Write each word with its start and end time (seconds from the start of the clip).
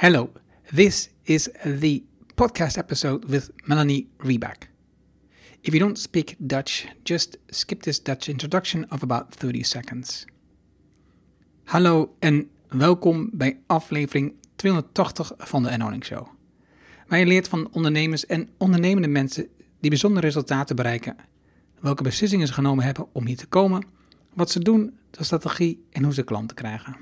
Hello, 0.00 0.30
this 0.74 1.08
is 1.24 1.50
the 1.64 2.02
podcast 2.36 2.76
episode 2.76 3.24
with 3.24 3.50
Melanie 3.64 4.06
Reback. 4.18 4.68
If 5.60 5.72
you 5.74 5.78
don't 5.78 5.98
speak 5.98 6.36
Dutch, 6.38 6.86
just 7.02 7.36
skip 7.48 7.82
this 7.82 8.02
Dutch 8.02 8.28
introduction 8.28 8.86
of 8.90 9.02
about 9.02 9.34
30 9.34 9.62
seconds. 9.62 10.24
Hallo 11.64 12.14
en 12.18 12.50
welkom 12.68 13.30
bij 13.32 13.60
aflevering 13.66 14.34
280 14.56 15.32
van 15.38 15.62
de 15.62 15.68
Enhoning 15.68 16.04
Show. 16.04 16.26
Waar 17.06 17.18
je 17.18 17.26
leert 17.26 17.48
van 17.48 17.68
ondernemers 17.72 18.26
en 18.26 18.48
ondernemende 18.58 19.08
mensen 19.08 19.48
die 19.80 19.90
bijzondere 19.90 20.26
resultaten 20.26 20.76
bereiken, 20.76 21.16
welke 21.80 22.02
beslissingen 22.02 22.46
ze 22.46 22.52
genomen 22.52 22.84
hebben 22.84 23.06
om 23.12 23.26
hier 23.26 23.36
te 23.36 23.46
komen, 23.46 23.86
wat 24.34 24.50
ze 24.50 24.58
doen, 24.58 24.98
de 25.10 25.24
strategie 25.24 25.84
en 25.90 26.04
hoe 26.04 26.14
ze 26.14 26.22
klanten 26.22 26.56
krijgen. 26.56 26.96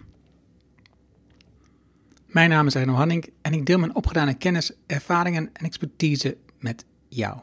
Mijn 2.37 2.51
naam 2.51 2.67
is 2.67 2.77
Arno 2.77 2.93
Hanning 2.93 3.29
en 3.43 3.53
ik 3.53 3.67
deel 3.67 3.79
mijn 3.79 3.95
opgedane 3.95 4.35
kennis, 4.35 4.73
ervaringen 4.87 5.51
en 5.53 5.65
expertise 5.65 6.37
met 6.59 6.85
jou. 7.09 7.39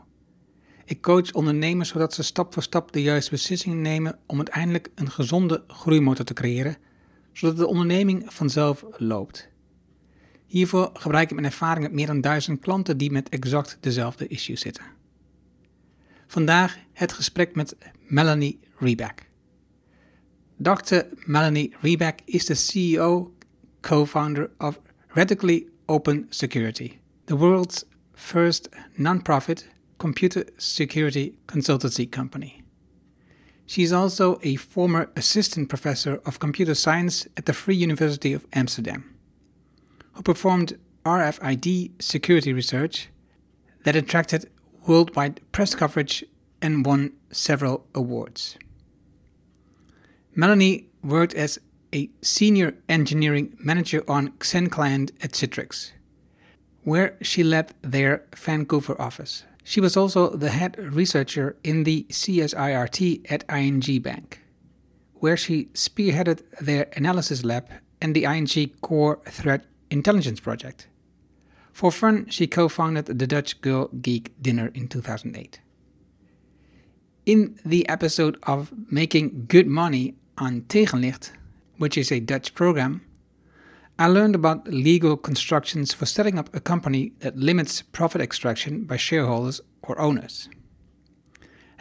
Ik 0.85 1.01
coach 1.01 1.31
ondernemers 1.31 1.89
zodat 1.89 2.13
ze 2.13 2.23
stap 2.23 2.53
voor 2.53 2.63
stap 2.63 2.91
de 2.91 3.01
juiste 3.01 3.31
beslissingen 3.31 3.81
nemen 3.81 4.19
om 4.25 4.37
uiteindelijk 4.37 4.89
een 4.95 5.11
gezonde 5.11 5.63
groeimotor 5.67 6.25
te 6.25 6.33
creëren, 6.33 6.77
zodat 7.31 7.57
de 7.57 7.67
onderneming 7.67 8.33
vanzelf 8.33 8.85
loopt. 8.97 9.49
Hiervoor 10.45 10.89
gebruik 10.93 11.29
ik 11.29 11.33
mijn 11.33 11.51
ervaring 11.51 11.85
met 11.85 11.93
meer 11.93 12.07
dan 12.07 12.21
duizend 12.21 12.59
klanten 12.59 12.97
die 12.97 13.11
met 13.11 13.29
exact 13.29 13.77
dezelfde 13.79 14.27
issues 14.27 14.61
zitten. 14.61 14.85
Vandaag 16.27 16.77
het 16.93 17.13
gesprek 17.13 17.55
met 17.55 17.75
Melanie 18.07 18.59
Reback. 18.79 19.29
Dr. 20.57 20.99
Melanie 21.25 21.75
Reback 21.81 22.19
is 22.25 22.45
de 22.45 22.55
CEO 22.55 23.33
co 23.83 24.05
founder 24.05 24.49
of 24.57 24.79
Radically 25.15 25.67
Open 25.87 26.31
Security, 26.31 26.99
the 27.27 27.35
world's 27.35 27.85
first 28.13 28.67
non-profit 28.97 29.67
computer 29.99 30.43
security 30.57 31.35
consultancy 31.45 32.09
company. 32.09 32.63
She 33.67 33.83
is 33.83 33.93
also 33.93 34.39
a 34.41 34.55
former 34.55 35.11
assistant 35.15 35.69
professor 35.69 36.19
of 36.25 36.39
computer 36.39 36.73
science 36.73 37.27
at 37.37 37.45
the 37.45 37.53
Free 37.53 37.75
University 37.75 38.33
of 38.33 38.47
Amsterdam, 38.53 39.13
who 40.13 40.23
performed 40.23 40.79
RFID 41.05 42.01
security 42.01 42.51
research 42.51 43.09
that 43.83 43.95
attracted 43.95 44.49
worldwide 44.87 45.41
press 45.51 45.75
coverage 45.75 46.25
and 46.59 46.83
won 46.83 47.13
several 47.31 47.85
awards. 47.93 48.57
Melanie 50.33 50.87
worked 51.03 51.35
as 51.35 51.59
a 51.93 52.09
senior 52.21 52.75
engineering 52.89 53.55
manager 53.59 54.03
on 54.07 54.29
XenClient 54.39 55.11
at 55.23 55.31
Citrix, 55.31 55.91
where 56.83 57.17
she 57.21 57.43
led 57.43 57.73
their 57.81 58.25
Vancouver 58.35 58.99
office. 58.99 59.43
She 59.63 59.79
was 59.79 59.95
also 59.95 60.35
the 60.35 60.49
head 60.49 60.77
researcher 60.77 61.55
in 61.63 61.83
the 61.83 62.05
CSIRT 62.09 63.31
at 63.31 63.45
ING 63.49 64.01
Bank, 64.01 64.41
where 65.13 65.37
she 65.37 65.65
spearheaded 65.73 66.41
their 66.59 66.87
analysis 66.97 67.45
lab 67.45 67.69
and 68.01 68.13
the 68.13 68.25
ING 68.25 68.71
Core 68.81 69.21
Threat 69.25 69.65
Intelligence 69.89 70.39
Project. 70.39 70.87
For 71.71 71.91
fun, 71.91 72.27
she 72.29 72.45
co 72.45 72.67
founded 72.67 73.05
the 73.05 73.27
Dutch 73.27 73.61
Girl 73.61 73.87
Geek 74.01 74.33
Dinner 74.41 74.69
in 74.73 74.87
2008. 74.87 75.59
In 77.25 77.57
the 77.65 77.87
episode 77.87 78.37
of 78.43 78.73
Making 78.91 79.45
Good 79.47 79.67
Money 79.67 80.15
on 80.37 80.61
Tegenlicht, 80.63 81.31
which 81.77 81.97
is 81.97 82.11
a 82.11 82.19
Dutch 82.19 82.53
program, 82.53 83.01
I 83.99 84.07
learned 84.07 84.35
about 84.35 84.67
legal 84.67 85.15
constructions 85.15 85.93
for 85.93 86.05
setting 86.05 86.39
up 86.39 86.53
a 86.55 86.59
company 86.59 87.13
that 87.19 87.37
limits 87.37 87.81
profit 87.81 88.21
extraction 88.21 88.85
by 88.85 88.97
shareholders 88.97 89.61
or 89.83 89.99
owners. 89.99 90.49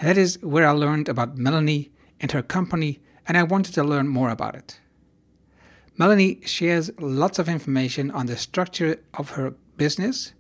That 0.03 0.19
is 0.19 0.39
where 0.43 0.67
I 0.67 0.73
learned 0.73 1.09
about 1.09 1.39
Melanie 1.39 1.91
and 2.21 2.31
her 2.33 2.43
company, 2.43 3.01
and 3.27 3.39
I 3.39 3.45
wanted 3.45 3.75
to 3.75 3.85
learn 3.85 4.09
more 4.09 4.31
about 4.31 4.55
it. 4.55 4.81
Melanie 5.97 6.41
shares 6.45 6.91
lots 6.99 7.39
of 7.39 7.49
information 7.49 8.11
on 8.11 8.27
the 8.27 8.37
structure 8.37 9.01
of 9.15 9.31
her 9.31 9.55
business, 9.77 10.33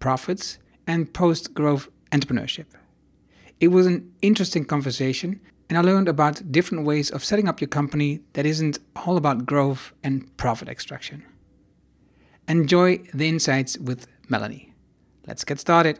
profits, 0.00 0.58
and 0.86 1.12
post 1.12 1.54
growth 1.54 1.88
entrepreneurship. 2.12 2.66
It 3.60 3.68
was 3.68 3.86
an 3.86 4.12
interesting 4.22 4.64
conversation, 4.64 5.40
and 5.68 5.78
I 5.78 5.80
learned 5.80 6.08
about 6.08 6.52
different 6.52 6.84
ways 6.84 7.10
of 7.10 7.24
setting 7.24 7.48
up 7.48 7.60
your 7.60 7.68
company 7.68 8.20
that 8.34 8.46
isn't 8.46 8.78
all 8.94 9.16
about 9.16 9.46
growth 9.46 9.92
and 10.02 10.34
profit 10.36 10.68
extraction. 10.68 11.24
Enjoy 12.48 12.98
the 13.12 13.28
insights 13.28 13.76
with 13.78 14.06
Melanie. 14.28 14.72
Let's 15.26 15.44
get 15.44 15.58
started. 15.58 15.98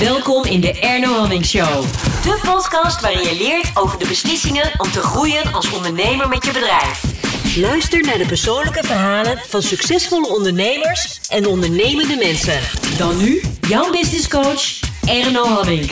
Welkom 0.00 0.44
in 0.44 0.60
de 0.60 0.80
Erno 0.80 1.18
Hannink 1.18 1.44
Show. 1.44 1.82
De 2.22 2.40
podcast 2.42 3.00
waarin 3.00 3.22
je 3.22 3.36
leert 3.38 3.76
over 3.76 3.98
de 3.98 4.08
beslissingen 4.08 4.80
om 4.80 4.90
te 4.90 5.00
groeien 5.00 5.52
als 5.52 5.72
ondernemer 5.72 6.28
met 6.28 6.44
je 6.44 6.52
bedrijf. 6.52 7.13
Luister 7.60 8.02
naar 8.02 8.18
de 8.18 8.26
persoonlijke 8.26 8.82
verhalen 8.82 9.38
van 9.38 9.62
succesvolle 9.62 10.28
ondernemers 10.28 11.28
en 11.28 11.46
ondernemende 11.46 12.16
mensen. 12.16 12.60
Dan 12.98 13.18
nu 13.18 13.40
jouw 13.68 13.90
business 13.90 14.28
coach 14.28 14.80
Erno 15.08 15.44
Hannink. 15.44 15.90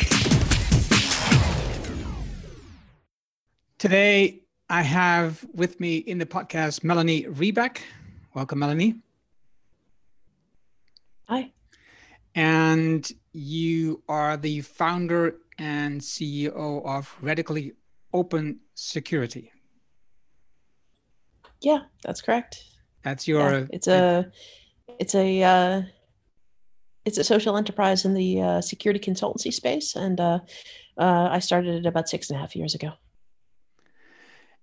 Today, 3.76 4.42
I 4.70 4.82
have 4.82 5.46
with 5.54 5.78
me 5.78 6.02
in 6.04 6.18
the 6.18 6.26
podcast 6.26 6.82
Melanie 6.82 7.28
Rieback. 7.38 7.80
Welcome, 8.32 8.58
Melanie. 8.58 9.02
Hi. 11.28 11.52
And 12.32 13.12
you 13.30 14.02
are 14.06 14.38
the 14.38 14.62
founder 14.62 15.34
and 15.54 16.02
CEO 16.02 16.82
of 16.84 17.16
Radically 17.20 17.72
Open 18.10 18.60
Security. 18.74 19.51
Yeah, 21.62 21.80
that's 22.02 22.20
correct. 22.20 22.64
That's 23.04 23.26
your. 23.26 23.50
Yeah, 23.50 23.66
it's 23.70 23.88
a, 23.88 24.30
it's 24.98 25.14
a, 25.14 25.42
uh, 25.42 25.82
it's 27.04 27.18
a 27.18 27.24
social 27.24 27.56
enterprise 27.56 28.04
in 28.04 28.14
the 28.14 28.40
uh, 28.40 28.60
security 28.60 29.00
consultancy 29.00 29.52
space, 29.52 29.96
and 29.96 30.20
uh, 30.20 30.38
uh, 30.98 31.28
I 31.30 31.38
started 31.38 31.74
it 31.74 31.86
about 31.86 32.08
six 32.08 32.30
and 32.30 32.36
a 32.36 32.40
half 32.40 32.54
years 32.54 32.74
ago. 32.74 32.92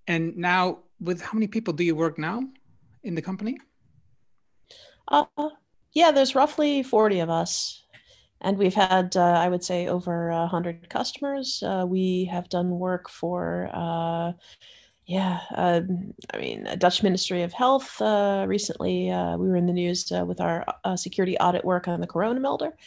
And 0.07 0.37
now, 0.37 0.79
with 0.99 1.21
how 1.21 1.33
many 1.33 1.47
people 1.47 1.73
do 1.73 1.83
you 1.83 1.95
work 1.95 2.17
now 2.17 2.43
in 3.03 3.15
the 3.15 3.21
company? 3.21 3.57
Uh, 5.07 5.25
yeah, 5.93 6.11
there's 6.11 6.35
roughly 6.35 6.83
40 6.83 7.19
of 7.19 7.29
us. 7.29 7.83
And 8.41 8.57
we've 8.57 8.73
had, 8.73 9.17
uh, 9.17 9.21
I 9.21 9.49
would 9.49 9.63
say, 9.63 9.87
over 9.87 10.29
100 10.31 10.89
customers. 10.89 11.61
Uh, 11.61 11.85
we 11.87 12.25
have 12.25 12.47
done 12.49 12.69
work 12.69 13.09
for, 13.09 13.69
uh, 13.73 14.31
yeah, 15.09 15.39
um, 15.55 16.13
I 16.35 16.37
mean, 16.37 16.67
Dutch 16.77 17.01
Ministry 17.01 17.41
of 17.41 17.51
Health. 17.51 17.99
Uh, 17.99 18.45
recently, 18.47 19.09
uh, 19.09 19.37
we 19.37 19.49
were 19.49 19.55
in 19.55 19.65
the 19.65 19.73
news 19.73 20.11
uh, 20.11 20.23
with 20.23 20.39
our 20.39 20.63
security 20.97 21.35
audit 21.39 21.65
work 21.65 21.87
on 21.87 21.99
the 21.99 22.05
Corona 22.05 22.39
Melder. 22.39 22.77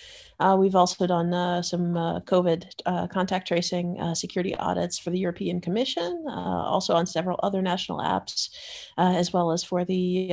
Uh, 0.43 0.57
we've 0.57 0.75
also 0.75 1.07
done 1.07 1.33
uh, 1.33 1.63
some 1.63 1.97
uh, 1.97 2.19
COVID 2.21 2.65
uh, 2.85 3.07
contact 3.07 3.47
tracing 3.47 4.01
uh, 4.01 4.13
security 4.13 4.57
audits 4.57 4.99
for 4.99 5.11
the 5.11 5.19
European 5.19 5.61
Commission, 5.61 6.25
uh, 6.27 6.33
also 6.33 6.95
on 6.95 7.07
several 7.07 7.39
other 7.45 7.63
national 7.63 8.01
apps, 8.01 8.51
as 8.99 9.33
well 9.33 9.53
as 9.53 9.63
for 9.63 9.85
the 9.85 10.29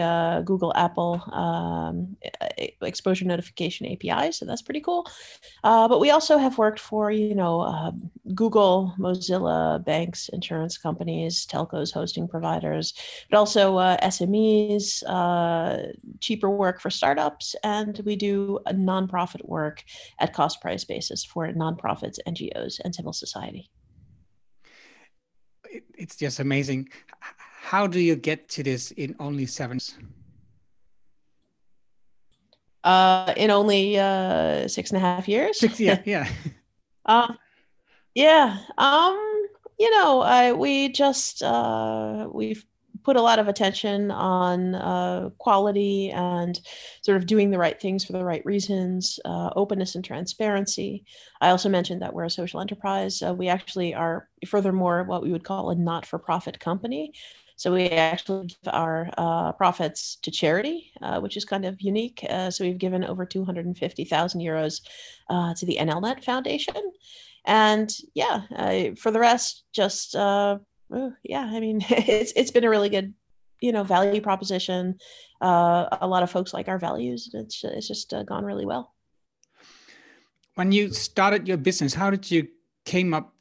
Google 0.45 0.73
Apple 0.75 1.21
um, 1.31 2.17
exposure 2.81 3.25
notification 3.25 3.85
API. 3.85 4.31
So 4.31 4.45
that's 4.45 4.63
pretty 4.63 4.81
cool. 4.81 5.05
but 5.63 5.99
we 5.99 6.09
also 6.09 6.39
have 6.39 6.57
worked 6.57 6.79
for, 6.79 7.11
you 7.11 7.35
know, 7.35 7.93
Google, 8.33 8.95
Mozilla, 8.97 9.83
banks, 9.83 10.29
insurance 10.29 10.77
companies, 10.77 11.45
telcos, 11.45 11.93
hosting 11.93 12.27
providers, 12.27 12.93
but 13.29 13.37
also 13.37 13.77
SMEs, 13.77 15.03
cheaper 16.19 16.49
work 16.49 16.81
for 16.81 16.89
startups, 16.89 17.55
and 17.63 18.01
we 18.05 18.15
do 18.15 18.59
nonprofit 18.71 19.47
work 19.47 19.83
at 20.19 20.33
cost 20.33 20.61
price 20.61 20.83
basis 20.83 21.23
for 21.25 21.47
nonprofits, 21.47 22.17
NGOs, 22.27 22.79
and 22.83 22.93
civil 22.93 23.13
society. 23.13 23.69
It's 25.97 26.15
just 26.15 26.39
amazing. 26.39 26.89
How 27.19 27.85
do 27.87 27.99
you 27.99 28.15
get 28.15 28.49
to 28.49 28.63
this 28.63 28.91
in 28.91 29.15
only 29.19 29.45
seven? 29.45 29.79
Uh, 32.83 33.33
in 33.37 33.51
only 33.51 33.99
uh, 33.99 34.67
six 34.67 34.91
and 34.91 34.97
a 34.97 35.01
half 35.01 35.27
years. 35.27 35.59
Six, 35.59 35.79
yeah, 35.79 36.01
yeah. 36.05 36.27
uh, 37.05 37.33
yeah. 38.15 38.57
Um, 38.77 39.47
you 39.77 39.91
know, 39.91 40.21
I 40.21 40.53
we 40.53 40.89
just 40.89 41.43
uh, 41.43 42.27
we've 42.31 42.65
put 43.03 43.15
a 43.15 43.21
lot 43.21 43.39
of 43.39 43.47
attention 43.47 44.11
on 44.11 44.75
uh, 44.75 45.29
quality 45.37 46.11
and 46.11 46.59
sort 47.01 47.17
of 47.17 47.25
doing 47.25 47.51
the 47.51 47.57
right 47.57 47.79
things 47.79 48.05
for 48.05 48.13
the 48.13 48.23
right 48.23 48.45
reasons, 48.45 49.19
uh, 49.25 49.49
openness 49.55 49.95
and 49.95 50.03
transparency. 50.03 51.05
I 51.41 51.49
also 51.49 51.69
mentioned 51.69 52.01
that 52.01 52.13
we're 52.13 52.25
a 52.25 52.29
social 52.29 52.61
enterprise. 52.61 53.21
Uh, 53.21 53.33
we 53.33 53.47
actually 53.47 53.93
are, 53.93 54.27
furthermore, 54.47 55.03
what 55.03 55.23
we 55.23 55.31
would 55.31 55.43
call 55.43 55.69
a 55.69 55.75
not 55.75 56.05
for 56.05 56.19
profit 56.19 56.59
company. 56.59 57.13
So 57.55 57.73
we 57.73 57.89
actually 57.89 58.47
give 58.47 58.73
our 58.73 59.09
uh, 59.17 59.51
profits 59.51 60.17
to 60.21 60.31
charity, 60.31 60.93
uh, 61.01 61.19
which 61.19 61.35
is 61.35 61.43
kind 61.43 61.65
of 61.65 61.81
unique. 61.81 62.25
Uh, 62.29 62.49
so 62.49 62.63
we've 62.63 62.77
given 62.77 63.03
over 63.03 63.25
250,000 63.25 64.39
euros 64.39 64.81
uh, 65.29 65.53
to 65.55 65.65
the 65.65 65.77
NLNet 65.81 66.23
Foundation. 66.23 66.75
And 67.45 67.93
yeah, 68.13 68.93
for 68.95 69.11
the 69.11 69.19
rest, 69.19 69.65
just 69.73 70.15
uh, 70.93 71.09
yeah, 71.23 71.49
I 71.51 71.59
mean, 71.59 71.81
it's 71.89 72.33
it's 72.35 72.51
been 72.51 72.63
a 72.63 72.69
really 72.69 72.89
good, 72.89 73.13
you 73.61 73.71
know, 73.71 73.83
value 73.83 74.21
proposition. 74.21 74.99
Uh, 75.41 75.87
a 76.01 76.07
lot 76.07 76.23
of 76.23 76.31
folks 76.31 76.53
like 76.53 76.67
our 76.67 76.79
values. 76.79 77.29
It's 77.33 77.63
it's 77.63 77.87
just 77.87 78.13
gone 78.25 78.45
really 78.45 78.65
well. 78.65 78.93
When 80.55 80.71
you 80.71 80.91
started 80.91 81.47
your 81.47 81.57
business, 81.57 81.93
how 81.93 82.09
did 82.09 82.29
you 82.29 82.47
came 82.85 83.13
up 83.13 83.33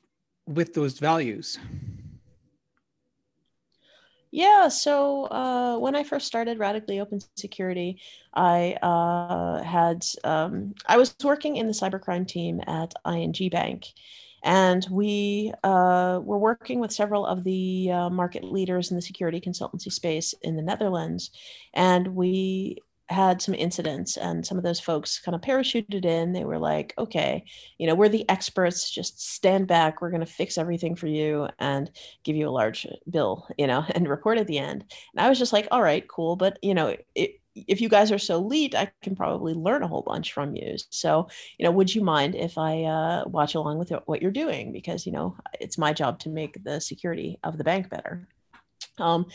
with 0.46 0.74
those 0.74 0.98
values? 0.98 1.58
Yeah, 4.30 4.68
so 4.68 5.24
uh, 5.24 5.78
when 5.78 5.96
I 5.96 6.04
first 6.04 6.26
started 6.26 6.58
Radically 6.58 7.00
Open 7.00 7.18
Security, 7.36 7.98
I 8.34 8.76
uh, 8.82 9.62
had 9.62 10.04
um, 10.22 10.74
I 10.86 10.98
was 10.98 11.14
working 11.24 11.56
in 11.56 11.66
the 11.66 11.72
cybercrime 11.72 12.28
team 12.28 12.60
at 12.66 12.92
ING 13.06 13.48
Bank, 13.50 13.86
and 14.43 14.87
we 14.90 15.52
uh, 15.64 16.20
were 16.23 16.38
working 16.38 16.81
with 16.81 16.93
several 16.93 17.26
of 17.26 17.44
the 17.44 17.90
uh, 17.90 18.11
market 18.11 18.44
leaders 18.44 18.90
in 18.90 18.96
the 18.96 19.02
security 19.02 19.40
consultancy 19.40 19.93
space 19.93 20.35
in 20.43 20.56
the 20.56 20.62
Netherlands, 20.62 21.31
and 21.75 22.08
we 22.08 22.79
had 23.11 23.40
some 23.40 23.55
incidents 23.55 24.19
and 24.19 24.46
some 24.46 24.58
of 24.58 24.64
those 24.64 24.81
folks 24.81 25.19
kind 25.19 25.35
of 25.35 25.40
parachuted 25.40 26.05
in. 26.05 26.32
They 26.32 26.44
were 26.44 26.58
like 26.58 26.93
okay 26.99 27.44
you 27.79 27.87
know 27.87 27.94
we're 27.94 28.08
the 28.11 28.29
experts 28.29 28.90
just 28.90 29.20
stand 29.20 29.67
back. 29.67 30.00
We're 30.00 30.11
going 30.11 30.20
to 30.20 30.26
fix 30.26 30.58
everything 30.58 30.94
for 30.94 31.06
you 31.06 31.49
and 31.58 31.91
give 32.23 32.37
you 32.37 32.49
a 32.49 32.50
large 32.50 32.87
bill 33.08 33.46
you 33.56 33.67
know 33.67 33.84
and 33.91 34.08
report 34.08 34.38
at 34.38 34.46
the 34.46 34.58
end. 34.58 34.84
And 35.14 35.25
i 35.25 35.29
was 35.29 35.38
just 35.38 35.52
like 35.52 35.69
all 35.70 35.82
right 35.82 36.06
cool 36.08 36.37
but 36.37 36.58
you 36.62 36.75
know 36.75 36.94
it, 37.14 37.41
if 37.54 37.80
you 37.80 37.88
guys 37.88 38.12
are 38.12 38.18
so 38.18 38.36
elite 38.36 38.74
i 38.74 38.90
can 39.02 39.16
probably 39.16 39.54
learn 39.54 39.82
a 39.82 39.88
whole 39.88 40.02
bunch 40.02 40.32
from 40.32 40.54
you. 40.54 40.76
So 40.90 41.28
you 41.58 41.64
know 41.64 41.70
would 41.72 41.94
you 41.94 42.02
mind 42.02 42.34
if 42.34 42.58
i 42.58 42.84
uh, 42.84 43.24
watch 43.26 43.54
along 43.54 43.78
with 43.78 43.92
what 44.06 44.22
you're 44.22 44.30
doing? 44.30 44.72
Because 44.72 45.06
you 45.06 45.12
know 45.12 45.36
it's 45.60 45.78
my 45.78 45.92
job 45.92 46.18
to 46.20 46.28
make 46.28 46.62
the 46.64 46.80
security 46.80 47.38
of 47.42 47.58
the 47.58 47.64
bank 47.64 47.90
better 47.90 48.28
um, 49.00 49.26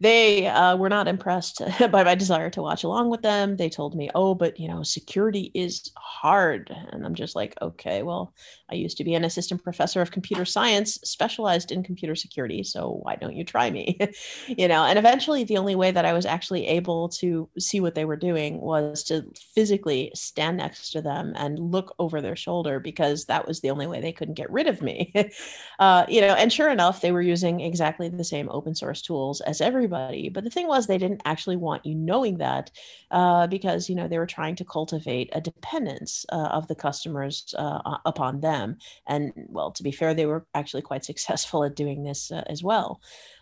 they 0.00 0.46
uh, 0.48 0.76
were 0.76 0.88
not 0.88 1.06
impressed 1.06 1.62
by 1.92 2.02
my 2.02 2.14
desire 2.14 2.50
to 2.50 2.62
watch 2.62 2.82
along 2.84 3.10
with 3.10 3.22
them. 3.22 3.56
They 3.56 3.68
told 3.68 3.94
me, 3.94 4.10
"Oh, 4.14 4.34
but 4.34 4.58
you 4.58 4.68
know, 4.68 4.82
security 4.82 5.50
is 5.54 5.90
hard," 5.96 6.74
and 6.90 7.04
I'm 7.06 7.14
just 7.14 7.36
like, 7.36 7.54
"Okay, 7.62 8.02
well, 8.02 8.34
I 8.70 8.74
used 8.74 8.96
to 8.98 9.04
be 9.04 9.14
an 9.14 9.24
assistant 9.24 9.62
professor 9.62 10.00
of 10.00 10.10
computer 10.10 10.44
science, 10.44 10.98
specialized 11.04 11.70
in 11.70 11.84
computer 11.84 12.16
security, 12.16 12.64
so 12.64 13.00
why 13.02 13.16
don't 13.16 13.36
you 13.36 13.44
try 13.44 13.70
me?" 13.70 13.98
you 14.48 14.66
know. 14.68 14.84
And 14.84 14.98
eventually, 14.98 15.44
the 15.44 15.58
only 15.58 15.76
way 15.76 15.90
that 15.92 16.04
I 16.04 16.12
was 16.12 16.26
actually 16.26 16.66
able 16.66 17.08
to 17.20 17.48
see 17.58 17.80
what 17.80 17.94
they 17.94 18.04
were 18.04 18.16
doing 18.16 18.60
was 18.60 19.04
to 19.04 19.24
physically 19.54 20.10
stand 20.14 20.56
next 20.56 20.90
to 20.92 21.02
them 21.02 21.32
and 21.36 21.58
look 21.58 21.94
over 21.98 22.20
their 22.20 22.36
shoulder 22.36 22.80
because 22.80 23.26
that 23.26 23.46
was 23.46 23.60
the 23.60 23.70
only 23.70 23.86
way 23.86 24.00
they 24.00 24.12
couldn't 24.12 24.34
get 24.34 24.50
rid 24.50 24.66
of 24.66 24.82
me. 24.82 25.12
uh, 25.78 26.04
you 26.08 26.20
know, 26.20 26.34
and 26.34 26.52
sure 26.52 26.70
enough, 26.70 27.00
they 27.00 27.12
were 27.12 27.22
using 27.22 27.60
exactly 27.60 28.08
the 28.08 28.24
same 28.24 28.48
open 28.50 28.74
source 28.74 29.00
tool 29.02 29.11
tools 29.12 29.40
as 29.42 29.60
everybody. 29.60 30.28
But 30.28 30.44
the 30.44 30.50
thing 30.50 30.68
was, 30.68 30.86
they 30.86 30.98
didn't 30.98 31.22
actually 31.24 31.56
want 31.56 31.84
you 31.84 31.94
knowing 31.94 32.38
that 32.38 32.70
uh, 33.10 33.46
because 33.46 33.88
you 33.88 33.94
know 33.94 34.08
they 34.08 34.18
were 34.18 34.34
trying 34.38 34.56
to 34.56 34.64
cultivate 34.64 35.28
a 35.32 35.40
dependence 35.40 36.24
uh, 36.32 36.48
of 36.58 36.66
the 36.68 36.74
customers 36.74 37.54
uh, 37.58 37.98
upon 38.06 38.40
them. 38.40 38.78
And 39.06 39.32
well, 39.48 39.70
to 39.72 39.82
be 39.82 39.92
fair, 39.92 40.14
they 40.14 40.26
were 40.26 40.46
actually 40.54 40.82
quite 40.82 41.04
successful 41.10 41.64
at 41.64 41.76
doing 41.76 42.04
this 42.04 42.32
uh, 42.32 42.44
as 42.46 42.62
well. 42.62 43.00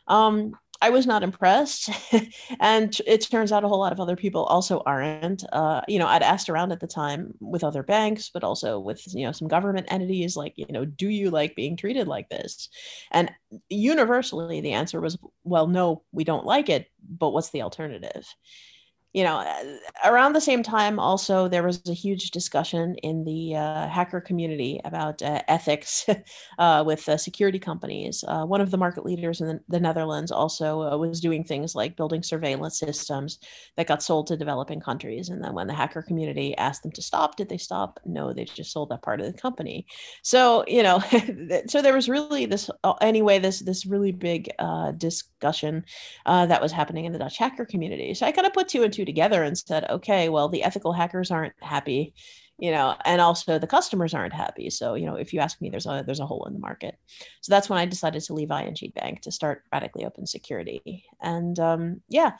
Um, 0.09 0.57
I 0.83 0.91
was 0.91 1.07
not 1.07 1.23
impressed. 1.23 1.91
and 2.61 2.97
it 3.07 3.21
turns 3.31 3.53
out 3.53 3.65
a 3.65 3.69
whole 3.69 3.81
lot 3.81 3.93
of 3.93 4.01
other 4.01 4.17
people 4.17 4.45
also 4.45 4.83
aren't. 4.87 5.45
Uh, 5.53 5.83
you 5.89 5.99
know, 5.99 6.07
I'd 6.07 6.23
asked 6.23 6.49
around 6.49 6.73
at 6.73 6.81
the 6.81 6.87
time 6.87 7.35
with 7.41 7.65
other 7.65 7.83
banks, 7.83 8.31
but 8.33 8.45
also 8.45 8.79
with, 8.79 9.03
you 9.15 9.27
know, 9.27 9.33
some 9.33 9.49
government 9.49 9.89
entities 9.91 10.37
like, 10.37 10.55
you 10.57 10.67
know, 10.71 10.85
do 10.85 11.09
you 11.09 11.31
like 11.31 11.55
being 11.55 11.77
treated 11.77 12.09
like 12.09 12.29
this? 12.31 12.71
And 13.11 13.31
universally, 13.69 14.61
the 14.63 14.73
answer 14.73 15.01
was, 15.01 15.19
well, 15.45 15.67
no, 15.67 16.03
we 16.13 16.25
don't 16.25 16.47
like 16.47 16.71
it, 16.71 16.87
but 17.07 17.31
what's 17.31 17.51
the 17.51 17.63
alternative? 17.63 18.27
You 19.13 19.25
know, 19.25 19.39
uh, 19.39 19.65
around 20.05 20.35
the 20.35 20.41
same 20.41 20.63
time, 20.63 21.01
also 21.01 21.49
there 21.49 21.65
was 21.65 21.83
a 21.89 21.93
huge 21.93 22.31
discussion 22.31 22.95
in 23.03 23.25
the 23.25 23.57
uh, 23.57 23.89
hacker 23.89 24.21
community 24.21 24.81
about 24.85 25.21
uh, 25.21 25.43
ethics 25.49 26.07
uh, 26.59 26.85
with 26.87 27.09
uh, 27.09 27.17
security 27.17 27.59
companies. 27.59 28.23
Uh, 28.29 28.45
one 28.45 28.61
of 28.61 28.71
the 28.71 28.77
market 28.77 29.05
leaders 29.05 29.41
in 29.41 29.49
the, 29.49 29.61
the 29.69 29.81
Netherlands 29.81 30.31
also 30.31 30.97
was 30.97 31.21
doing 31.21 31.43
things 31.43 31.75
like 31.75 31.97
building 31.97 32.23
surveillance 32.23 32.79
systems 32.79 33.41
that 33.77 33.89
got 33.89 34.01
sold 34.01 34.29
to 34.29 34.37
developing 34.37 34.79
countries. 34.79 35.29
And 35.29 35.43
then 35.43 35.55
when 35.55 35.67
the 35.67 35.75
hacker 35.75 36.03
community 36.03 36.57
asked 36.57 36.85
them 36.85 36.93
to 36.93 37.03
stop, 37.03 37.35
did 37.35 37.49
they 37.49 37.59
stop? 37.59 37.99
No, 38.05 38.33
they 38.33 38.45
just 38.45 38.71
sold 38.73 38.91
that 38.91 39.03
part 39.03 39.21
of 39.21 39.27
the 39.27 39.39
company. 39.39 39.87
So 40.23 40.65
you 40.69 40.85
know, 40.85 41.03
so 41.67 41.83
there 41.83 41.95
was 41.95 42.09
really 42.09 42.47
this 42.47 42.71
anyway 43.01 43.41
this 43.41 43.59
this 43.59 43.87
really 43.87 44.13
big 44.13 44.51
discussion 44.99 45.85
that 46.27 46.63
was 46.63 46.71
happening 46.71 47.07
in 47.07 47.13
the 47.13 47.19
Dutch 47.19 47.39
hacker 47.39 47.65
community. 47.65 48.15
So 48.15 48.25
I 48.25 48.31
kind 48.31 48.47
of 48.47 48.53
put 48.53 48.69
two 48.69 48.85
and 48.85 48.93
two 48.93 49.00
two 49.01 49.05
together 49.05 49.43
and 49.43 49.57
said, 49.57 49.89
okay, 49.91 50.29
well, 50.29 50.49
the 50.49 50.63
ethical 50.63 50.93
hackers 50.93 51.31
aren't 51.31 51.55
happy, 51.61 52.13
you 52.59 52.71
know, 52.71 52.97
and 53.05 53.21
also 53.21 53.59
the 53.59 53.67
customers 53.67 54.15
aren't 54.15 54.33
happy. 54.33 54.71
So, 54.71 54.95
you 54.95 55.07
know, 55.07 55.17
if 55.17 55.33
you 55.33 55.41
ask 55.41 55.61
me, 55.61 55.71
there's 55.71 55.87
a 55.87 56.03
there's 56.05 56.21
a 56.21 56.27
hole 56.27 56.45
in 56.47 56.53
the 56.53 56.59
market. 56.59 56.99
So 57.41 57.51
that's 57.51 57.69
when 57.69 57.79
I 57.79 57.87
decided 57.87 58.23
to 58.23 58.35
leave 58.35 58.51
ING 58.51 58.93
Bank 58.95 59.23
to 59.23 59.33
start 59.33 59.65
Radically 59.73 60.05
Open 60.05 60.27
Security. 60.27 61.05
And 61.21 61.59
um, 61.59 62.03
yeah, 62.09 62.33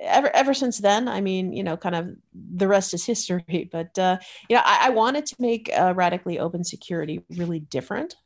ever 0.00 0.34
ever 0.34 0.54
since 0.54 0.78
then, 0.78 1.08
I 1.08 1.20
mean, 1.20 1.52
you 1.52 1.62
know, 1.62 1.76
kind 1.76 1.94
of 1.94 2.08
the 2.34 2.68
rest 2.68 2.94
is 2.94 3.04
history. 3.04 3.68
But 3.72 3.98
uh, 3.98 4.18
you 4.48 4.56
know, 4.56 4.62
I, 4.64 4.86
I 4.86 4.90
wanted 4.90 5.26
to 5.26 5.36
make 5.38 5.70
uh, 5.76 5.94
Radically 5.94 6.38
Open 6.38 6.64
Security 6.64 7.22
really 7.30 7.60
different, 7.60 8.16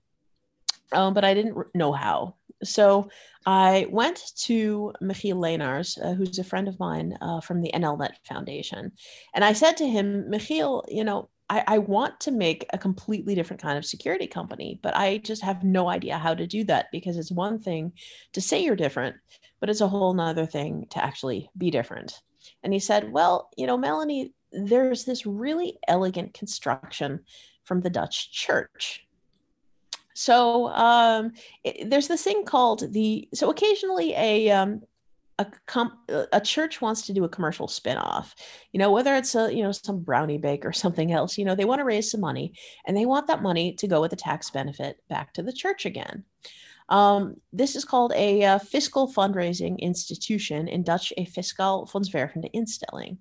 um, 0.93 1.13
but 1.13 1.25
I 1.25 1.35
didn't 1.35 1.57
know 1.75 1.93
how. 1.93 2.37
So 2.65 3.09
I 3.47 3.87
went 3.91 4.33
to 4.45 4.93
Michiel 5.03 5.37
Leenaars, 5.37 6.03
uh, 6.03 6.15
who's 6.15 6.39
a 6.39 6.45
friend 6.45 6.69
of 6.69 6.79
mine 6.81 7.17
uh, 7.21 7.41
from 7.41 7.61
the 7.61 7.71
NLNet 7.75 8.15
Foundation. 8.27 8.93
And 9.35 9.45
I 9.45 9.53
said 9.53 9.77
to 9.79 9.89
him, 9.89 10.25
Michiel, 10.31 10.83
you 10.89 11.05
know, 11.05 11.29
I, 11.51 11.63
I, 11.67 11.79
want 11.79 12.21
to 12.21 12.31
make 12.31 12.65
a 12.73 12.79
completely 12.79 13.35
different 13.35 13.61
kind 13.61 13.77
of 13.77 13.85
security 13.85 14.27
company, 14.27 14.81
but 14.83 14.97
I 14.97 15.19
just 15.19 15.43
have 15.43 15.63
no 15.63 15.89
idea 15.89 16.17
how 16.17 16.35
to 16.35 16.47
do 16.47 16.65
that 16.65 16.87
because 16.91 17.19
it's 17.19 17.31
one 17.31 17.59
thing 17.59 17.93
to 18.33 18.41
say 18.41 18.65
you're 18.65 18.77
different, 18.77 19.17
but 19.61 19.69
it's 19.69 19.83
a 19.83 19.89
whole 19.89 20.15
nother 20.15 20.47
thing 20.47 20.87
to 20.91 21.05
actually 21.05 21.51
be 21.57 21.71
different. 21.71 22.23
And 22.63 22.73
he 22.73 22.79
said, 22.79 23.13
Well, 23.13 23.51
you 23.59 23.67
know, 23.67 23.77
Melanie, 23.77 24.33
there's 24.53 25.05
this 25.05 25.27
really 25.27 25.79
elegant 25.87 26.33
construction 26.33 27.21
from 27.65 27.83
the 27.83 27.91
Dutch 27.91 28.33
church 28.33 29.07
so 30.15 30.69
um, 30.69 31.33
it, 31.65 31.91
there's 31.91 32.09
this 32.09 32.23
thing 32.23 32.45
called 32.45 32.93
the 32.93 33.29
so 33.35 33.51
occasionally 33.51 34.15
a 34.17 34.51
um, 34.51 34.83
a, 35.39 35.47
com- 35.67 35.99
a 36.33 36.41
church 36.41 36.81
wants 36.81 37.03
to 37.03 37.13
do 37.13 37.25
a 37.25 37.29
commercial 37.29 37.67
spin-off 37.67 38.35
you 38.73 38.79
know 38.79 38.93
whether 38.93 39.17
it's 39.17 39.35
a 39.35 39.53
you 39.53 39.63
know 39.63 39.73
some 39.73 40.01
brownie 40.01 40.39
bake 40.39 40.65
or 40.65 40.73
something 40.73 41.13
else 41.13 41.37
you 41.37 41.45
know 41.45 41.55
they 41.55 41.65
want 41.65 41.81
to 41.81 41.85
raise 41.85 42.11
some 42.11 42.21
money 42.21 42.53
and 42.87 42.97
they 42.97 43.07
want 43.07 43.27
that 43.27 43.43
money 43.43 43.73
to 43.75 43.89
go 43.89 44.01
with 44.01 44.13
a 44.13 44.17
tax 44.17 44.51
benefit 44.51 44.99
back 45.09 45.33
to 45.33 45.43
the 45.43 45.53
church 45.53 45.87
again 45.87 46.25
um, 46.89 47.37
this 47.53 47.77
is 47.77 47.85
called 47.85 48.13
a 48.15 48.45
uh, 48.45 48.59
fiscal 48.59 49.11
fundraising 49.13 49.79
institution 49.79 50.69
in 50.69 50.83
Dutch 50.83 51.13
a 51.17 51.25
fiscaal 51.25 51.91
fondswervende 51.91 52.51
instelling. 52.53 53.19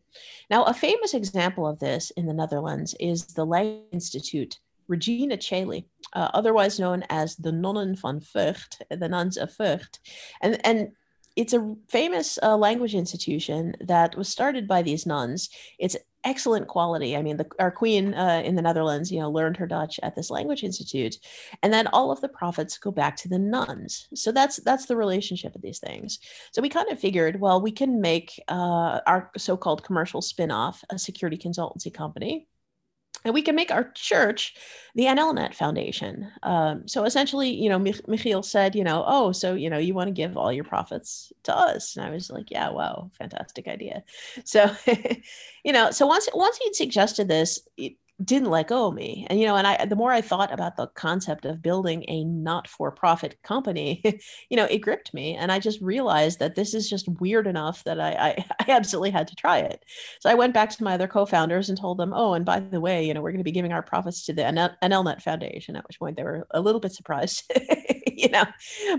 Now, 0.49 0.63
a 0.63 0.73
famous 0.73 1.13
example 1.13 1.65
of 1.65 1.79
this 1.79 2.11
in 2.11 2.25
the 2.25 2.33
Netherlands 2.33 2.95
is 2.99 3.25
the 3.25 3.45
Ley 3.45 3.83
Institute 3.91 4.59
Regina 4.87 5.37
Caeli, 5.37 5.85
uh, 6.13 6.29
otherwise 6.33 6.79
known 6.79 7.03
as 7.09 7.35
the 7.35 7.51
Nonnen 7.51 7.99
van 7.99 8.19
Vught, 8.19 8.81
the 8.89 9.09
Nuns 9.09 9.37
of 9.37 9.49
Vught. 9.57 9.99
And, 10.41 10.59
and 10.65 10.91
it's 11.35 11.53
a 11.53 11.75
famous 11.89 12.37
uh, 12.43 12.55
language 12.57 12.93
institution 12.93 13.75
that 13.81 14.15
was 14.15 14.29
started 14.29 14.67
by 14.67 14.81
these 14.81 15.05
nuns. 15.05 15.49
It's 15.79 15.97
excellent 16.23 16.67
quality. 16.67 17.17
I 17.17 17.21
mean, 17.21 17.37
the, 17.37 17.47
our 17.59 17.71
queen 17.71 18.13
uh, 18.13 18.41
in 18.45 18.55
the 18.55 18.61
Netherlands, 18.61 19.11
you 19.11 19.19
know, 19.19 19.29
learned 19.29 19.57
her 19.57 19.67
Dutch 19.67 19.99
at 20.03 20.15
this 20.15 20.29
language 20.29 20.63
institute, 20.63 21.17
and 21.61 21.73
then 21.73 21.87
all 21.87 22.11
of 22.11 22.21
the 22.21 22.29
profits 22.29 22.77
go 22.77 22.91
back 22.91 23.17
to 23.17 23.29
the 23.29 23.39
nuns. 23.39 24.07
So 24.13 24.31
that's 24.31 24.57
that's 24.57 24.85
the 24.85 24.95
relationship 24.95 25.55
of 25.55 25.61
these 25.61 25.79
things. 25.79 26.19
So 26.51 26.61
we 26.61 26.69
kind 26.69 26.89
of 26.91 26.99
figured, 26.99 27.41
well, 27.41 27.61
we 27.61 27.71
can 27.71 27.99
make 27.99 28.41
uh, 28.47 28.99
our 29.05 29.31
so-called 29.37 29.83
commercial 29.83 30.21
spin-off 30.21 30.83
a 30.89 30.99
security 30.99 31.37
consultancy 31.37 31.93
company 31.93 32.47
and 33.23 33.33
we 33.33 33.41
can 33.41 33.55
make 33.55 33.71
our 33.71 33.91
church 33.93 34.55
the 34.95 35.07
NLNet 35.07 35.55
Foundation. 35.55 36.31
Um, 36.43 36.87
so 36.87 37.03
essentially, 37.05 37.49
you 37.49 37.69
know, 37.69 37.79
Mich- 37.79 38.01
Michiel 38.03 38.43
said, 38.45 38.75
you 38.75 38.83
know, 38.83 39.03
oh, 39.07 39.31
so 39.31 39.55
you 39.55 39.69
know, 39.69 39.77
you 39.77 39.93
want 39.93 40.07
to 40.07 40.13
give 40.13 40.37
all 40.37 40.51
your 40.51 40.63
profits 40.63 41.31
to 41.43 41.55
us, 41.55 41.95
and 41.95 42.05
I 42.05 42.09
was 42.11 42.29
like, 42.29 42.51
yeah, 42.51 42.69
wow, 42.69 43.11
fantastic 43.17 43.67
idea. 43.67 44.03
So, 44.45 44.69
you 45.63 45.73
know, 45.73 45.91
so 45.91 46.05
once 46.07 46.29
once 46.33 46.57
he'd 46.57 46.75
suggested 46.75 47.27
this, 47.27 47.59
it, 47.77 47.93
didn't 48.23 48.49
let 48.49 48.67
go 48.67 48.87
of 48.87 48.93
me. 48.93 49.25
And 49.29 49.39
you 49.39 49.45
know, 49.45 49.55
and 49.55 49.65
I 49.65 49.85
the 49.85 49.95
more 49.95 50.11
I 50.11 50.21
thought 50.21 50.53
about 50.53 50.77
the 50.77 50.87
concept 50.87 51.45
of 51.45 51.61
building 51.61 52.05
a 52.07 52.23
not-for-profit 52.23 53.41
company, 53.43 54.01
you 54.49 54.57
know, 54.57 54.65
it 54.65 54.79
gripped 54.79 55.13
me. 55.13 55.35
And 55.35 55.51
I 55.51 55.59
just 55.59 55.81
realized 55.81 56.39
that 56.39 56.55
this 56.55 56.73
is 56.73 56.89
just 56.89 57.07
weird 57.19 57.47
enough 57.47 57.83
that 57.85 57.99
I, 57.99 58.11
I, 58.11 58.45
I 58.67 58.71
absolutely 58.71 59.11
had 59.11 59.27
to 59.29 59.35
try 59.35 59.59
it. 59.59 59.83
So 60.19 60.29
I 60.29 60.35
went 60.35 60.53
back 60.53 60.69
to 60.71 60.83
my 60.83 60.93
other 60.93 61.07
co-founders 61.07 61.69
and 61.69 61.77
told 61.77 61.97
them, 61.97 62.13
oh, 62.15 62.33
and 62.33 62.45
by 62.45 62.59
the 62.59 62.79
way, 62.79 63.05
you 63.05 63.13
know, 63.13 63.21
we're 63.21 63.31
going 63.31 63.39
to 63.39 63.43
be 63.43 63.51
giving 63.51 63.73
our 63.73 63.83
profits 63.83 64.25
to 64.25 64.33
the 64.33 64.43
NLNet 64.43 65.21
Foundation. 65.21 65.75
At 65.75 65.87
which 65.87 65.99
point 65.99 66.17
they 66.17 66.23
were 66.23 66.47
a 66.51 66.61
little 66.61 66.81
bit 66.81 66.93
surprised, 66.93 67.51
you 68.07 68.29
know, 68.29 68.45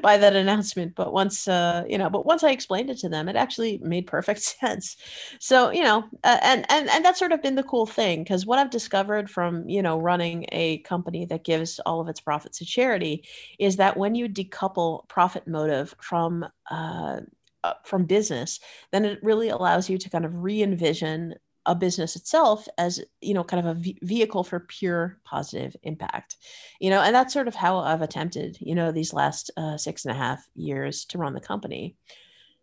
by 0.01 0.17
that 0.19 0.35
announcement. 0.35 0.95
But 0.95 1.13
once, 1.13 1.47
uh, 1.47 1.85
you 1.89 1.99
know, 1.99 2.11
but 2.11 2.27
once 2.27 2.43
I 2.43 2.51
explained 2.51 2.91
it 2.91 2.99
to 2.99 3.09
them, 3.09 3.29
it 3.29 3.37
actually 3.37 3.79
made 3.79 4.07
perfect 4.07 4.43
sense. 4.43 4.97
So 5.39 5.71
you 5.71 5.83
know, 5.83 6.05
uh, 6.25 6.39
and 6.43 6.67
and 6.69 6.91
and 6.91 7.05
that's 7.05 7.19
sort 7.19 7.33
of 7.33 7.43
been 7.43 7.55
the 7.55 7.63
cool 7.63 7.87
thing 7.87 8.25
because 8.25 8.45
what 8.45 8.59
I've 8.59 8.71
discovered 8.71 9.04
discovered 9.05 9.31
from 9.31 9.69
you 9.69 9.83
know 9.83 9.99
running 9.99 10.47
a 10.53 10.79
company 10.79 11.27
that 11.27 11.45
gives 11.45 11.81
all 11.81 12.01
of 12.01 12.09
its 12.09 12.21
profits 12.21 12.59
to 12.59 12.65
charity 12.65 13.25
is 13.59 13.77
that 13.77 13.97
when 13.97 14.15
you 14.15 14.29
decouple 14.29 15.07
profit 15.09 15.47
motive 15.47 15.95
from 16.01 16.45
uh, 16.71 17.21
uh, 17.65 17.75
from 17.85 18.05
business, 18.05 18.61
then 18.93 19.05
it 19.05 19.19
really 19.23 19.49
allows 19.49 19.89
you 19.89 19.99
to 19.99 20.11
kind 20.11 20.25
of 20.25 20.43
re-envision 20.43 21.35
a 21.67 21.75
business 21.75 22.15
itself 22.17 22.69
as 22.79 23.01
you 23.21 23.35
know 23.35 23.45
kind 23.45 23.67
of 23.67 23.77
a 23.77 23.81
v- 23.81 23.99
vehicle 24.03 24.45
for 24.45 24.61
pure 24.61 25.19
positive 25.25 25.77
impact. 25.83 26.37
You 26.81 26.91
know 26.91 27.01
and 27.03 27.15
that's 27.15 27.33
sort 27.33 27.49
of 27.49 27.55
how 27.55 27.79
i've 27.79 28.03
attempted 28.03 28.57
you 28.61 28.75
know 28.75 28.93
these 28.93 29.13
last 29.13 29.51
uh, 29.57 29.77
six 29.77 30.05
and 30.05 30.13
a 30.15 30.19
half 30.19 30.47
years 30.55 31.05
to 31.07 31.19
run 31.19 31.35
the 31.35 31.41
company 31.41 31.97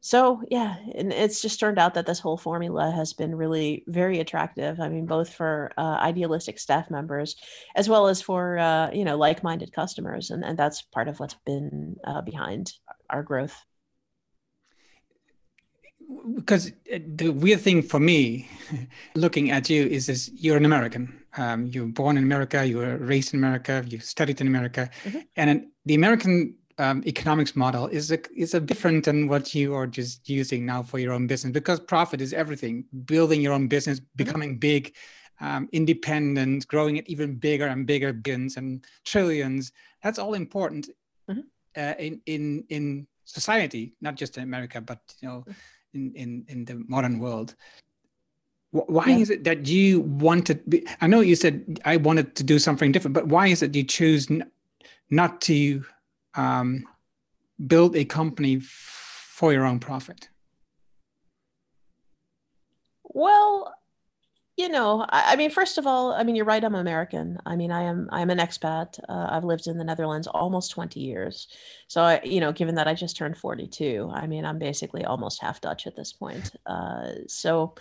so 0.01 0.41
yeah 0.49 0.77
and 0.95 1.13
it's 1.13 1.41
just 1.41 1.59
turned 1.59 1.77
out 1.77 1.93
that 1.93 2.07
this 2.07 2.19
whole 2.19 2.37
formula 2.37 2.91
has 2.91 3.13
been 3.13 3.35
really 3.35 3.83
very 3.87 4.19
attractive 4.19 4.79
i 4.79 4.89
mean 4.89 5.05
both 5.05 5.31
for 5.31 5.71
uh, 5.77 5.97
idealistic 6.01 6.59
staff 6.59 6.89
members 6.89 7.35
as 7.75 7.87
well 7.87 8.07
as 8.07 8.19
for 8.21 8.57
uh, 8.57 8.89
you 8.91 9.05
know 9.05 9.15
like-minded 9.15 9.71
customers 9.71 10.31
and, 10.31 10.43
and 10.43 10.57
that's 10.57 10.81
part 10.81 11.07
of 11.07 11.19
what's 11.19 11.35
been 11.45 11.95
uh, 12.03 12.21
behind 12.21 12.73
our 13.11 13.21
growth 13.21 13.63
because 16.35 16.71
uh, 16.93 16.97
the 17.15 17.29
weird 17.29 17.61
thing 17.61 17.83
for 17.83 17.99
me 17.99 18.49
looking 19.15 19.51
at 19.51 19.69
you 19.69 19.85
is 19.85 20.07
this 20.07 20.31
you're 20.33 20.57
an 20.57 20.65
american 20.65 21.15
um, 21.37 21.67
you 21.67 21.83
were 21.85 21.91
born 21.91 22.17
in 22.17 22.23
america 22.23 22.65
you 22.65 22.77
were 22.77 22.97
raised 22.97 23.35
in 23.35 23.39
america 23.39 23.85
you 23.87 23.99
studied 23.99 24.41
in 24.41 24.47
america 24.47 24.89
mm-hmm. 25.03 25.19
and 25.35 25.67
the 25.85 25.93
american 25.93 26.55
um, 26.81 27.03
economics 27.05 27.55
model 27.55 27.85
is 27.87 28.11
a 28.11 28.19
is 28.35 28.55
a 28.55 28.59
different 28.59 29.05
than 29.05 29.27
what 29.27 29.53
you 29.53 29.75
are 29.75 29.85
just 29.85 30.27
using 30.27 30.65
now 30.65 30.81
for 30.81 30.97
your 30.97 31.13
own 31.13 31.27
business 31.27 31.53
because 31.53 31.79
profit 31.79 32.21
is 32.21 32.33
everything. 32.33 32.85
Building 33.05 33.39
your 33.39 33.53
own 33.53 33.67
business, 33.67 33.99
mm-hmm. 33.99 34.23
becoming 34.23 34.57
big, 34.57 34.95
um, 35.39 35.69
independent, 35.73 36.67
growing 36.67 36.97
it 36.97 37.07
even 37.07 37.35
bigger 37.35 37.67
and 37.67 37.85
bigger, 37.85 38.11
billions 38.11 38.57
and 38.57 38.83
trillions. 39.05 39.71
That's 40.01 40.17
all 40.17 40.33
important 40.33 40.89
mm-hmm. 41.29 41.41
uh, 41.77 41.93
in 41.99 42.19
in 42.25 42.65
in 42.69 43.07
society, 43.25 43.93
not 44.01 44.15
just 44.15 44.37
in 44.37 44.43
America, 44.43 44.81
but 44.81 45.01
you 45.21 45.27
know, 45.27 45.39
mm-hmm. 45.41 45.51
in 45.93 46.13
in 46.15 46.45
in 46.47 46.65
the 46.65 46.83
modern 46.87 47.19
world. 47.19 47.53
Why 48.71 49.05
yeah. 49.07 49.17
is 49.17 49.29
it 49.29 49.43
that 49.43 49.67
you 49.67 49.99
wanted? 49.99 50.67
Be, 50.67 50.87
I 50.99 51.05
know 51.05 51.19
you 51.19 51.35
said 51.35 51.79
I 51.85 51.97
wanted 51.97 52.35
to 52.37 52.43
do 52.43 52.57
something 52.57 52.91
different, 52.91 53.13
but 53.13 53.27
why 53.27 53.47
is 53.47 53.61
it 53.61 53.75
you 53.75 53.83
choose 53.83 54.31
n- 54.31 54.49
not 55.11 55.41
to 55.41 55.83
um, 56.35 56.85
build 57.65 57.95
a 57.95 58.05
company 58.05 58.59
for 58.59 59.53
your 59.53 59.65
own 59.65 59.79
profit? 59.79 60.29
Well, 63.03 63.73
you 64.57 64.69
know, 64.69 65.05
I, 65.09 65.33
I, 65.33 65.35
mean, 65.35 65.49
first 65.49 65.77
of 65.77 65.87
all, 65.87 66.13
I 66.13 66.23
mean, 66.23 66.35
you're 66.35 66.45
right. 66.45 66.63
I'm 66.63 66.75
American. 66.75 67.39
I 67.45 67.55
mean, 67.55 67.71
I 67.71 67.83
am 67.83 68.09
I'm 68.11 68.29
an 68.29 68.37
expat. 68.37 68.99
Uh, 69.09 69.27
I've 69.29 69.43
lived 69.43 69.67
in 69.67 69.77
the 69.77 69.83
Netherlands 69.83 70.27
almost 70.27 70.71
20 70.71 70.99
years. 70.99 71.47
So, 71.87 72.01
I, 72.01 72.21
you 72.23 72.39
know, 72.39 72.51
given 72.51 72.75
that 72.75 72.87
I 72.87 72.93
just 72.93 73.17
turned 73.17 73.37
42, 73.37 74.11
I 74.13 74.27
mean, 74.27 74.45
I'm 74.45 74.59
basically 74.59 75.03
almost 75.05 75.41
half 75.41 75.61
Dutch 75.61 75.87
at 75.87 75.95
this 75.95 76.13
point. 76.13 76.51
Uh, 76.65 77.13
so, 77.27 77.75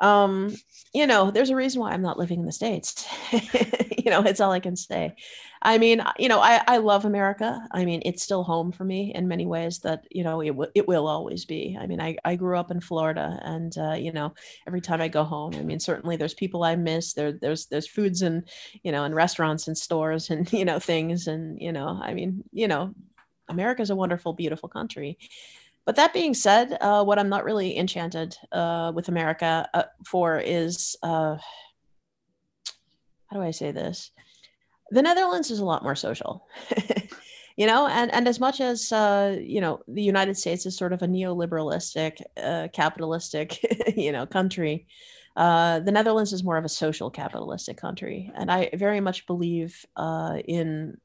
um, 0.00 0.54
you 0.94 1.06
know, 1.06 1.30
there's 1.30 1.50
a 1.50 1.56
reason 1.56 1.80
why 1.80 1.92
I'm 1.92 2.02
not 2.02 2.18
living 2.18 2.40
in 2.40 2.46
the 2.46 2.52
States. 2.52 3.06
you 3.32 4.10
know, 4.10 4.22
it's 4.22 4.40
all 4.40 4.52
I 4.52 4.60
can 4.60 4.76
say. 4.76 5.14
I 5.60 5.78
mean, 5.78 6.02
you 6.18 6.28
know, 6.28 6.40
I, 6.40 6.62
I 6.66 6.76
love 6.78 7.04
America. 7.04 7.60
I 7.72 7.84
mean, 7.84 8.02
it's 8.04 8.22
still 8.22 8.44
home 8.44 8.70
for 8.70 8.84
me 8.84 9.12
in 9.14 9.26
many 9.26 9.44
ways 9.44 9.80
that, 9.80 10.04
you 10.10 10.22
know, 10.22 10.40
it, 10.40 10.48
w- 10.50 10.70
it 10.74 10.86
will 10.86 11.08
always 11.08 11.44
be. 11.44 11.76
I 11.78 11.86
mean, 11.86 12.00
I, 12.00 12.16
I 12.24 12.36
grew 12.36 12.56
up 12.56 12.70
in 12.70 12.80
Florida 12.80 13.40
and, 13.42 13.76
uh, 13.76 13.94
you 13.94 14.12
know, 14.12 14.34
every 14.66 14.80
time 14.80 15.00
I 15.00 15.08
go 15.08 15.24
home, 15.24 15.54
I 15.56 15.62
mean, 15.62 15.80
certainly 15.80 16.16
there's 16.16 16.34
people 16.34 16.62
I 16.62 16.76
miss 16.76 17.14
there, 17.14 17.32
there's, 17.32 17.66
there's 17.66 17.88
foods 17.88 18.22
and, 18.22 18.48
you 18.84 18.92
know, 18.92 19.04
and 19.04 19.14
restaurants 19.14 19.66
and 19.66 19.76
stores 19.76 20.30
and, 20.30 20.50
you 20.52 20.64
know, 20.64 20.78
things. 20.78 21.26
And, 21.26 21.60
you 21.60 21.72
know, 21.72 21.98
I 22.00 22.14
mean, 22.14 22.44
you 22.52 22.68
know, 22.68 22.94
America's 23.48 23.90
a 23.90 23.96
wonderful, 23.96 24.34
beautiful 24.34 24.68
country. 24.68 25.18
But 25.88 25.96
that 25.96 26.12
being 26.12 26.34
said, 26.34 26.76
uh, 26.82 27.02
what 27.02 27.18
I'm 27.18 27.30
not 27.30 27.46
really 27.46 27.78
enchanted 27.78 28.36
uh, 28.52 28.92
with 28.94 29.08
America 29.08 29.66
uh, 29.72 29.84
for 30.04 30.38
is 30.38 30.94
uh, 31.02 31.38
how 33.28 33.36
do 33.36 33.40
I 33.40 33.52
say 33.52 33.70
this? 33.70 34.10
The 34.90 35.00
Netherlands 35.00 35.50
is 35.50 35.60
a 35.60 35.64
lot 35.64 35.82
more 35.82 35.94
social. 35.94 36.46
you 37.56 37.66
know, 37.66 37.86
and, 37.86 38.12
and 38.12 38.28
as 38.28 38.38
much 38.38 38.60
as, 38.60 38.92
uh, 38.92 39.38
you 39.40 39.62
know, 39.62 39.80
the 39.88 40.02
United 40.02 40.36
States 40.36 40.66
is 40.66 40.76
sort 40.76 40.92
of 40.92 41.00
a 41.00 41.06
neoliberalistic, 41.06 42.20
uh, 42.36 42.68
capitalistic, 42.74 43.56
you 43.96 44.12
know, 44.12 44.26
country, 44.26 44.86
uh, 45.36 45.80
the 45.80 45.92
Netherlands 45.92 46.34
is 46.34 46.44
more 46.44 46.58
of 46.58 46.66
a 46.66 46.68
social 46.68 47.08
capitalistic 47.08 47.78
country. 47.78 48.30
And 48.34 48.50
I 48.50 48.68
very 48.74 49.00
much 49.00 49.26
believe 49.26 49.86
uh, 49.96 50.36
in 50.44 50.98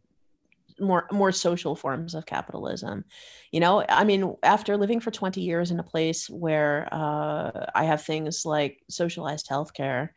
more 0.79 1.07
more 1.11 1.31
social 1.31 1.75
forms 1.75 2.15
of 2.15 2.25
capitalism. 2.25 3.05
You 3.51 3.59
know 3.59 3.85
i 3.87 4.03
mean 4.03 4.35
after 4.43 4.77
living 4.77 4.99
for 4.99 5.11
20 5.11 5.41
years 5.41 5.71
in 5.71 5.79
a 5.79 5.83
place 5.83 6.29
where 6.29 6.87
uh, 6.91 7.65
i 7.75 7.83
have 7.83 8.01
things 8.01 8.45
like 8.45 8.81
socialized 8.89 9.47
healthcare 9.49 10.09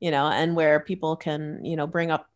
you 0.00 0.10
know 0.10 0.26
and 0.26 0.56
where 0.56 0.80
people 0.80 1.16
can 1.16 1.64
you 1.64 1.76
know 1.76 1.86
bring 1.86 2.10
up 2.10 2.26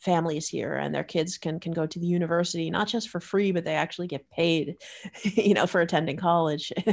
families 0.00 0.48
here 0.48 0.74
and 0.74 0.94
their 0.94 1.04
kids 1.04 1.36
can 1.36 1.60
can 1.60 1.72
go 1.72 1.86
to 1.86 1.98
the 1.98 2.06
university 2.06 2.70
not 2.70 2.88
just 2.88 3.10
for 3.10 3.20
free 3.20 3.52
but 3.52 3.64
they 3.64 3.74
actually 3.74 4.06
get 4.06 4.28
paid 4.30 4.76
you 5.22 5.54
know 5.54 5.66
for 5.66 5.80
attending 5.80 6.16
college. 6.16 6.72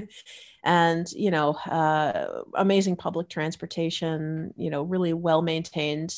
And 0.63 1.09
you 1.13 1.31
know 1.31 1.51
uh, 1.53 2.41
amazing 2.55 2.97
public 2.97 3.29
transportation 3.29 4.53
you 4.57 4.69
know 4.69 4.81
really 4.81 5.13
well 5.13 5.41
maintained 5.41 6.13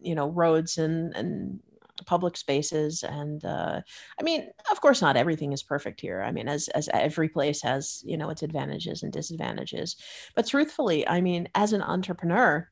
you 0.00 0.14
know 0.14 0.28
roads 0.28 0.78
and 0.78 1.16
and 1.16 1.58
public 2.04 2.36
spaces 2.36 3.02
and 3.02 3.44
uh, 3.44 3.80
i 4.18 4.22
mean 4.22 4.48
of 4.70 4.80
course 4.80 5.02
not 5.02 5.16
everything 5.16 5.52
is 5.52 5.62
perfect 5.62 6.00
here. 6.00 6.22
I 6.22 6.32
mean 6.32 6.48
as 6.48 6.68
as 6.68 6.88
every 6.92 7.28
place 7.28 7.62
has 7.62 8.02
you 8.04 8.16
know 8.16 8.30
its 8.30 8.42
advantages 8.42 9.02
and 9.02 9.12
disadvantages. 9.12 9.96
But 10.34 10.46
truthfully 10.46 11.06
i 11.08 11.20
mean 11.20 11.48
as 11.54 11.72
an 11.72 11.82
entrepreneur 11.82 12.68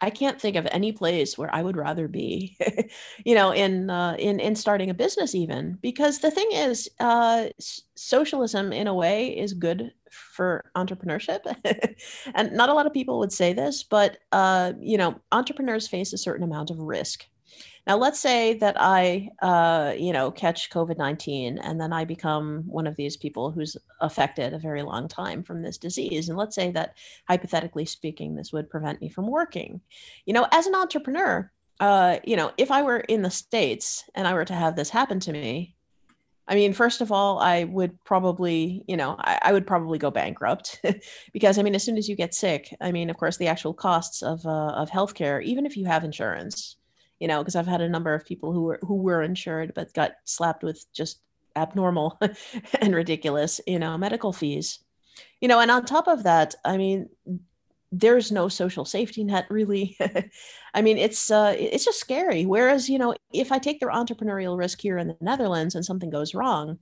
I 0.00 0.10
can't 0.10 0.40
think 0.40 0.56
of 0.56 0.66
any 0.70 0.92
place 0.92 1.36
where 1.36 1.52
I 1.54 1.62
would 1.62 1.76
rather 1.76 2.08
be, 2.08 2.56
you 3.24 3.34
know, 3.34 3.50
in 3.50 3.90
uh, 3.90 4.16
in 4.18 4.40
in 4.40 4.54
starting 4.54 4.90
a 4.90 4.94
business 4.94 5.34
even 5.34 5.78
because 5.82 6.20
the 6.20 6.30
thing 6.30 6.48
is, 6.52 6.88
uh, 7.00 7.48
socialism 7.96 8.72
in 8.72 8.86
a 8.86 8.94
way 8.94 9.36
is 9.36 9.52
good 9.54 9.92
for 10.10 10.70
entrepreneurship, 10.76 11.40
and 12.34 12.52
not 12.52 12.68
a 12.68 12.74
lot 12.74 12.86
of 12.86 12.92
people 12.92 13.18
would 13.18 13.32
say 13.32 13.52
this, 13.52 13.82
but 13.82 14.18
uh, 14.32 14.72
you 14.80 14.98
know, 14.98 15.20
entrepreneurs 15.32 15.88
face 15.88 16.12
a 16.12 16.18
certain 16.18 16.44
amount 16.44 16.70
of 16.70 16.78
risk 16.78 17.26
now, 17.88 17.96
let's 17.96 18.20
say 18.20 18.52
that 18.58 18.76
I, 18.78 19.30
uh, 19.40 19.94
you 19.96 20.12
know, 20.12 20.30
catch 20.30 20.68
COVID 20.68 20.98
19 20.98 21.56
and 21.56 21.80
then 21.80 21.90
I 21.90 22.04
become 22.04 22.64
one 22.66 22.86
of 22.86 22.96
these 22.96 23.16
people 23.16 23.50
who's 23.50 23.78
affected 24.02 24.52
a 24.52 24.58
very 24.58 24.82
long 24.82 25.08
time 25.08 25.42
from 25.42 25.62
this 25.62 25.78
disease. 25.78 26.28
And 26.28 26.36
let's 26.36 26.54
say 26.54 26.70
that, 26.72 26.96
hypothetically 27.26 27.86
speaking, 27.86 28.34
this 28.34 28.52
would 28.52 28.68
prevent 28.68 29.00
me 29.00 29.08
from 29.08 29.26
working. 29.26 29.80
You 30.26 30.34
know, 30.34 30.46
as 30.52 30.66
an 30.66 30.74
entrepreneur, 30.74 31.50
uh, 31.80 32.18
you 32.24 32.36
know, 32.36 32.52
if 32.58 32.70
I 32.70 32.82
were 32.82 32.98
in 32.98 33.22
the 33.22 33.30
States 33.30 34.04
and 34.14 34.28
I 34.28 34.34
were 34.34 34.44
to 34.44 34.54
have 34.54 34.76
this 34.76 34.90
happen 34.90 35.18
to 35.20 35.32
me, 35.32 35.74
I 36.46 36.56
mean, 36.56 36.74
first 36.74 37.00
of 37.00 37.10
all, 37.10 37.38
I 37.38 37.64
would 37.64 38.04
probably, 38.04 38.84
you 38.86 38.98
know, 38.98 39.16
I, 39.18 39.38
I 39.44 39.52
would 39.52 39.66
probably 39.66 39.96
go 39.96 40.10
bankrupt 40.10 40.84
because 41.32 41.58
I 41.58 41.62
mean, 41.62 41.74
as 41.74 41.84
soon 41.84 41.96
as 41.96 42.06
you 42.06 42.16
get 42.16 42.34
sick, 42.34 42.74
I 42.82 42.92
mean, 42.92 43.08
of 43.08 43.16
course, 43.16 43.38
the 43.38 43.46
actual 43.46 43.72
costs 43.72 44.22
of 44.22 44.44
uh, 44.44 44.72
of 44.76 44.90
healthcare, 44.90 45.42
even 45.42 45.64
if 45.64 45.74
you 45.74 45.86
have 45.86 46.04
insurance, 46.04 46.76
you 47.20 47.28
know, 47.28 47.38
because 47.38 47.56
I've 47.56 47.66
had 47.66 47.80
a 47.80 47.88
number 47.88 48.14
of 48.14 48.24
people 48.24 48.52
who 48.52 48.62
were 48.62 48.78
who 48.82 48.96
were 48.96 49.22
insured 49.22 49.72
but 49.74 49.92
got 49.92 50.12
slapped 50.24 50.62
with 50.62 50.84
just 50.92 51.20
abnormal 51.56 52.18
and 52.80 52.94
ridiculous, 52.94 53.60
you 53.66 53.78
know, 53.78 53.98
medical 53.98 54.32
fees. 54.32 54.78
You 55.40 55.48
know, 55.48 55.60
and 55.60 55.70
on 55.70 55.84
top 55.84 56.08
of 56.08 56.24
that, 56.24 56.54
I 56.64 56.76
mean, 56.76 57.08
there's 57.90 58.30
no 58.30 58.48
social 58.48 58.84
safety 58.84 59.24
net 59.24 59.46
really. 59.48 59.96
I 60.74 60.82
mean, 60.82 60.98
it's 60.98 61.30
uh, 61.30 61.54
it's 61.58 61.84
just 61.84 62.00
scary. 62.00 62.44
Whereas, 62.44 62.88
you 62.88 62.98
know, 62.98 63.14
if 63.32 63.50
I 63.50 63.58
take 63.58 63.80
the 63.80 63.86
entrepreneurial 63.86 64.58
risk 64.58 64.80
here 64.80 64.98
in 64.98 65.08
the 65.08 65.16
Netherlands 65.20 65.74
and 65.74 65.84
something 65.84 66.10
goes 66.10 66.34
wrong, 66.34 66.78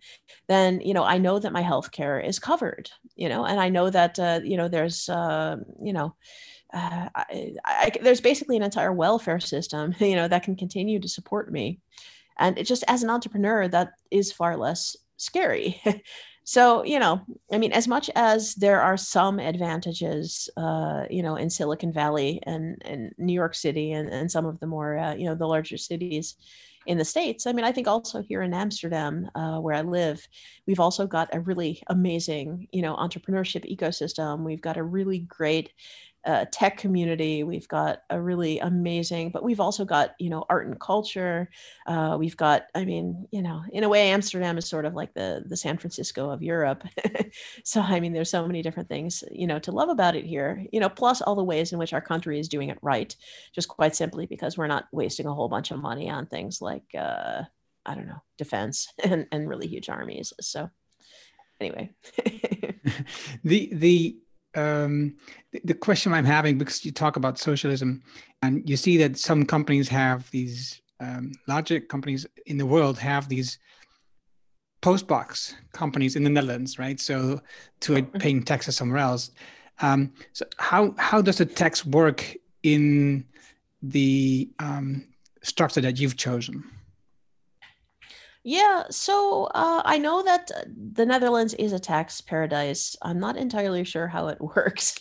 then 0.48 0.80
you 0.80 0.94
know 0.94 1.04
I 1.04 1.18
know 1.18 1.38
that 1.38 1.52
my 1.52 1.62
health 1.62 1.92
care 1.92 2.18
is 2.20 2.38
covered. 2.38 2.90
You 3.14 3.28
know, 3.28 3.44
and 3.44 3.60
I 3.60 3.68
know 3.68 3.88
that 3.90 4.18
uh, 4.18 4.40
you 4.42 4.56
know 4.56 4.68
there's 4.68 5.08
uh, 5.08 5.56
you 5.80 5.92
know 5.92 6.16
uh, 6.72 7.08
I, 7.14 7.54
I, 7.64 7.92
there's 8.02 8.20
basically 8.20 8.56
an 8.56 8.62
entire 8.62 8.92
welfare 8.92 9.40
system, 9.40 9.94
you 10.00 10.16
know, 10.16 10.28
that 10.28 10.42
can 10.42 10.56
continue 10.56 11.00
to 11.00 11.08
support 11.08 11.50
me. 11.50 11.80
And 12.38 12.58
it 12.58 12.64
just 12.64 12.84
as 12.88 13.02
an 13.02 13.10
entrepreneur, 13.10 13.66
that 13.68 13.92
is 14.10 14.32
far 14.32 14.56
less 14.56 14.96
scary. 15.16 15.80
so, 16.44 16.84
you 16.84 16.98
know, 16.98 17.22
I 17.50 17.58
mean, 17.58 17.72
as 17.72 17.88
much 17.88 18.10
as 18.14 18.54
there 18.56 18.82
are 18.82 18.96
some 18.96 19.38
advantages, 19.38 20.50
uh, 20.56 21.04
you 21.08 21.22
know, 21.22 21.36
in 21.36 21.48
Silicon 21.48 21.92
Valley 21.92 22.40
and, 22.42 22.82
and 22.84 23.14
New 23.16 23.32
York 23.32 23.54
City 23.54 23.92
and, 23.92 24.08
and 24.10 24.30
some 24.30 24.44
of 24.44 24.60
the 24.60 24.66
more, 24.66 24.98
uh, 24.98 25.14
you 25.14 25.24
know, 25.24 25.34
the 25.34 25.46
larger 25.46 25.78
cities, 25.78 26.36
in 26.86 26.98
the 26.98 27.04
states 27.04 27.46
i 27.46 27.52
mean 27.52 27.64
i 27.64 27.72
think 27.72 27.86
also 27.86 28.22
here 28.22 28.42
in 28.42 28.54
amsterdam 28.54 29.28
uh, 29.34 29.58
where 29.58 29.74
i 29.74 29.82
live 29.82 30.26
we've 30.66 30.80
also 30.80 31.06
got 31.06 31.28
a 31.34 31.40
really 31.40 31.82
amazing 31.88 32.66
you 32.72 32.80
know 32.80 32.94
entrepreneurship 32.96 33.70
ecosystem 33.70 34.44
we've 34.44 34.62
got 34.62 34.76
a 34.76 34.82
really 34.82 35.20
great 35.20 35.72
uh, 36.26 36.44
tech 36.50 36.76
community. 36.76 37.44
We've 37.44 37.68
got 37.68 38.02
a 38.10 38.20
really 38.20 38.58
amazing, 38.58 39.30
but 39.30 39.44
we've 39.44 39.60
also 39.60 39.84
got, 39.84 40.14
you 40.18 40.28
know, 40.28 40.44
art 40.50 40.66
and 40.66 40.78
culture. 40.78 41.48
Uh, 41.86 42.16
we've 42.18 42.36
got, 42.36 42.64
I 42.74 42.84
mean, 42.84 43.28
you 43.30 43.42
know, 43.42 43.62
in 43.72 43.84
a 43.84 43.88
way, 43.88 44.10
Amsterdam 44.10 44.58
is 44.58 44.68
sort 44.68 44.84
of 44.84 44.94
like 44.94 45.14
the 45.14 45.44
the 45.46 45.56
San 45.56 45.78
Francisco 45.78 46.30
of 46.30 46.42
Europe. 46.42 46.82
so, 47.64 47.80
I 47.80 48.00
mean, 48.00 48.12
there's 48.12 48.30
so 48.30 48.44
many 48.46 48.60
different 48.60 48.88
things, 48.88 49.22
you 49.30 49.46
know, 49.46 49.60
to 49.60 49.70
love 49.70 49.88
about 49.88 50.16
it 50.16 50.24
here. 50.24 50.66
You 50.72 50.80
know, 50.80 50.88
plus 50.88 51.22
all 51.22 51.36
the 51.36 51.44
ways 51.44 51.72
in 51.72 51.78
which 51.78 51.92
our 51.92 52.00
country 52.00 52.40
is 52.40 52.48
doing 52.48 52.70
it 52.70 52.78
right, 52.82 53.14
just 53.54 53.68
quite 53.68 53.94
simply 53.94 54.26
because 54.26 54.58
we're 54.58 54.66
not 54.66 54.88
wasting 54.90 55.26
a 55.26 55.34
whole 55.34 55.48
bunch 55.48 55.70
of 55.70 55.78
money 55.78 56.10
on 56.10 56.26
things 56.26 56.60
like, 56.60 56.84
uh, 56.98 57.42
I 57.84 57.94
don't 57.94 58.08
know, 58.08 58.22
defense 58.36 58.92
and 59.04 59.28
and 59.30 59.48
really 59.48 59.68
huge 59.68 59.88
armies. 59.88 60.32
So, 60.40 60.70
anyway. 61.60 61.90
the 63.44 63.70
the 63.72 64.18
um, 64.56 65.14
the, 65.52 65.60
the 65.64 65.74
question 65.74 66.12
I'm 66.12 66.24
having 66.24 66.58
because 66.58 66.84
you 66.84 66.92
talk 66.92 67.16
about 67.16 67.38
socialism, 67.38 68.02
and 68.42 68.68
you 68.68 68.76
see 68.76 68.96
that 68.98 69.18
some 69.18 69.44
companies 69.44 69.88
have 69.88 70.30
these 70.30 70.80
um, 71.00 71.32
larger 71.46 71.80
companies 71.80 72.26
in 72.46 72.56
the 72.58 72.66
world 72.66 72.98
have 72.98 73.28
these 73.28 73.58
postbox 74.82 75.54
companies 75.72 76.16
in 76.16 76.24
the 76.24 76.30
Netherlands, 76.30 76.78
right? 76.78 76.98
So 77.00 77.40
to 77.80 78.02
paying 78.02 78.42
taxes 78.42 78.76
somewhere 78.76 78.98
else. 78.98 79.30
Um, 79.80 80.12
so 80.32 80.46
how 80.58 80.94
how 80.98 81.20
does 81.20 81.38
the 81.38 81.46
tax 81.46 81.84
work 81.84 82.34
in 82.62 83.24
the 83.82 84.48
um, 84.58 85.06
structure 85.42 85.80
that 85.80 85.98
you've 85.98 86.16
chosen? 86.16 86.64
Yeah, 88.48 88.84
so 88.92 89.46
uh, 89.56 89.82
I 89.84 89.98
know 89.98 90.22
that 90.22 90.52
the 90.94 91.04
Netherlands 91.04 91.52
is 91.54 91.72
a 91.72 91.80
tax 91.80 92.20
paradise. 92.20 92.94
I'm 93.02 93.18
not 93.18 93.36
entirely 93.36 93.82
sure 93.82 94.06
how 94.06 94.28
it 94.28 94.40
works 94.56 95.00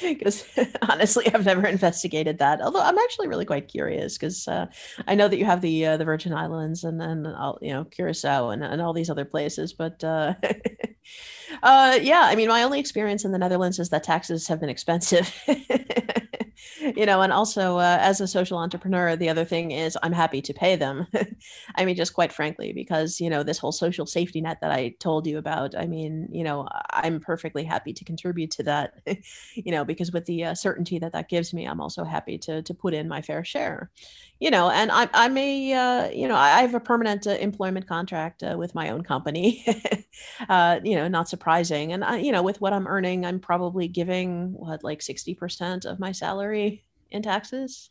because 0.00 0.44
honestly, 0.88 1.26
I've 1.34 1.44
never 1.44 1.66
investigated 1.66 2.38
that. 2.38 2.60
Although 2.60 2.82
I'm 2.82 2.96
actually 2.96 3.26
really 3.26 3.44
quite 3.44 3.66
curious 3.66 4.16
because 4.16 4.46
uh, 4.46 4.66
I 5.08 5.16
know 5.16 5.26
that 5.26 5.36
you 5.36 5.44
have 5.44 5.62
the 5.62 5.84
uh, 5.84 5.96
the 5.96 6.04
Virgin 6.04 6.32
Islands 6.32 6.84
and 6.84 7.02
and 7.02 7.26
all, 7.26 7.58
you 7.60 7.72
know 7.72 7.86
Curacao 7.86 8.50
and, 8.50 8.62
and 8.62 8.80
all 8.80 8.92
these 8.92 9.10
other 9.10 9.24
places, 9.24 9.72
but 9.72 10.04
uh, 10.04 10.34
uh, 11.64 11.98
yeah, 12.00 12.22
I 12.22 12.36
mean, 12.36 12.48
my 12.48 12.62
only 12.62 12.78
experience 12.78 13.24
in 13.24 13.32
the 13.32 13.38
Netherlands 13.38 13.80
is 13.80 13.88
that 13.90 14.04
taxes 14.04 14.46
have 14.46 14.60
been 14.60 14.68
expensive. 14.70 15.34
you 16.80 17.06
know, 17.06 17.22
and 17.22 17.32
also 17.32 17.78
uh, 17.78 17.98
as 18.00 18.20
a 18.20 18.26
social 18.26 18.58
entrepreneur, 18.58 19.16
the 19.16 19.28
other 19.28 19.44
thing 19.44 19.70
is 19.70 19.96
I'm 20.02 20.12
happy 20.12 20.40
to 20.42 20.54
pay 20.54 20.76
them. 20.76 21.06
I 21.74 21.84
mean, 21.84 21.96
just 21.96 22.14
quite 22.14 22.32
frankly, 22.32 22.72
because, 22.72 23.20
you 23.20 23.30
know, 23.30 23.42
this 23.42 23.58
whole 23.58 23.72
social 23.72 24.06
safety 24.06 24.40
net 24.40 24.58
that 24.60 24.70
I 24.70 24.94
told 25.00 25.26
you 25.26 25.38
about, 25.38 25.76
I 25.76 25.86
mean, 25.86 26.28
you 26.30 26.44
know, 26.44 26.68
I'm 26.90 27.20
perfectly 27.20 27.64
happy 27.64 27.92
to 27.92 28.04
contribute 28.04 28.50
to 28.52 28.62
that, 28.64 28.94
you 29.54 29.72
know, 29.72 29.84
because 29.84 30.12
with 30.12 30.26
the 30.26 30.44
uh, 30.44 30.54
certainty 30.54 30.98
that 30.98 31.12
that 31.12 31.28
gives 31.28 31.52
me, 31.52 31.66
I'm 31.66 31.80
also 31.80 32.04
happy 32.04 32.38
to, 32.38 32.62
to 32.62 32.74
put 32.74 32.94
in 32.94 33.08
my 33.08 33.22
fair 33.22 33.44
share, 33.44 33.90
you 34.38 34.50
know, 34.50 34.70
and 34.70 34.90
I, 34.92 35.08
I'm 35.14 35.36
a, 35.38 35.72
uh, 35.72 36.08
you 36.10 36.28
know, 36.28 36.36
I 36.36 36.60
have 36.60 36.74
a 36.74 36.80
permanent 36.80 37.26
uh, 37.26 37.30
employment 37.30 37.86
contract 37.86 38.42
uh, 38.42 38.56
with 38.58 38.74
my 38.74 38.90
own 38.90 39.02
company, 39.02 39.64
uh, 40.48 40.80
you 40.84 40.94
know, 40.94 41.08
not 41.08 41.28
surprising. 41.28 41.92
And, 41.92 42.04
I, 42.04 42.18
you 42.18 42.32
know, 42.32 42.42
with 42.42 42.60
what 42.60 42.72
I'm 42.72 42.86
earning, 42.86 43.24
I'm 43.24 43.40
probably 43.40 43.88
giving 43.88 44.52
what, 44.52 44.84
like 44.84 45.00
60% 45.00 45.86
of 45.86 45.98
my 45.98 46.12
salary 46.12 46.84
in 47.10 47.22
taxes. 47.22 47.90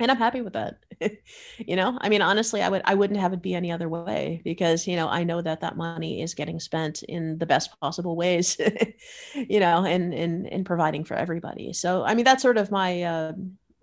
And 0.00 0.12
i'm 0.12 0.16
happy 0.16 0.42
with 0.42 0.52
that. 0.52 0.78
You 1.58 1.76
know 1.76 1.98
i 2.00 2.08
mean 2.08 2.22
honestly 2.22 2.62
i 2.62 2.68
would 2.68 2.82
i 2.84 2.94
wouldn't 2.94 3.18
have 3.20 3.32
it 3.32 3.42
be 3.42 3.54
any 3.54 3.70
other 3.70 3.88
way 3.88 4.40
because 4.44 4.86
you 4.86 4.96
know 4.96 5.08
i 5.08 5.22
know 5.24 5.42
that 5.42 5.60
that 5.60 5.76
money 5.76 6.22
is 6.22 6.34
getting 6.34 6.60
spent 6.60 7.02
in 7.02 7.38
the 7.38 7.46
best 7.46 7.78
possible 7.80 8.16
ways 8.16 8.56
you 9.34 9.60
know 9.60 9.84
and 9.84 10.14
in 10.14 10.46
in 10.46 10.64
providing 10.64 11.04
for 11.04 11.14
everybody. 11.14 11.72
So 11.72 12.04
i 12.04 12.14
mean 12.14 12.24
that's 12.24 12.42
sort 12.42 12.58
of 12.58 12.70
my 12.70 13.02
uh, 13.02 13.32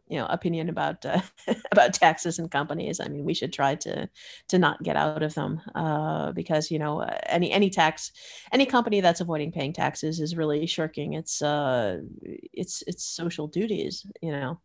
you 0.07 0.17
know 0.17 0.25
opinion 0.27 0.69
about 0.69 1.05
uh, 1.05 1.21
about 1.71 1.93
taxes 1.93 2.39
and 2.39 2.51
companies. 2.51 2.99
I 2.99 3.07
mean 3.07 3.23
we 3.23 3.33
should 3.33 3.53
try 3.53 3.75
to 3.75 4.09
to 4.49 4.59
not 4.59 4.83
get 4.83 4.95
out 4.95 5.23
of 5.23 5.33
them 5.33 5.61
uh, 5.73 6.31
because 6.31 6.71
you 6.71 6.79
know 6.79 7.01
any 7.27 7.51
any 7.51 7.69
tax 7.69 8.11
any 8.51 8.65
company 8.65 9.01
that's 9.01 9.21
avoiding 9.21 9.51
paying 9.51 9.73
taxes 9.73 10.19
is 10.19 10.37
really 10.37 10.65
shirking 10.67 11.13
its 11.13 11.41
uh 11.41 12.01
its 12.53 12.83
its 12.87 13.03
social 13.03 13.47
duties 13.47 14.05
you 14.21 14.31
know? 14.31 14.59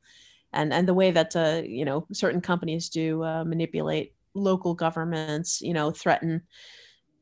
And 0.53 0.73
and 0.73 0.89
the 0.89 0.95
way 0.95 1.11
that 1.13 1.37
uh, 1.37 1.63
you 1.65 1.85
know 1.85 2.07
certain 2.13 2.41
companies 2.41 2.89
do 2.89 3.23
uh, 3.23 3.45
manipulate 3.45 4.15
local 4.35 4.75
governments 4.75 5.61
you 5.61 5.73
know 5.73 5.91
threaten 5.91 6.43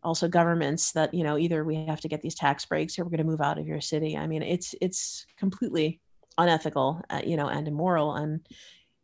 also 0.02 0.28
governments 0.28 0.92
that 0.92 1.12
you 1.12 1.24
know 1.24 1.36
either 1.36 1.64
we 1.64 1.76
have 1.86 2.00
to 2.00 2.08
get 2.08 2.22
these 2.22 2.34
tax 2.34 2.64
breaks 2.64 2.98
or 2.98 3.04
we're 3.04 3.10
going 3.10 3.18
to 3.18 3.24
move 3.24 3.40
out 3.40 3.58
of 3.58 3.66
your 3.66 3.80
city. 3.80 4.16
I 4.16 4.26
mean 4.26 4.42
it's 4.42 4.74
it's 4.80 5.26
completely 5.36 6.00
unethical, 6.38 7.02
uh, 7.10 7.20
you 7.24 7.36
know, 7.36 7.48
and 7.48 7.68
immoral. 7.68 8.14
And 8.14 8.40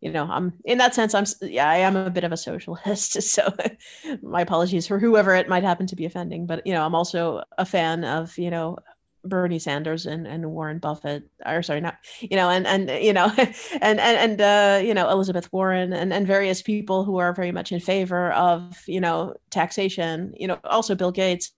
you 0.01 0.13
know, 0.13 0.29
I'm 0.31 0.53
in 0.65 0.79
that 0.79 0.95
sense, 0.95 1.15
I'm 1.15 1.25
yeah, 1.41 1.69
I 1.69 1.77
am 1.77 1.97
a 1.97 2.11
bit 2.11 2.25
of 2.25 2.33
a 2.33 2.37
socialist. 2.37 3.23
So 3.23 3.53
my 4.23 4.43
apologies 4.43 4.87
for 4.87 4.99
whoever 4.99 5.35
it 5.35 5.49
might 5.49 5.65
happen 5.65 5.87
to 5.89 5.97
be 5.97 6.05
offending. 6.05 6.47
But 6.47 6.67
you 6.67 6.73
know, 6.73 6.85
I'm 6.85 6.95
also 6.95 7.43
a 7.59 7.67
fan 7.67 8.05
of 8.05 8.37
you 8.39 8.51
know 8.51 8.79
Bernie 9.25 9.59
Sanders 9.59 10.07
and, 10.07 10.27
and 10.27 10.51
Warren 10.51 10.79
Buffett, 10.79 11.25
or 11.45 11.63
sorry, 11.63 11.81
not 11.81 11.97
you 12.21 12.37
know, 12.37 12.51
and 12.51 12.67
and 12.67 12.91
you 13.03 13.13
know, 13.13 13.33
and 13.37 13.99
and 13.99 14.01
and 14.01 14.41
uh, 14.41 14.81
you 14.85 14.95
know 14.95 15.09
Elizabeth 15.09 15.53
Warren 15.53 15.93
and 15.93 16.13
and 16.13 16.27
various 16.27 16.63
people 16.63 17.05
who 17.05 17.17
are 17.17 17.33
very 17.33 17.51
much 17.51 17.73
in 17.73 17.81
favor 17.81 18.31
of 18.33 18.77
you 18.87 19.01
know 19.01 19.35
taxation. 19.51 20.35
You 20.37 20.49
know, 20.49 20.59
also 20.65 20.95
Bill 20.95 21.13
Gates. 21.13 21.53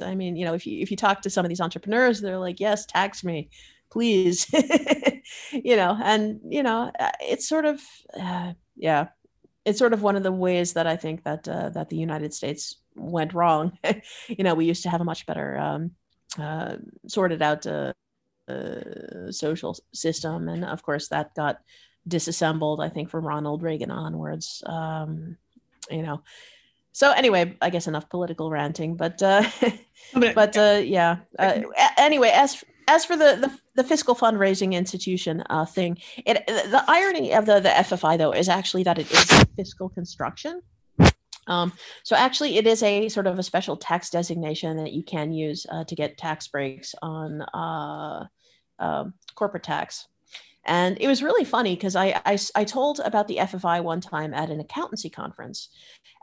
I 0.00 0.16
mean, 0.16 0.34
you 0.34 0.44
know, 0.44 0.54
if 0.54 0.66
you 0.66 0.80
if 0.80 0.90
you 0.90 0.96
talk 0.96 1.22
to 1.22 1.30
some 1.30 1.44
of 1.44 1.48
these 1.48 1.60
entrepreneurs, 1.60 2.20
they're 2.20 2.38
like, 2.38 2.58
yes, 2.58 2.86
tax 2.86 3.22
me 3.22 3.48
please 3.94 4.46
you 5.52 5.76
know 5.76 5.96
and 6.02 6.40
you 6.56 6.62
know 6.62 6.90
uh, 6.98 7.16
it's 7.20 7.48
sort 7.48 7.64
of 7.64 7.80
uh, 8.20 8.52
yeah 8.76 9.06
it's 9.64 9.78
sort 9.78 9.94
of 9.94 10.02
one 10.02 10.16
of 10.16 10.24
the 10.24 10.32
ways 10.46 10.74
that 10.74 10.86
i 10.86 10.96
think 10.96 11.22
that 11.22 11.46
uh, 11.48 11.68
that 11.70 11.88
the 11.88 11.96
united 11.96 12.34
states 12.34 12.76
went 12.96 13.34
wrong. 13.34 13.78
You 14.28 14.44
know 14.44 14.54
we 14.54 14.66
used 14.66 14.82
to 14.84 14.90
have 14.90 15.00
a 15.00 15.04
much 15.12 15.26
better 15.26 15.58
um, 15.58 15.90
uh, 16.38 16.76
sorted 17.06 17.42
out 17.42 17.66
uh, 17.66 17.92
uh, 18.48 19.30
social 19.30 19.76
system 19.92 20.48
and 20.48 20.64
of 20.64 20.82
course 20.82 21.08
that 21.08 21.34
got 21.34 21.58
disassembled 22.06 22.80
i 22.80 22.88
think 22.90 23.08
from 23.08 23.26
ronald 23.26 23.62
reagan 23.62 23.90
onwards 23.90 24.62
um, 24.66 25.36
you 25.90 26.02
know. 26.02 26.22
So 26.92 27.10
anyway 27.10 27.56
i 27.60 27.70
guess 27.70 27.86
enough 27.88 28.08
political 28.08 28.50
ranting 28.50 28.96
but 28.96 29.22
uh 29.22 29.42
but 30.12 30.56
uh 30.56 30.80
yeah 30.84 31.18
uh, 31.38 31.62
anyway 31.96 32.30
as 32.34 32.62
as 32.88 33.04
for 33.04 33.16
the, 33.16 33.36
the, 33.40 33.82
the 33.82 33.84
fiscal 33.84 34.14
fundraising 34.14 34.72
institution 34.72 35.42
uh, 35.50 35.64
thing, 35.64 35.98
it, 36.24 36.46
the 36.46 36.84
irony 36.88 37.32
of 37.34 37.46
the, 37.46 37.60
the 37.60 37.68
FFI 37.68 38.18
though 38.18 38.32
is 38.32 38.48
actually 38.48 38.82
that 38.84 38.98
it 38.98 39.10
is 39.10 39.44
fiscal 39.56 39.88
construction. 39.88 40.60
Um, 41.46 41.72
so 42.04 42.16
actually, 42.16 42.56
it 42.56 42.66
is 42.66 42.82
a 42.82 43.08
sort 43.08 43.26
of 43.26 43.38
a 43.38 43.42
special 43.42 43.76
tax 43.76 44.10
designation 44.10 44.76
that 44.78 44.92
you 44.92 45.02
can 45.02 45.32
use 45.32 45.66
uh, 45.70 45.84
to 45.84 45.94
get 45.94 46.16
tax 46.16 46.48
breaks 46.48 46.94
on 47.02 47.42
uh, 47.42 48.26
uh, 48.78 49.04
corporate 49.34 49.62
tax. 49.62 50.08
And 50.66 50.96
it 51.00 51.06
was 51.06 51.22
really 51.22 51.44
funny 51.44 51.74
because 51.74 51.96
I, 51.96 52.20
I, 52.24 52.38
I 52.54 52.64
told 52.64 53.00
about 53.00 53.28
the 53.28 53.36
FFI 53.36 53.82
one 53.84 54.00
time 54.00 54.32
at 54.32 54.48
an 54.48 54.60
accountancy 54.60 55.10
conference, 55.10 55.68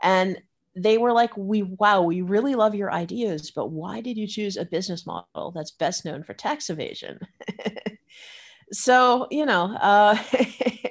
and 0.02 0.42
they 0.74 0.98
were 0.98 1.12
like, 1.12 1.36
"We 1.36 1.62
wow, 1.62 2.02
we 2.02 2.22
really 2.22 2.54
love 2.54 2.74
your 2.74 2.92
ideas, 2.92 3.50
but 3.50 3.68
why 3.68 4.00
did 4.00 4.16
you 4.16 4.26
choose 4.26 4.56
a 4.56 4.64
business 4.64 5.06
model 5.06 5.52
that's 5.54 5.70
best 5.70 6.04
known 6.04 6.22
for 6.22 6.34
tax 6.34 6.70
evasion?" 6.70 7.18
so 8.72 9.26
you 9.30 9.46
know, 9.46 9.76
uh, 9.80 10.16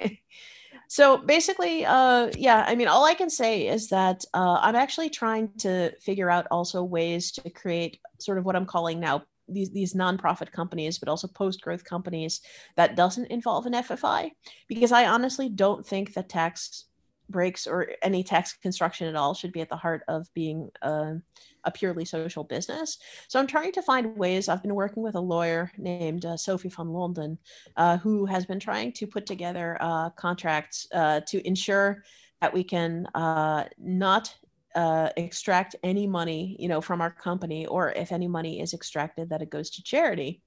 so 0.88 1.18
basically, 1.18 1.84
uh, 1.84 2.30
yeah, 2.36 2.64
I 2.66 2.74
mean, 2.74 2.88
all 2.88 3.04
I 3.04 3.14
can 3.14 3.30
say 3.30 3.66
is 3.68 3.88
that 3.88 4.24
uh, 4.34 4.58
I'm 4.60 4.76
actually 4.76 5.10
trying 5.10 5.50
to 5.58 5.92
figure 6.00 6.30
out 6.30 6.46
also 6.50 6.82
ways 6.84 7.32
to 7.32 7.50
create 7.50 7.98
sort 8.20 8.38
of 8.38 8.44
what 8.44 8.56
I'm 8.56 8.66
calling 8.66 9.00
now 9.00 9.24
these 9.48 9.70
these 9.70 9.94
nonprofit 9.94 10.52
companies, 10.52 10.98
but 10.98 11.08
also 11.08 11.26
post 11.28 11.60
growth 11.60 11.84
companies 11.84 12.40
that 12.76 12.96
doesn't 12.96 13.26
involve 13.26 13.66
an 13.66 13.74
FFI, 13.74 14.30
because 14.68 14.92
I 14.92 15.06
honestly 15.06 15.48
don't 15.48 15.84
think 15.86 16.14
that 16.14 16.28
tax 16.28 16.84
breaks 17.32 17.66
or 17.66 17.88
any 18.02 18.22
tax 18.22 18.52
construction 18.52 19.08
at 19.08 19.16
all 19.16 19.34
should 19.34 19.52
be 19.52 19.60
at 19.60 19.68
the 19.68 19.76
heart 19.76 20.02
of 20.06 20.32
being 20.34 20.70
a, 20.82 21.14
a 21.64 21.70
purely 21.72 22.04
social 22.04 22.44
business. 22.44 22.98
So 23.26 23.40
I'm 23.40 23.48
trying 23.48 23.72
to 23.72 23.82
find 23.82 24.16
ways. 24.16 24.48
I've 24.48 24.62
been 24.62 24.76
working 24.76 25.02
with 25.02 25.16
a 25.16 25.20
lawyer 25.20 25.72
named 25.76 26.24
uh, 26.24 26.36
Sophie 26.36 26.68
van 26.68 26.86
Londen, 26.86 27.38
uh, 27.76 27.96
who 27.98 28.26
has 28.26 28.46
been 28.46 28.60
trying 28.60 28.92
to 28.92 29.06
put 29.06 29.26
together 29.26 29.76
uh, 29.80 30.10
contracts 30.10 30.86
uh, 30.94 31.20
to 31.26 31.44
ensure 31.46 32.04
that 32.40 32.54
we 32.54 32.62
can 32.62 33.06
uh, 33.14 33.64
not 33.78 34.34
uh, 34.76 35.10
extract 35.16 35.74
any 35.82 36.06
money, 36.06 36.56
you 36.58 36.68
know, 36.68 36.80
from 36.80 37.00
our 37.00 37.10
company, 37.10 37.66
or 37.66 37.92
if 37.92 38.12
any 38.12 38.28
money 38.28 38.60
is 38.60 38.74
extracted, 38.74 39.28
that 39.28 39.42
it 39.42 39.50
goes 39.50 39.70
to 39.70 39.82
charity 39.82 40.42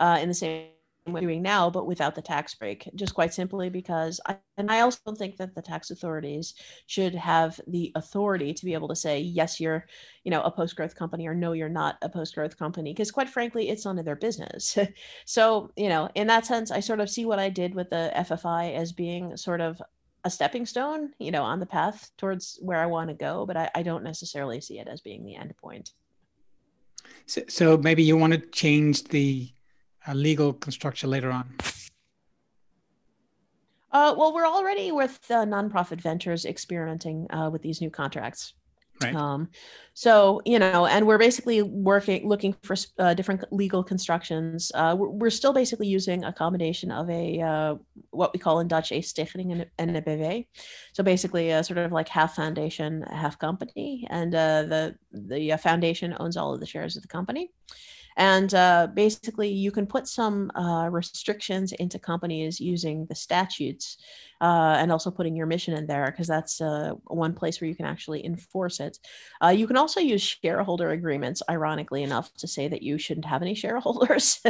in 0.00 0.28
the 0.28 0.34
same 0.34 0.68
we're 1.12 1.20
doing 1.20 1.42
now, 1.42 1.70
but 1.70 1.86
without 1.86 2.14
the 2.14 2.22
tax 2.22 2.54
break, 2.54 2.88
just 2.94 3.14
quite 3.14 3.32
simply 3.34 3.68
because 3.68 4.20
I, 4.26 4.36
and 4.56 4.70
I 4.70 4.80
also 4.80 5.14
think 5.14 5.36
that 5.36 5.54
the 5.54 5.62
tax 5.62 5.90
authorities 5.90 6.54
should 6.86 7.14
have 7.14 7.60
the 7.66 7.92
authority 7.94 8.52
to 8.54 8.64
be 8.64 8.74
able 8.74 8.88
to 8.88 8.96
say, 8.96 9.20
yes, 9.20 9.60
you're, 9.60 9.86
you 10.24 10.30
know, 10.30 10.42
a 10.42 10.50
post 10.50 10.76
growth 10.76 10.94
company 10.94 11.26
or 11.26 11.34
no, 11.34 11.52
you're 11.52 11.68
not 11.68 11.96
a 12.02 12.08
post 12.08 12.34
growth 12.34 12.58
company, 12.58 12.92
because 12.92 13.10
quite 13.10 13.28
frankly, 13.28 13.68
it's 13.68 13.84
none 13.84 13.98
of 13.98 14.04
their 14.04 14.16
business. 14.16 14.76
so, 15.24 15.70
you 15.76 15.88
know, 15.88 16.08
in 16.14 16.26
that 16.26 16.46
sense, 16.46 16.70
I 16.70 16.80
sort 16.80 17.00
of 17.00 17.10
see 17.10 17.24
what 17.24 17.38
I 17.38 17.48
did 17.48 17.74
with 17.74 17.90
the 17.90 18.12
FFI 18.16 18.74
as 18.74 18.92
being 18.92 19.36
sort 19.36 19.60
of 19.60 19.80
a 20.24 20.30
stepping 20.30 20.66
stone, 20.66 21.12
you 21.18 21.30
know, 21.30 21.42
on 21.42 21.60
the 21.60 21.66
path 21.66 22.10
towards 22.18 22.58
where 22.60 22.78
I 22.78 22.86
want 22.86 23.08
to 23.08 23.14
go, 23.14 23.46
but 23.46 23.56
I, 23.56 23.70
I 23.74 23.82
don't 23.82 24.04
necessarily 24.04 24.60
see 24.60 24.78
it 24.78 24.88
as 24.88 25.00
being 25.00 25.24
the 25.24 25.36
end 25.36 25.56
point. 25.56 25.92
So, 27.26 27.42
so 27.48 27.76
maybe 27.76 28.02
you 28.02 28.16
want 28.16 28.32
to 28.32 28.38
change 28.38 29.04
the 29.04 29.50
a 30.08 30.14
legal 30.14 30.52
construction 30.52 31.10
later 31.10 31.30
on? 31.30 31.54
Uh, 33.92 34.14
well, 34.18 34.34
we're 34.34 34.46
already 34.46 34.92
with 34.92 35.18
uh, 35.30 35.44
nonprofit 35.44 36.00
ventures 36.00 36.44
experimenting 36.44 37.26
uh, 37.30 37.48
with 37.50 37.62
these 37.62 37.80
new 37.80 37.90
contracts. 37.90 38.54
Right. 39.02 39.14
Um, 39.14 39.48
so 39.94 40.42
you 40.44 40.58
know, 40.58 40.86
and 40.86 41.06
we're 41.06 41.18
basically 41.18 41.62
working, 41.62 42.28
looking 42.28 42.56
for 42.64 42.74
uh, 42.98 43.14
different 43.14 43.44
legal 43.52 43.84
constructions. 43.84 44.72
Uh, 44.74 44.96
we're, 44.98 45.08
we're, 45.08 45.30
still 45.30 45.52
basically 45.52 45.86
using 45.86 46.24
a 46.24 46.32
combination 46.32 46.90
of 46.90 47.08
a 47.08 47.40
uh, 47.40 47.74
what 48.10 48.32
we 48.32 48.40
call 48.40 48.58
in 48.58 48.66
Dutch 48.66 48.90
a 48.90 49.00
stichting 49.00 49.52
and, 49.52 49.66
and 49.78 49.96
a 49.96 50.02
BV. 50.02 50.48
So 50.94 51.04
basically, 51.04 51.50
a 51.50 51.62
sort 51.62 51.78
of 51.78 51.92
like 51.92 52.08
half 52.08 52.34
foundation, 52.34 53.02
half 53.02 53.38
company, 53.38 54.04
and 54.10 54.34
uh, 54.34 54.64
the 54.64 54.96
the 55.12 55.56
foundation 55.62 56.16
owns 56.18 56.36
all 56.36 56.52
of 56.52 56.58
the 56.58 56.66
shares 56.66 56.96
of 56.96 57.02
the 57.02 57.08
company. 57.08 57.52
And 58.18 58.52
uh, 58.52 58.88
basically, 58.92 59.48
you 59.48 59.70
can 59.70 59.86
put 59.86 60.08
some 60.08 60.50
uh, 60.56 60.88
restrictions 60.90 61.72
into 61.72 62.00
companies 62.00 62.60
using 62.60 63.06
the 63.06 63.14
statutes 63.14 63.96
uh, 64.40 64.74
and 64.78 64.90
also 64.90 65.12
putting 65.12 65.36
your 65.36 65.46
mission 65.46 65.74
in 65.74 65.86
there 65.86 66.10
because 66.10 66.26
that's 66.26 66.60
uh, 66.60 66.94
one 67.04 67.32
place 67.32 67.60
where 67.60 67.68
you 67.68 67.76
can 67.76 67.86
actually 67.86 68.26
enforce 68.26 68.80
it. 68.80 68.98
Uh, 69.40 69.48
you 69.48 69.68
can 69.68 69.76
also 69.76 70.00
use 70.00 70.20
shareholder 70.20 70.90
agreements, 70.90 71.42
ironically 71.48 72.02
enough, 72.02 72.34
to 72.34 72.48
say 72.48 72.66
that 72.66 72.82
you 72.82 72.98
shouldn't 72.98 73.24
have 73.24 73.40
any 73.40 73.54
shareholders. 73.64 74.40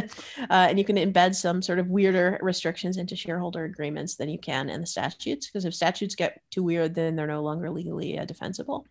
Uh, 0.51 0.67
and 0.71 0.79
you 0.79 0.85
can 0.85 0.97
embed 0.97 1.35
some 1.35 1.61
sort 1.61 1.79
of 1.79 1.89
weirder 1.89 2.39
restrictions 2.43 2.97
into 2.97 3.15
shareholder 3.15 3.65
agreements 3.65 4.17
than 4.17 4.29
you 4.29 4.39
can 4.39 4.71
in 4.71 4.81
the 4.81 4.87
statutes 4.87 5.47
because 5.47 5.65
if 5.65 5.75
statutes 5.75 6.15
get 6.15 6.41
too 6.51 6.63
weird, 6.63 6.95
then 6.95 7.17
they're 7.17 7.27
no 7.27 7.43
longer 7.43 7.69
legally 7.71 8.19
defensible. 8.27 8.87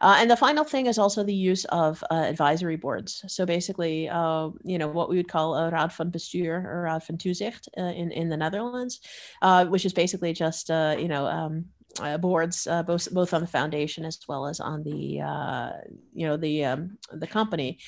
Uh, 0.00 0.16
and 0.18 0.30
the 0.30 0.36
final 0.36 0.64
thing 0.64 0.86
is 0.86 0.98
also 0.98 1.22
the 1.22 1.34
use 1.34 1.64
of 1.66 2.02
uh, 2.10 2.14
advisory 2.14 2.76
boards. 2.76 3.24
So 3.28 3.46
basically, 3.46 4.08
uh, 4.08 4.50
you 4.62 4.78
know, 4.78 4.88
what 4.88 5.08
we 5.08 5.16
would 5.16 5.28
call 5.28 5.56
a 5.56 5.70
Raad 5.70 5.92
van 5.92 6.10
Bestuur 6.10 6.64
or 6.64 6.82
Raad 6.82 7.06
van 7.06 7.18
Toezicht 7.18 7.68
uh, 7.78 7.82
in, 7.82 8.10
in 8.12 8.28
the 8.28 8.36
Netherlands, 8.36 9.00
uh, 9.42 9.66
which 9.66 9.84
is 9.84 9.92
basically 9.92 10.32
just, 10.32 10.70
uh, 10.70 10.96
you 10.98 11.08
know, 11.08 11.26
um, 11.26 11.66
uh, 12.00 12.18
boards, 12.18 12.66
uh, 12.66 12.82
both 12.82 13.12
both 13.12 13.32
on 13.32 13.40
the 13.40 13.46
foundation 13.46 14.04
as 14.04 14.18
well 14.28 14.46
as 14.46 14.60
on 14.60 14.82
the 14.82 15.20
uh, 15.20 15.70
you 16.12 16.26
know 16.26 16.36
the 16.36 16.64
um, 16.64 16.98
the 17.12 17.26
company. 17.26 17.78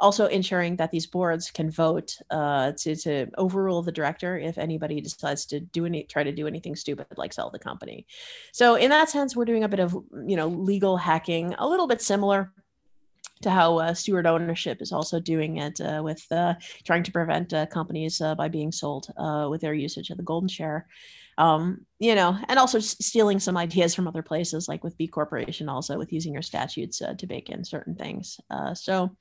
Also 0.00 0.26
ensuring 0.26 0.76
that 0.76 0.90
these 0.90 1.06
boards 1.06 1.50
can 1.50 1.70
vote 1.70 2.16
uh, 2.30 2.72
to 2.78 2.96
to 2.96 3.26
overrule 3.36 3.82
the 3.82 3.92
director 3.92 4.38
if 4.38 4.58
anybody 4.58 5.00
decides 5.00 5.46
to 5.46 5.60
do 5.60 5.86
any 5.86 6.04
try 6.04 6.22
to 6.22 6.32
do 6.32 6.46
anything 6.46 6.76
stupid 6.76 7.06
like 7.16 7.32
sell 7.32 7.50
the 7.50 7.58
company. 7.58 8.06
So 8.52 8.76
in 8.76 8.90
that 8.90 9.10
sense, 9.10 9.36
we're 9.36 9.44
doing 9.44 9.64
a 9.64 9.68
bit 9.68 9.80
of 9.80 9.92
you 10.26 10.36
know 10.36 10.48
legal 10.48 10.96
hacking, 10.96 11.54
a 11.58 11.68
little 11.68 11.86
bit 11.86 12.02
similar 12.02 12.52
to 13.42 13.50
how 13.50 13.78
uh, 13.78 13.94
steward 13.94 14.26
ownership 14.26 14.82
is 14.82 14.92
also 14.92 15.20
doing 15.20 15.58
it 15.58 15.80
uh, 15.80 16.00
with 16.02 16.24
uh, 16.32 16.54
trying 16.84 17.04
to 17.04 17.12
prevent 17.12 17.52
uh, 17.52 17.66
companies 17.66 18.20
uh, 18.20 18.34
by 18.34 18.48
being 18.48 18.72
sold 18.72 19.08
with 19.48 19.60
their 19.60 19.74
usage 19.74 20.10
of 20.10 20.16
the 20.16 20.22
golden 20.22 20.48
share 20.48 20.86
um, 21.38 21.86
you 22.00 22.16
know, 22.16 22.36
and 22.48 22.58
also 22.58 22.80
stealing 22.80 23.38
some 23.38 23.56
ideas 23.56 23.94
from 23.94 24.08
other 24.08 24.22
places, 24.22 24.68
like 24.68 24.82
with 24.82 24.98
B 24.98 25.06
Corporation, 25.06 25.68
also 25.68 25.96
with 25.96 26.12
using 26.12 26.32
your 26.32 26.42
statutes 26.42 27.00
uh, 27.00 27.14
to 27.14 27.26
bake 27.26 27.48
in 27.48 27.64
certain 27.64 27.94
things. 27.94 28.40
Uh, 28.50 28.74
so, 28.74 29.16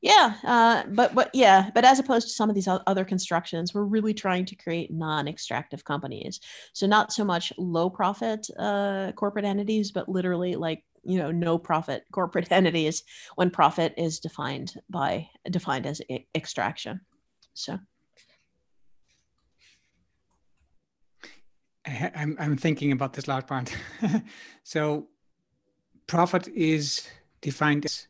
yeah, 0.00 0.34
uh, 0.44 0.84
but 0.88 1.14
but 1.14 1.30
yeah, 1.34 1.70
but 1.74 1.84
as 1.84 1.98
opposed 1.98 2.26
to 2.28 2.32
some 2.32 2.48
of 2.48 2.54
these 2.54 2.68
other 2.68 3.04
constructions, 3.04 3.74
we're 3.74 3.84
really 3.84 4.14
trying 4.14 4.46
to 4.46 4.56
create 4.56 4.90
non-extractive 4.90 5.84
companies. 5.84 6.40
So 6.72 6.86
not 6.86 7.12
so 7.12 7.22
much 7.22 7.52
low 7.58 7.90
profit 7.90 8.48
uh, 8.58 9.12
corporate 9.14 9.44
entities, 9.44 9.92
but 9.92 10.08
literally 10.08 10.56
like 10.56 10.84
you 11.04 11.18
know 11.18 11.30
no 11.30 11.58
profit 11.58 12.04
corporate 12.12 12.50
entities 12.50 13.02
when 13.34 13.50
profit 13.50 13.92
is 13.98 14.20
defined 14.20 14.72
by 14.88 15.28
defined 15.50 15.86
as 15.86 16.00
extraction. 16.34 17.02
So. 17.52 17.78
I'm, 22.14 22.36
I'm 22.38 22.56
thinking 22.56 22.92
about 22.92 23.12
this 23.14 23.28
last 23.28 23.46
part. 23.46 23.74
so, 24.62 25.06
profit 26.06 26.48
is 26.48 27.08
defined 27.40 27.84
as. 27.86 28.06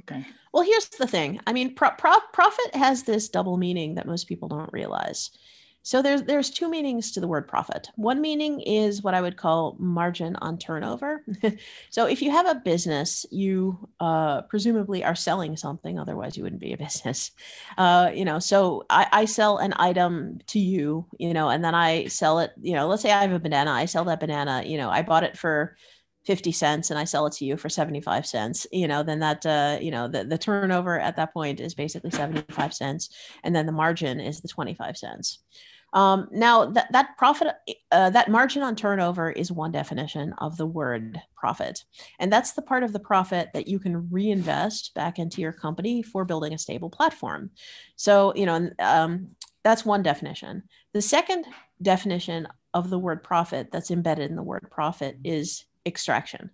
Okay. 0.00 0.26
Well, 0.52 0.64
here's 0.64 0.88
the 0.88 1.06
thing. 1.06 1.40
I 1.46 1.52
mean, 1.52 1.74
pro- 1.74 1.92
pro- 1.92 2.18
profit 2.32 2.74
has 2.74 3.04
this 3.04 3.28
double 3.28 3.56
meaning 3.56 3.94
that 3.94 4.06
most 4.06 4.24
people 4.24 4.48
don't 4.48 4.72
realize. 4.72 5.30
So 5.84 6.00
there's 6.00 6.22
there's 6.22 6.48
two 6.48 6.70
meanings 6.70 7.12
to 7.12 7.20
the 7.20 7.28
word 7.28 7.46
profit. 7.46 7.90
One 7.96 8.22
meaning 8.22 8.60
is 8.62 9.02
what 9.02 9.12
I 9.12 9.20
would 9.20 9.36
call 9.36 9.76
margin 9.78 10.34
on 10.36 10.56
turnover. 10.56 11.22
so 11.90 12.06
if 12.06 12.22
you 12.22 12.30
have 12.30 12.46
a 12.46 12.54
business, 12.54 13.26
you 13.30 13.86
uh, 14.00 14.40
presumably 14.42 15.04
are 15.04 15.14
selling 15.14 15.58
something, 15.58 15.98
otherwise 15.98 16.38
you 16.38 16.42
wouldn't 16.42 16.62
be 16.62 16.72
a 16.72 16.78
business. 16.84 17.32
Uh, 17.76 18.10
you 18.14 18.24
know, 18.24 18.38
so 18.38 18.86
I, 18.88 19.06
I 19.12 19.24
sell 19.26 19.58
an 19.58 19.74
item 19.76 20.38
to 20.48 20.58
you, 20.58 21.04
you 21.18 21.34
know, 21.34 21.50
and 21.50 21.62
then 21.62 21.74
I 21.74 22.06
sell 22.06 22.38
it. 22.38 22.52
You 22.62 22.72
know, 22.72 22.88
let's 22.88 23.02
say 23.02 23.12
I 23.12 23.20
have 23.20 23.32
a 23.32 23.38
banana, 23.38 23.70
I 23.70 23.84
sell 23.84 24.04
that 24.06 24.20
banana. 24.20 24.62
You 24.64 24.78
know, 24.78 24.88
I 24.88 25.02
bought 25.02 25.22
it 25.22 25.36
for 25.36 25.76
50 26.24 26.52
cents 26.52 26.90
and 26.90 26.98
I 26.98 27.04
sell 27.04 27.26
it 27.26 27.34
to 27.34 27.44
you 27.44 27.58
for 27.58 27.68
75 27.68 28.26
cents, 28.26 28.66
you 28.72 28.88
know, 28.88 29.02
then 29.02 29.20
that, 29.20 29.44
uh, 29.44 29.78
you 29.80 29.90
know, 29.90 30.08
the, 30.08 30.24
the 30.24 30.38
turnover 30.38 30.98
at 30.98 31.16
that 31.16 31.34
point 31.34 31.60
is 31.60 31.74
basically 31.74 32.10
75 32.10 32.72
cents. 32.72 33.10
And 33.42 33.54
then 33.54 33.66
the 33.66 33.72
margin 33.72 34.20
is 34.20 34.40
the 34.40 34.48
25 34.48 34.96
cents. 34.96 35.40
Um, 35.94 36.28
now 36.32 36.66
that, 36.66 36.92
that 36.92 37.16
profit, 37.16 37.54
uh, 37.92 38.10
that 38.10 38.28
margin 38.28 38.62
on 38.62 38.76
turnover 38.76 39.30
is 39.30 39.50
one 39.52 39.72
definition 39.72 40.34
of 40.38 40.56
the 40.56 40.66
word 40.66 41.20
profit. 41.36 41.84
And 42.18 42.32
that's 42.32 42.52
the 42.52 42.62
part 42.62 42.82
of 42.82 42.92
the 42.92 42.98
profit 42.98 43.50
that 43.54 43.68
you 43.68 43.78
can 43.78 44.10
reinvest 44.10 44.92
back 44.94 45.18
into 45.18 45.40
your 45.40 45.52
company 45.52 46.02
for 46.02 46.24
building 46.24 46.52
a 46.52 46.58
stable 46.58 46.90
platform. 46.90 47.50
So, 47.96 48.34
you 48.34 48.44
know, 48.44 48.70
um, 48.80 49.28
that's 49.62 49.84
one 49.84 50.02
definition. 50.02 50.64
The 50.92 51.02
second 51.02 51.46
definition 51.80 52.48
of 52.74 52.90
the 52.90 52.98
word 52.98 53.22
profit 53.22 53.70
that's 53.70 53.90
embedded 53.90 54.30
in 54.30 54.36
the 54.36 54.42
word 54.42 54.68
profit 54.70 55.16
is 55.22 55.64
extraction 55.86 56.50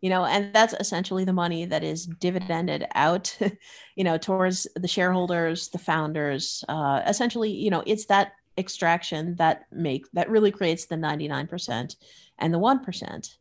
you 0.00 0.10
know 0.10 0.24
and 0.24 0.52
that's 0.52 0.74
essentially 0.80 1.24
the 1.24 1.32
money 1.32 1.64
that 1.64 1.84
is 1.84 2.06
dividended 2.06 2.86
out 2.94 3.36
you 3.96 4.04
know 4.04 4.18
towards 4.18 4.66
the 4.76 4.88
shareholders 4.88 5.68
the 5.68 5.78
founders 5.78 6.64
uh, 6.68 7.02
essentially 7.06 7.50
you 7.50 7.70
know 7.70 7.82
it's 7.86 8.06
that 8.06 8.32
extraction 8.58 9.34
that 9.36 9.64
make 9.72 10.10
that 10.12 10.28
really 10.28 10.50
creates 10.50 10.86
the 10.86 10.96
99% 10.96 11.96
and 12.38 12.54
the 12.54 12.58
1% 12.58 13.36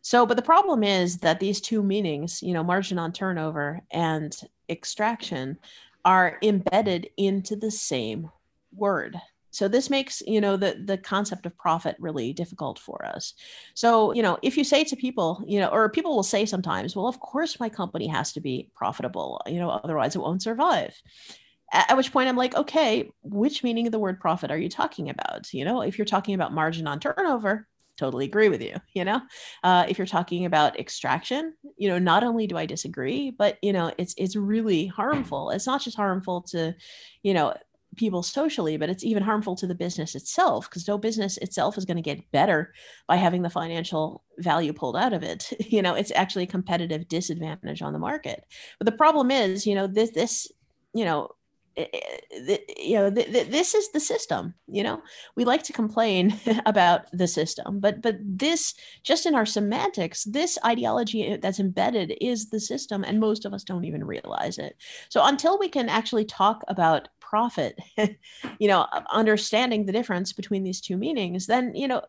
so 0.00 0.26
but 0.26 0.36
the 0.36 0.42
problem 0.42 0.82
is 0.82 1.18
that 1.18 1.40
these 1.40 1.60
two 1.60 1.82
meanings 1.82 2.42
you 2.42 2.52
know 2.52 2.64
margin 2.64 2.98
on 2.98 3.12
turnover 3.12 3.80
and 3.90 4.40
extraction 4.68 5.58
are 6.04 6.38
embedded 6.42 7.08
into 7.16 7.56
the 7.56 7.70
same 7.70 8.30
word 8.74 9.16
so 9.54 9.68
this 9.68 9.88
makes 9.88 10.20
you 10.26 10.40
know 10.40 10.56
the 10.56 10.82
the 10.84 10.98
concept 10.98 11.46
of 11.46 11.56
profit 11.56 11.96
really 12.00 12.32
difficult 12.32 12.78
for 12.78 13.06
us. 13.06 13.34
So 13.74 14.12
you 14.12 14.22
know 14.22 14.36
if 14.42 14.56
you 14.56 14.64
say 14.64 14.82
to 14.84 14.96
people 14.96 15.42
you 15.46 15.60
know 15.60 15.68
or 15.68 15.88
people 15.88 16.14
will 16.14 16.24
say 16.24 16.44
sometimes 16.44 16.96
well 16.96 17.06
of 17.06 17.20
course 17.20 17.60
my 17.60 17.68
company 17.68 18.08
has 18.08 18.32
to 18.32 18.40
be 18.40 18.68
profitable 18.74 19.40
you 19.46 19.58
know 19.60 19.70
otherwise 19.70 20.16
it 20.16 20.20
won't 20.20 20.42
survive. 20.42 21.00
At 21.72 21.96
which 21.96 22.12
point 22.12 22.28
i'm 22.28 22.36
like 22.36 22.54
okay 22.56 23.10
which 23.22 23.64
meaning 23.64 23.86
of 23.86 23.92
the 23.92 23.98
word 23.98 24.20
profit 24.20 24.50
are 24.50 24.58
you 24.58 24.68
talking 24.68 25.08
about? 25.08 25.52
You 25.54 25.64
know 25.64 25.82
if 25.82 25.98
you're 25.98 26.04
talking 26.04 26.34
about 26.34 26.52
margin 26.52 26.86
on 26.86 26.98
turnover 27.00 27.68
totally 27.96 28.24
agree 28.24 28.48
with 28.48 28.60
you 28.60 28.74
you 28.92 29.04
know? 29.04 29.20
Uh, 29.62 29.86
if 29.88 29.98
you're 29.98 30.06
talking 30.06 30.46
about 30.46 30.80
extraction 30.80 31.54
you 31.76 31.88
know 31.88 31.98
not 31.98 32.24
only 32.24 32.48
do 32.48 32.56
i 32.56 32.66
disagree 32.66 33.30
but 33.30 33.56
you 33.62 33.72
know 33.72 33.92
it's 33.98 34.14
it's 34.18 34.34
really 34.34 34.86
harmful. 34.86 35.50
It's 35.50 35.66
not 35.66 35.80
just 35.80 35.96
harmful 35.96 36.42
to 36.50 36.74
you 37.22 37.34
know 37.34 37.54
people 37.96 38.22
socially, 38.22 38.76
but 38.76 38.88
it's 38.88 39.04
even 39.04 39.22
harmful 39.22 39.56
to 39.56 39.66
the 39.66 39.74
business 39.74 40.14
itself 40.14 40.68
because 40.68 40.86
no 40.88 40.98
business 40.98 41.36
itself 41.38 41.78
is 41.78 41.84
going 41.84 41.96
to 41.96 42.02
get 42.02 42.30
better 42.32 42.72
by 43.08 43.16
having 43.16 43.42
the 43.42 43.50
financial 43.50 44.24
value 44.38 44.72
pulled 44.72 44.96
out 44.96 45.12
of 45.12 45.22
it. 45.22 45.52
You 45.74 45.82
know, 45.82 45.94
it's 45.94 46.12
actually 46.14 46.44
a 46.44 46.48
competitive 46.48 47.08
disadvantage 47.08 47.82
on 47.82 47.92
the 47.92 47.98
market. 47.98 48.44
But 48.78 48.86
the 48.86 48.96
problem 48.96 49.30
is, 49.32 49.66
you 49.66 49.74
know, 49.74 49.88
this 49.88 50.10
this 50.10 50.46
you 50.92 51.04
know 51.04 51.30
you 51.76 52.94
know 52.94 53.10
this 53.10 53.74
is 53.74 53.90
the 53.90 53.98
system 53.98 54.54
you 54.68 54.82
know 54.82 55.02
we 55.34 55.44
like 55.44 55.62
to 55.64 55.72
complain 55.72 56.38
about 56.66 57.06
the 57.12 57.26
system 57.26 57.80
but 57.80 58.00
but 58.00 58.16
this 58.20 58.74
just 59.02 59.26
in 59.26 59.34
our 59.34 59.46
semantics 59.46 60.24
this 60.24 60.56
ideology 60.64 61.36
that's 61.42 61.58
embedded 61.58 62.16
is 62.20 62.48
the 62.50 62.60
system 62.60 63.02
and 63.02 63.18
most 63.18 63.44
of 63.44 63.52
us 63.52 63.64
don't 63.64 63.84
even 63.84 64.04
realize 64.04 64.58
it 64.58 64.76
so 65.08 65.24
until 65.24 65.58
we 65.58 65.68
can 65.68 65.88
actually 65.88 66.24
talk 66.24 66.62
about 66.68 67.08
profit 67.28 67.78
you 68.58 68.68
know 68.68 68.86
understanding 69.12 69.86
the 69.86 69.92
difference 69.92 70.32
between 70.32 70.62
these 70.62 70.80
two 70.80 70.96
meanings 70.96 71.46
then 71.46 71.74
you 71.74 71.88
know 71.88 72.02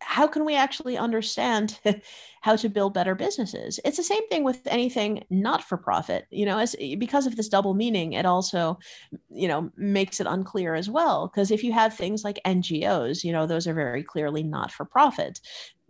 how 0.00 0.26
can 0.26 0.44
we 0.44 0.54
actually 0.54 0.96
understand 0.96 1.78
how 2.40 2.54
to 2.56 2.68
build 2.68 2.94
better 2.94 3.14
businesses? 3.14 3.80
It's 3.84 3.96
the 3.96 4.02
same 4.02 4.26
thing 4.28 4.44
with 4.44 4.60
anything 4.66 5.24
not 5.28 5.64
for 5.64 5.76
profit 5.76 6.26
you 6.30 6.46
know 6.46 6.58
as 6.58 6.76
eh, 6.78 6.94
because 6.96 7.26
of 7.26 7.36
this 7.36 7.48
double 7.48 7.74
meaning 7.74 8.12
it 8.12 8.26
also 8.26 8.78
you 9.30 9.48
know 9.48 9.70
makes 9.76 10.20
it 10.20 10.26
unclear 10.26 10.74
as 10.74 10.88
well 10.88 11.28
because 11.28 11.50
if 11.50 11.64
you 11.64 11.72
have 11.72 11.94
things 11.94 12.24
like 12.24 12.40
ngos 12.46 13.24
you 13.24 13.32
know 13.32 13.46
those 13.46 13.66
are 13.66 13.74
very 13.74 14.02
clearly 14.02 14.42
not 14.42 14.70
for 14.70 14.84
profit 14.84 15.40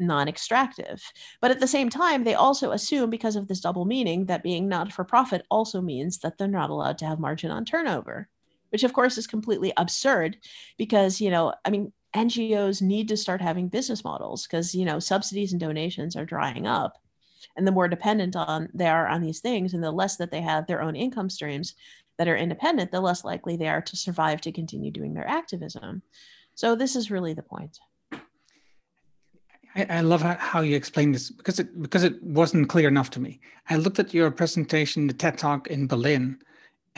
non-extractive. 0.00 1.02
But 1.40 1.50
at 1.50 1.58
the 1.58 1.66
same 1.66 1.90
time 1.90 2.24
they 2.24 2.34
also 2.34 2.70
assume 2.70 3.10
because 3.10 3.36
of 3.36 3.48
this 3.48 3.60
double 3.60 3.84
meaning 3.84 4.26
that 4.26 4.44
being 4.44 4.68
not 4.68 4.92
for 4.92 5.04
profit 5.04 5.44
also 5.50 5.80
means 5.80 6.18
that 6.18 6.38
they're 6.38 6.48
not 6.48 6.70
allowed 6.70 6.98
to 6.98 7.06
have 7.06 7.18
margin 7.18 7.50
on 7.50 7.64
turnover 7.64 8.28
which 8.70 8.84
of 8.84 8.92
course 8.92 9.18
is 9.18 9.26
completely 9.26 9.72
absurd 9.76 10.36
because 10.76 11.20
you 11.20 11.30
know 11.30 11.52
i 11.64 11.70
mean 11.70 11.92
NGOs 12.14 12.80
need 12.80 13.08
to 13.08 13.16
start 13.16 13.40
having 13.40 13.68
business 13.68 14.02
models 14.02 14.46
because 14.46 14.74
you 14.74 14.84
know 14.84 14.98
subsidies 14.98 15.52
and 15.52 15.60
donations 15.60 16.16
are 16.16 16.24
drying 16.24 16.66
up, 16.66 16.96
and 17.56 17.66
the 17.66 17.72
more 17.72 17.88
dependent 17.88 18.34
on 18.34 18.68
they 18.72 18.86
are 18.86 19.06
on 19.06 19.20
these 19.20 19.40
things, 19.40 19.74
and 19.74 19.84
the 19.84 19.92
less 19.92 20.16
that 20.16 20.30
they 20.30 20.40
have 20.40 20.66
their 20.66 20.80
own 20.80 20.96
income 20.96 21.28
streams 21.28 21.74
that 22.16 22.28
are 22.28 22.36
independent, 22.36 22.90
the 22.90 23.00
less 23.00 23.24
likely 23.24 23.56
they 23.56 23.68
are 23.68 23.82
to 23.82 23.96
survive 23.96 24.40
to 24.40 24.52
continue 24.52 24.90
doing 24.90 25.14
their 25.14 25.28
activism. 25.28 26.02
So 26.54 26.74
this 26.74 26.96
is 26.96 27.10
really 27.10 27.34
the 27.34 27.42
point. 27.42 27.78
I, 29.76 30.00
love 30.00 30.22
how 30.22 30.62
you 30.62 30.74
explain 30.74 31.12
this 31.12 31.30
because 31.30 31.60
it 31.60 31.80
because 31.80 32.02
it 32.02 32.20
wasn't 32.22 32.68
clear 32.68 32.88
enough 32.88 33.10
to 33.10 33.20
me. 33.20 33.38
I 33.68 33.76
looked 33.76 34.00
at 34.00 34.12
your 34.12 34.30
presentation, 34.30 35.06
the 35.06 35.12
TED 35.12 35.38
Talk 35.38 35.68
in 35.68 35.86
Berlin, 35.86 36.38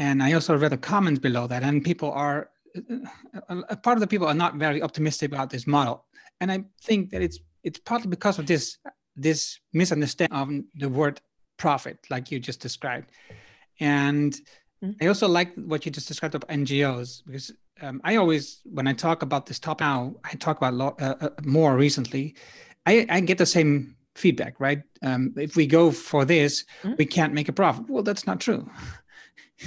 and 0.01 0.23
I 0.23 0.33
also 0.33 0.57
read 0.57 0.73
the 0.73 0.79
comments 0.79 1.21
below 1.21 1.47
that, 1.47 1.63
and 1.63 1.85
people 1.85 2.11
are 2.11 2.49
a 3.49 3.77
part 3.77 3.99
of 3.99 4.01
the 4.01 4.07
people 4.07 4.27
are 4.27 4.35
not 4.35 4.55
very 4.55 4.83
optimistic 4.83 5.31
about 5.31 5.51
this 5.51 5.67
model, 5.67 6.07
and 6.41 6.51
I 6.51 6.65
think 6.83 7.11
that 7.11 7.21
it's 7.21 7.39
it's 7.63 7.79
partly 7.79 8.09
because 8.09 8.39
of 8.39 8.47
this 8.47 8.79
this 9.15 9.61
misunderstanding 9.75 10.39
of 10.39 10.49
the 10.81 10.89
word 10.89 11.21
profit, 11.59 11.99
like 12.09 12.31
you 12.31 12.41
just 12.41 12.61
described, 12.61 13.11
and 13.79 14.33
mm-hmm. 14.83 14.93
I 15.03 15.07
also 15.07 15.29
like 15.29 15.55
what 15.55 15.85
you 15.85 15.93
just 15.93 16.09
described 16.09 16.35
of 16.35 16.49
NGOs 16.49 17.23
because 17.27 17.53
um, 17.83 18.01
I 18.03 18.17
always 18.17 18.63
when 18.65 18.87
I 18.87 18.95
talk 18.95 19.21
about 19.21 19.45
this 19.45 19.59
topic 19.59 19.83
now, 19.83 20.15
I 20.25 20.33
talk 20.37 20.57
about 20.57 20.75
lo- 20.75 20.97
uh, 20.99 21.15
uh, 21.21 21.29
more 21.45 21.77
recently, 21.77 22.37
I, 22.87 23.07
I 23.11 23.21
get 23.21 23.37
the 23.37 23.45
same 23.45 23.97
feedback, 24.15 24.59
right? 24.61 24.83
Um, 25.03 25.35
if 25.37 25.57
we 25.57 25.67
go 25.67 25.91
for 25.91 26.25
this, 26.25 26.65
mm-hmm. 26.83 26.95
we 26.99 27.05
can't 27.05 27.35
make 27.35 27.51
a 27.51 27.53
profit. 27.53 27.85
Well, 27.89 28.03
that's 28.03 28.27
not 28.27 28.41
true. 28.41 28.71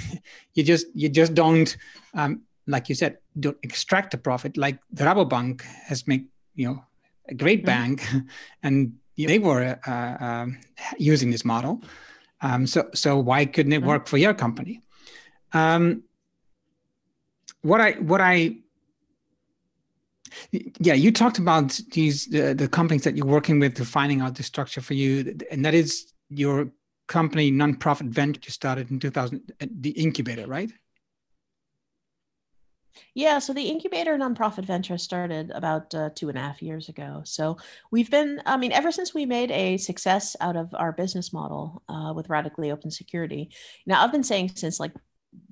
you 0.54 0.62
just 0.62 0.86
you 0.94 1.08
just 1.08 1.34
don't 1.34 1.76
um, 2.14 2.42
like 2.66 2.88
you 2.88 2.94
said, 2.94 3.18
don't 3.38 3.56
extract 3.62 4.10
the 4.10 4.18
profit. 4.18 4.56
Like 4.56 4.78
the 4.90 5.04
Rabobank 5.04 5.62
has 5.62 6.06
made, 6.06 6.26
you 6.54 6.68
know, 6.68 6.84
a 7.28 7.34
great 7.34 7.60
mm-hmm. 7.60 7.96
bank, 7.96 8.06
and 8.62 8.94
they 9.16 9.38
were 9.38 9.78
uh, 9.86 10.24
um, 10.24 10.58
using 10.98 11.30
this 11.30 11.44
model. 11.44 11.82
Um, 12.40 12.66
so, 12.66 12.90
so 12.94 13.18
why 13.18 13.46
couldn't 13.46 13.72
it 13.72 13.78
mm-hmm. 13.78 13.88
work 13.88 14.06
for 14.06 14.18
your 14.18 14.34
company? 14.34 14.80
Um, 15.52 16.02
what 17.62 17.80
I, 17.80 17.92
what 17.92 18.20
I, 18.20 18.56
yeah, 20.50 20.94
you 20.94 21.12
talked 21.12 21.38
about 21.38 21.80
these 21.92 22.26
the, 22.26 22.54
the 22.54 22.68
companies 22.68 23.04
that 23.04 23.16
you're 23.16 23.26
working 23.26 23.60
with 23.60 23.74
to 23.74 23.84
finding 23.84 24.20
out 24.20 24.34
the 24.34 24.42
structure 24.42 24.80
for 24.80 24.94
you, 24.94 25.38
and 25.50 25.64
that 25.64 25.74
is 25.74 26.12
your 26.28 26.70
company 27.06 27.52
nonprofit 27.52 28.08
venture 28.08 28.40
you 28.44 28.50
started 28.50 28.90
in 28.90 28.98
2000, 28.98 29.52
the 29.60 29.90
incubator, 29.90 30.46
right? 30.46 30.72
Yeah, 33.14 33.38
so 33.38 33.52
the 33.52 33.62
incubator 33.68 34.16
nonprofit 34.16 34.64
venture 34.64 34.98
started 34.98 35.50
about 35.50 35.94
uh, 35.94 36.10
two 36.14 36.28
and 36.28 36.38
a 36.38 36.40
half 36.40 36.62
years 36.62 36.88
ago. 36.88 37.22
So 37.24 37.56
we've 37.90 38.10
been, 38.10 38.40
I 38.46 38.56
mean, 38.56 38.72
ever 38.72 38.92
since 38.92 39.12
we 39.12 39.26
made 39.26 39.50
a 39.50 39.76
success 39.78 40.36
out 40.40 40.56
of 40.56 40.74
our 40.74 40.92
business 40.92 41.32
model 41.32 41.82
uh, 41.88 42.12
with 42.14 42.28
radically 42.28 42.70
open 42.70 42.90
security. 42.90 43.50
Now, 43.86 44.02
I've 44.02 44.12
been 44.12 44.24
saying 44.24 44.52
since 44.54 44.78
like 44.78 44.92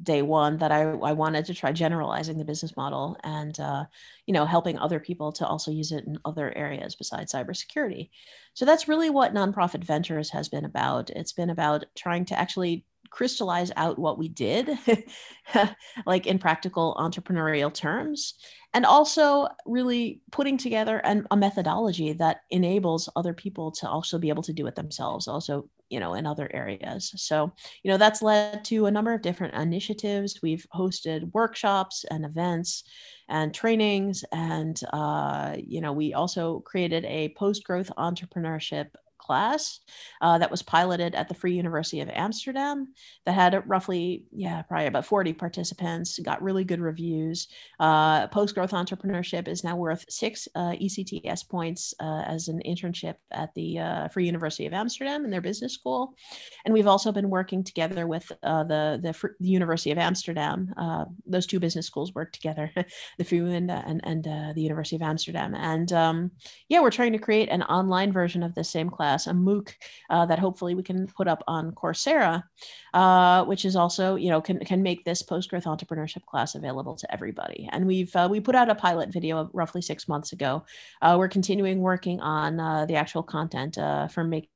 day 0.02 0.22
one 0.22 0.58
that 0.58 0.72
I, 0.72 0.82
I 0.82 1.12
wanted 1.12 1.44
to 1.46 1.54
try 1.54 1.72
generalizing 1.72 2.38
the 2.38 2.44
business 2.44 2.76
model 2.76 3.16
and 3.22 3.58
uh, 3.60 3.84
you 4.26 4.34
know 4.34 4.44
helping 4.44 4.78
other 4.78 5.00
people 5.00 5.32
to 5.32 5.46
also 5.46 5.70
use 5.70 5.92
it 5.92 6.04
in 6.04 6.18
other 6.24 6.56
areas 6.56 6.96
besides 6.96 7.32
cybersecurity. 7.32 8.10
So 8.54 8.64
that's 8.64 8.88
really 8.88 9.10
what 9.10 9.34
nonprofit 9.34 9.84
ventures 9.84 10.30
has 10.30 10.48
been 10.48 10.64
about. 10.64 11.10
It's 11.10 11.32
been 11.32 11.50
about 11.50 11.84
trying 11.96 12.24
to 12.26 12.38
actually 12.38 12.84
crystallize 13.10 13.70
out 13.76 13.98
what 13.98 14.18
we 14.18 14.28
did, 14.28 14.70
like 16.06 16.26
in 16.26 16.38
practical 16.38 16.96
entrepreneurial 16.98 17.72
terms, 17.72 18.34
and 18.74 18.86
also 18.86 19.48
really 19.66 20.22
putting 20.30 20.56
together 20.56 20.98
an, 20.98 21.26
a 21.30 21.36
methodology 21.36 22.12
that 22.14 22.40
enables 22.50 23.08
other 23.16 23.34
people 23.34 23.70
to 23.72 23.88
also 23.88 24.18
be 24.18 24.28
able 24.28 24.42
to 24.42 24.52
do 24.52 24.66
it 24.66 24.74
themselves, 24.74 25.28
also, 25.28 25.68
you 25.90 26.00
know, 26.00 26.14
in 26.14 26.26
other 26.26 26.50
areas. 26.54 27.12
So, 27.16 27.52
you 27.82 27.90
know, 27.90 27.98
that's 27.98 28.22
led 28.22 28.64
to 28.66 28.86
a 28.86 28.90
number 28.90 29.12
of 29.12 29.22
different 29.22 29.54
initiatives. 29.54 30.40
We've 30.42 30.66
hosted 30.74 31.30
workshops 31.32 32.04
and 32.10 32.24
events 32.24 32.84
and 33.28 33.54
trainings 33.54 34.24
and 34.32 34.78
uh, 34.92 35.56
you 35.56 35.80
know 35.80 35.92
we 35.92 36.12
also 36.12 36.60
created 36.60 37.04
a 37.06 37.30
post 37.30 37.64
growth 37.64 37.90
entrepreneurship 37.96 38.88
class 39.22 39.80
uh, 40.20 40.38
that 40.38 40.50
was 40.50 40.62
piloted 40.62 41.14
at 41.14 41.28
the 41.28 41.34
Free 41.34 41.54
University 41.54 42.00
of 42.00 42.10
Amsterdam 42.10 42.88
that 43.24 43.32
had 43.32 43.62
roughly, 43.68 44.24
yeah, 44.32 44.62
probably 44.62 44.86
about 44.86 45.06
40 45.06 45.32
participants, 45.34 46.18
got 46.18 46.42
really 46.42 46.64
good 46.64 46.80
reviews. 46.80 47.48
Uh, 47.78 48.26
Post 48.28 48.54
growth 48.54 48.72
entrepreneurship 48.72 49.48
is 49.48 49.64
now 49.64 49.76
worth 49.76 50.04
six 50.08 50.48
uh, 50.54 50.72
ECTS 50.72 51.48
points 51.48 51.94
uh, 52.00 52.22
as 52.26 52.48
an 52.48 52.60
internship 52.66 53.16
at 53.30 53.54
the 53.54 53.78
uh, 53.78 54.08
Free 54.08 54.26
University 54.26 54.66
of 54.66 54.72
Amsterdam 54.72 55.24
in 55.24 55.30
their 55.30 55.40
business 55.40 55.74
school. 55.74 56.14
And 56.64 56.74
we've 56.74 56.86
also 56.86 57.12
been 57.12 57.30
working 57.30 57.62
together 57.62 58.06
with 58.06 58.30
uh, 58.42 58.64
the, 58.64 58.98
the, 59.02 59.12
the, 59.40 59.48
University 59.52 59.90
of 59.90 59.98
Amsterdam. 59.98 60.72
those 61.26 61.46
two 61.46 61.60
business 61.60 61.86
schools 61.86 62.14
work 62.14 62.32
together, 62.32 62.70
the 63.18 63.24
Free 63.24 63.38
and, 63.38 63.70
and, 63.70 64.00
and 64.04 64.24
the 64.24 64.62
University 64.62 64.96
of 64.96 65.02
Amsterdam. 65.02 65.54
And 65.54 65.92
um, 65.92 66.30
yeah, 66.68 66.80
we're 66.80 66.90
trying 66.90 67.12
to 67.12 67.18
create 67.18 67.50
an 67.50 67.62
online 67.64 68.12
version 68.12 68.42
of 68.42 68.54
the 68.54 68.64
same 68.64 68.88
class 68.88 69.11
class, 69.12 69.26
a 69.26 69.32
MOOC 69.32 69.74
uh, 70.10 70.26
that 70.26 70.38
hopefully 70.38 70.74
we 70.74 70.82
can 70.82 71.06
put 71.06 71.28
up 71.28 71.42
on 71.46 71.72
Coursera, 71.72 72.42
uh, 72.94 73.44
which 73.44 73.64
is 73.64 73.76
also, 73.76 74.16
you 74.16 74.30
know, 74.30 74.40
can, 74.40 74.58
can 74.60 74.82
make 74.82 75.04
this 75.04 75.22
post 75.22 75.50
growth 75.50 75.64
entrepreneurship 75.64 76.24
class 76.24 76.54
available 76.54 76.96
to 76.96 77.12
everybody. 77.12 77.68
And 77.72 77.86
we've 77.86 78.14
uh, 78.16 78.28
we 78.30 78.40
put 78.40 78.54
out 78.54 78.70
a 78.70 78.74
pilot 78.74 79.12
video 79.12 79.50
roughly 79.52 79.82
six 79.82 80.08
months 80.08 80.32
ago. 80.32 80.64
Uh, 81.00 81.16
we're 81.18 81.28
continuing 81.28 81.80
working 81.80 82.20
on 82.20 82.58
uh, 82.58 82.86
the 82.86 82.96
actual 82.96 83.22
content 83.22 83.76
for 84.10 84.24
making 84.24 84.48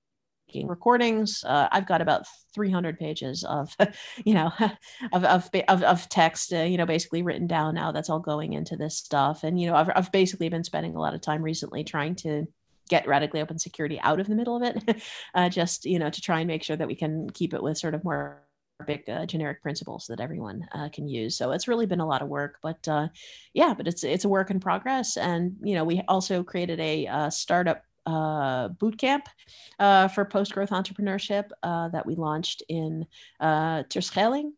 recordings. 0.64 1.44
Uh, 1.44 1.68
I've 1.70 1.86
got 1.86 2.00
about 2.00 2.24
300 2.54 2.98
pages 2.98 3.44
of, 3.44 3.76
you 4.24 4.34
know, 4.34 4.50
of, 5.12 5.24
of, 5.24 5.50
of, 5.68 5.82
of 5.82 6.08
text, 6.08 6.52
uh, 6.52 6.62
you 6.62 6.78
know, 6.78 6.86
basically 6.86 7.22
written 7.22 7.46
down 7.46 7.74
now 7.74 7.92
that's 7.92 8.08
all 8.08 8.20
going 8.20 8.54
into 8.54 8.76
this 8.76 8.96
stuff. 8.96 9.44
And, 9.44 9.60
you 9.60 9.68
know, 9.68 9.76
I've, 9.76 9.90
I've 9.94 10.12
basically 10.12 10.48
been 10.48 10.64
spending 10.64 10.94
a 10.94 11.00
lot 11.00 11.14
of 11.14 11.20
time 11.20 11.42
recently 11.42 11.84
trying 11.84 12.14
to 12.16 12.46
get 12.88 13.07
radically 13.07 13.40
open 13.40 13.59
security 13.59 14.01
out 14.01 14.20
of 14.20 14.27
the 14.27 14.35
middle 14.35 14.57
of 14.57 14.62
it, 14.62 15.03
uh, 15.35 15.49
just 15.49 15.85
you 15.85 15.99
know 15.99 16.11
to 16.11 16.20
try 16.20 16.40
and 16.40 16.49
make 16.49 16.62
sure 16.62 16.77
that 16.77 16.88
we 16.88 16.94
can 16.94 17.31
keep 17.31 17.55
it 17.55 17.62
with 17.62 17.79
sort 17.79 17.94
of 17.94 18.05
more 18.05 18.42
big 18.87 19.09
uh, 19.09 19.25
generic 19.25 19.62
principles 19.62 20.07
that 20.07 20.20
everyone 20.20 20.66
uh, 20.72 20.88
can 20.92 21.09
use. 21.09 21.37
So 21.37 21.53
it's 21.53 21.68
really 21.68 21.87
been 21.87 22.01
a 22.01 22.07
lot 22.07 22.22
of 22.22 22.29
work, 22.29 22.59
but 22.62 22.87
uh, 22.88 23.09
yeah, 23.55 23.75
but 23.75 23.88
it's 23.88 24.05
it's 24.05 24.25
a 24.25 24.29
work 24.29 24.51
in 24.51 24.61
progress. 24.61 25.16
And 25.16 25.57
you 25.62 25.75
know, 25.75 25.85
we 25.85 26.03
also 26.09 26.42
created 26.42 26.81
a 26.81 27.07
uh, 27.07 27.31
startup 27.31 27.83
uh, 28.07 28.68
boot 28.68 28.99
camp 28.99 29.29
uh, 29.79 30.09
for 30.09 30.25
post 30.25 30.53
growth 30.53 30.70
entrepreneurship 30.70 31.51
uh, 31.62 31.88
that 31.88 32.07
we 32.07 32.14
launched 32.14 32.62
in 32.68 33.07
uh, 33.40 33.83
Terschelling, 33.85 34.53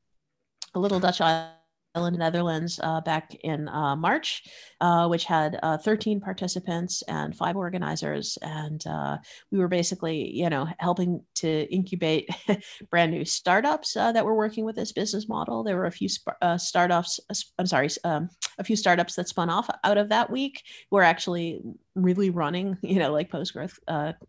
a 0.74 0.80
little 0.80 1.00
Dutch 1.00 1.20
island 1.20 1.57
in 1.94 2.12
the 2.12 2.18
Netherlands 2.18 2.78
uh, 2.82 3.00
back 3.00 3.34
in 3.42 3.68
uh, 3.68 3.96
March, 3.96 4.44
uh, 4.80 5.08
which 5.08 5.24
had 5.24 5.58
uh, 5.62 5.78
13 5.78 6.20
participants 6.20 7.02
and 7.08 7.36
five 7.36 7.56
organizers. 7.56 8.38
And 8.42 8.84
uh, 8.86 9.18
we 9.50 9.58
were 9.58 9.68
basically, 9.68 10.30
you 10.30 10.48
know, 10.48 10.68
helping 10.78 11.22
to 11.36 11.62
incubate 11.72 12.28
brand 12.90 13.12
new 13.12 13.24
startups 13.24 13.96
uh, 13.96 14.12
that 14.12 14.24
were 14.24 14.36
working 14.36 14.64
with 14.64 14.76
this 14.76 14.92
business 14.92 15.28
model. 15.28 15.64
There 15.64 15.76
were 15.76 15.86
a 15.86 15.92
few 15.92 16.08
sp- 16.08 16.38
startups, 16.58 17.20
I'm 17.58 17.66
sorry, 17.66 17.88
um, 18.04 18.28
a 18.58 18.64
few 18.64 18.76
startups 18.76 19.14
that 19.16 19.28
spun 19.28 19.50
off 19.50 19.68
out 19.84 19.98
of 19.98 20.10
that 20.10 20.30
week 20.30 20.62
were 20.90 21.02
actually 21.02 21.60
really 21.94 22.30
running, 22.30 22.76
you 22.82 22.98
know, 22.98 23.12
like 23.12 23.30
post 23.30 23.52
growth 23.52 23.78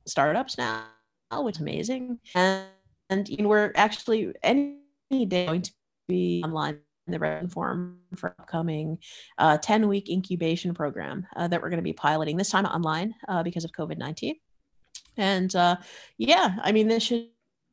startups 0.07 0.57
now, 0.57 0.83
which 1.31 1.57
is 1.57 1.61
amazing. 1.61 2.19
And, 2.35 2.65
and 3.09 3.27
you 3.27 3.43
know, 3.43 3.49
we're 3.49 3.71
actually 3.75 4.33
any 4.43 4.79
day 5.11 5.45
going 5.45 5.61
to 5.63 5.71
be 6.07 6.41
online 6.43 6.79
the 7.11 7.19
written 7.19 7.49
form 7.49 7.99
for 8.15 8.35
upcoming 8.39 8.97
uh, 9.37 9.57
10 9.57 9.87
week 9.87 10.09
incubation 10.09 10.73
program 10.73 11.25
uh, 11.35 11.47
that 11.47 11.61
we're 11.61 11.69
going 11.69 11.77
to 11.79 11.83
be 11.83 11.93
piloting 11.93 12.37
this 12.37 12.49
time 12.49 12.65
online 12.65 13.13
uh, 13.27 13.43
because 13.43 13.63
of 13.63 13.71
COVID 13.71 13.97
19. 13.97 14.35
And 15.17 15.55
uh, 15.55 15.77
yeah, 16.17 16.55
I 16.61 16.71
mean, 16.71 16.87
this 16.87 17.03
should 17.03 17.27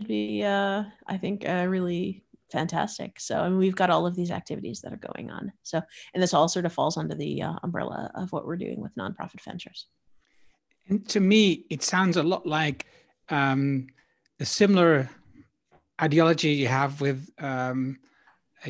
be, 0.07 0.42
uh, 0.42 0.85
I 1.07 1.16
think, 1.16 1.44
really 1.44 2.25
fantastic. 2.51 3.20
So, 3.20 3.57
we've 3.57 3.77
got 3.77 3.90
all 3.90 4.07
of 4.07 4.16
these 4.16 4.31
activities 4.31 4.81
that 4.81 4.92
are 4.92 5.12
going 5.14 5.31
on. 5.31 5.53
So, 5.62 5.81
and 6.12 6.22
this 6.22 6.35
all 6.35 6.49
sort 6.49 6.66
of 6.66 6.72
falls 6.72 6.96
under 6.96 7.14
the 7.14 7.42
umbrella 7.62 8.11
of 8.14 8.33
what 8.33 8.46
we're 8.46 8.57
doing 8.57 8.81
with 8.81 8.94
nonprofit 8.96 9.40
ventures. 9.42 9.87
And 10.88 11.09
to 11.09 11.20
me, 11.20 11.66
it 11.70 11.83
sounds 11.83 12.16
a 12.16 12.22
lot 12.22 12.46
like 12.46 12.87
um, 13.29 13.88
a 14.40 14.44
similar 14.44 15.11
ideology 16.01 16.51
you 16.51 16.68
have 16.68 17.01
with 17.01 17.29
um, 17.38 17.99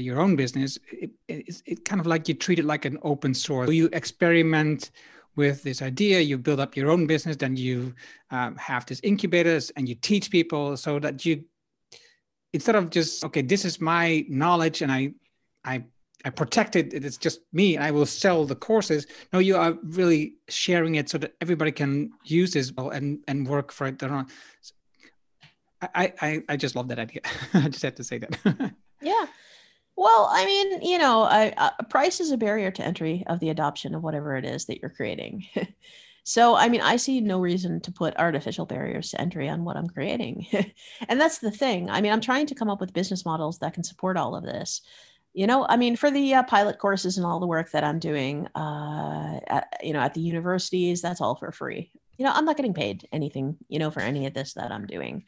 your 0.00 0.20
own 0.20 0.36
business, 0.36 0.78
it, 0.90 1.10
it, 1.28 1.62
it 1.66 1.84
kind 1.84 2.00
of 2.00 2.06
like 2.06 2.28
you 2.28 2.34
treat 2.34 2.58
it 2.58 2.64
like 2.64 2.84
an 2.84 2.98
open 3.02 3.34
source. 3.34 3.70
You 3.70 3.88
experiment 3.92 4.90
with 5.36 5.62
this 5.62 5.82
idea, 5.82 6.20
you 6.20 6.38
build 6.38 6.60
up 6.60 6.76
your 6.76 6.90
own 6.90 7.06
business, 7.06 7.36
then 7.36 7.56
you 7.56 7.94
um, 8.30 8.56
have 8.56 8.86
this 8.86 9.00
incubators 9.02 9.70
and 9.70 9.88
you 9.88 9.94
teach 9.94 10.30
people 10.30 10.76
so 10.76 10.98
that 10.98 11.24
you, 11.24 11.44
instead 12.52 12.74
of 12.74 12.90
just, 12.90 13.24
okay, 13.24 13.42
this 13.42 13.64
is 13.64 13.80
my 13.80 14.24
knowledge 14.28 14.80
and 14.80 14.90
I, 14.90 15.12
I, 15.64 15.84
I 16.24 16.30
protect 16.30 16.74
it, 16.74 16.94
it's 16.94 17.18
just 17.18 17.40
me, 17.52 17.76
I 17.76 17.90
will 17.90 18.06
sell 18.06 18.46
the 18.46 18.56
courses. 18.56 19.06
No, 19.32 19.38
you 19.38 19.56
are 19.56 19.74
really 19.82 20.36
sharing 20.48 20.94
it 20.94 21.10
so 21.10 21.18
that 21.18 21.34
everybody 21.40 21.70
can 21.70 22.10
use 22.24 22.54
this 22.54 22.72
and, 22.76 23.18
and 23.28 23.46
work 23.46 23.70
for 23.70 23.86
it. 23.86 24.02
I, 25.94 26.12
I, 26.20 26.42
I 26.48 26.56
just 26.56 26.74
love 26.74 26.88
that 26.88 26.98
idea. 26.98 27.20
I 27.54 27.68
just 27.68 27.82
had 27.82 27.96
to 27.96 28.04
say 28.04 28.18
that. 28.18 28.72
yeah. 29.02 29.26
Well, 29.96 30.28
I 30.30 30.44
mean, 30.44 30.82
you 30.82 30.98
know, 30.98 31.22
uh, 31.22 31.70
price 31.88 32.20
is 32.20 32.30
a 32.30 32.36
barrier 32.36 32.70
to 32.70 32.84
entry 32.84 33.24
of 33.28 33.40
the 33.40 33.48
adoption 33.48 33.94
of 33.94 34.02
whatever 34.02 34.36
it 34.36 34.44
is 34.44 34.66
that 34.66 34.80
you're 34.80 34.90
creating. 34.90 35.46
so, 36.22 36.54
I 36.54 36.68
mean, 36.68 36.82
I 36.82 36.96
see 36.96 37.22
no 37.22 37.40
reason 37.40 37.80
to 37.80 37.92
put 37.92 38.16
artificial 38.18 38.66
barriers 38.66 39.10
to 39.10 39.20
entry 39.20 39.48
on 39.48 39.64
what 39.64 39.76
I'm 39.76 39.88
creating. 39.88 40.46
and 41.08 41.18
that's 41.18 41.38
the 41.38 41.50
thing. 41.50 41.88
I 41.88 42.02
mean, 42.02 42.12
I'm 42.12 42.20
trying 42.20 42.46
to 42.46 42.54
come 42.54 42.68
up 42.68 42.78
with 42.78 42.92
business 42.92 43.24
models 43.24 43.58
that 43.60 43.72
can 43.72 43.84
support 43.84 44.18
all 44.18 44.36
of 44.36 44.44
this. 44.44 44.82
You 45.32 45.46
know, 45.46 45.66
I 45.66 45.78
mean, 45.78 45.96
for 45.96 46.10
the 46.10 46.34
uh, 46.34 46.42
pilot 46.42 46.78
courses 46.78 47.16
and 47.16 47.26
all 47.26 47.40
the 47.40 47.46
work 47.46 47.70
that 47.70 47.84
I'm 47.84 47.98
doing, 47.98 48.48
uh, 48.54 49.40
at, 49.46 49.80
you 49.82 49.94
know, 49.94 50.00
at 50.00 50.12
the 50.12 50.20
universities, 50.20 51.00
that's 51.00 51.22
all 51.22 51.36
for 51.36 51.52
free. 51.52 51.90
You 52.18 52.26
know, 52.26 52.32
I'm 52.34 52.44
not 52.44 52.56
getting 52.56 52.74
paid 52.74 53.08
anything, 53.12 53.56
you 53.68 53.78
know, 53.78 53.90
for 53.90 54.00
any 54.00 54.26
of 54.26 54.34
this 54.34 54.54
that 54.54 54.72
I'm 54.72 54.86
doing. 54.86 55.24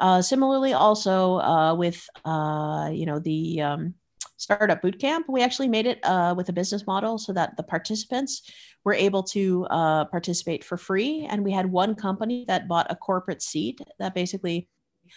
Uh, 0.00 0.22
similarly, 0.22 0.72
also 0.72 1.38
uh, 1.38 1.74
with, 1.74 2.08
uh, 2.24 2.90
you 2.92 3.06
know, 3.06 3.18
the 3.18 3.62
um, 3.62 3.94
startup 4.38 4.80
bootcamp 4.80 5.22
we 5.28 5.42
actually 5.42 5.68
made 5.68 5.86
it 5.86 5.98
uh, 6.04 6.34
with 6.36 6.48
a 6.48 6.52
business 6.52 6.86
model 6.86 7.18
so 7.18 7.32
that 7.32 7.56
the 7.56 7.62
participants 7.62 8.42
were 8.84 8.94
able 8.94 9.22
to 9.22 9.66
uh, 9.66 10.04
participate 10.06 10.64
for 10.64 10.78
free. 10.78 11.26
And 11.28 11.44
we 11.44 11.52
had 11.52 11.70
one 11.70 11.94
company 11.94 12.46
that 12.48 12.68
bought 12.68 12.90
a 12.90 12.96
corporate 12.96 13.42
seat 13.42 13.80
that 13.98 14.14
basically 14.14 14.68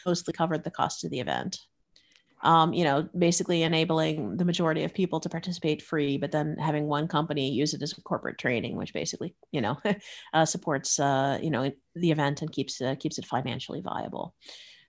mostly 0.05 0.34
covered 0.34 0.65
the 0.65 0.71
cost 0.71 1.03
of 1.03 1.12
the 1.12 1.21
event. 1.21 1.57
Um, 2.43 2.73
you 2.73 2.84
know 2.84 3.07
basically 3.15 3.62
enabling 3.62 4.38
the 4.38 4.45
majority 4.45 4.84
of 4.84 4.95
people 4.95 5.19
to 5.19 5.29
participate 5.29 5.79
free 5.79 6.17
but 6.17 6.31
then 6.31 6.57
having 6.60 6.88
one 6.88 7.07
company 7.07 7.51
use 7.51 7.75
it 7.75 7.84
as 7.84 7.95
a 7.95 8.01
corporate 8.01 8.39
training 8.39 8.77
which 8.77 8.95
basically 8.95 9.36
you 9.51 9.62
know 9.62 9.77
uh, 10.34 10.43
supports 10.43 10.99
uh, 10.99 11.38
you 11.39 11.51
know 11.51 11.71
the 11.93 12.10
event 12.10 12.41
and 12.41 12.51
keeps 12.51 12.81
uh, 12.81 12.95
keeps 12.95 13.19
it 13.19 13.25
financially 13.27 13.81
viable. 13.81 14.34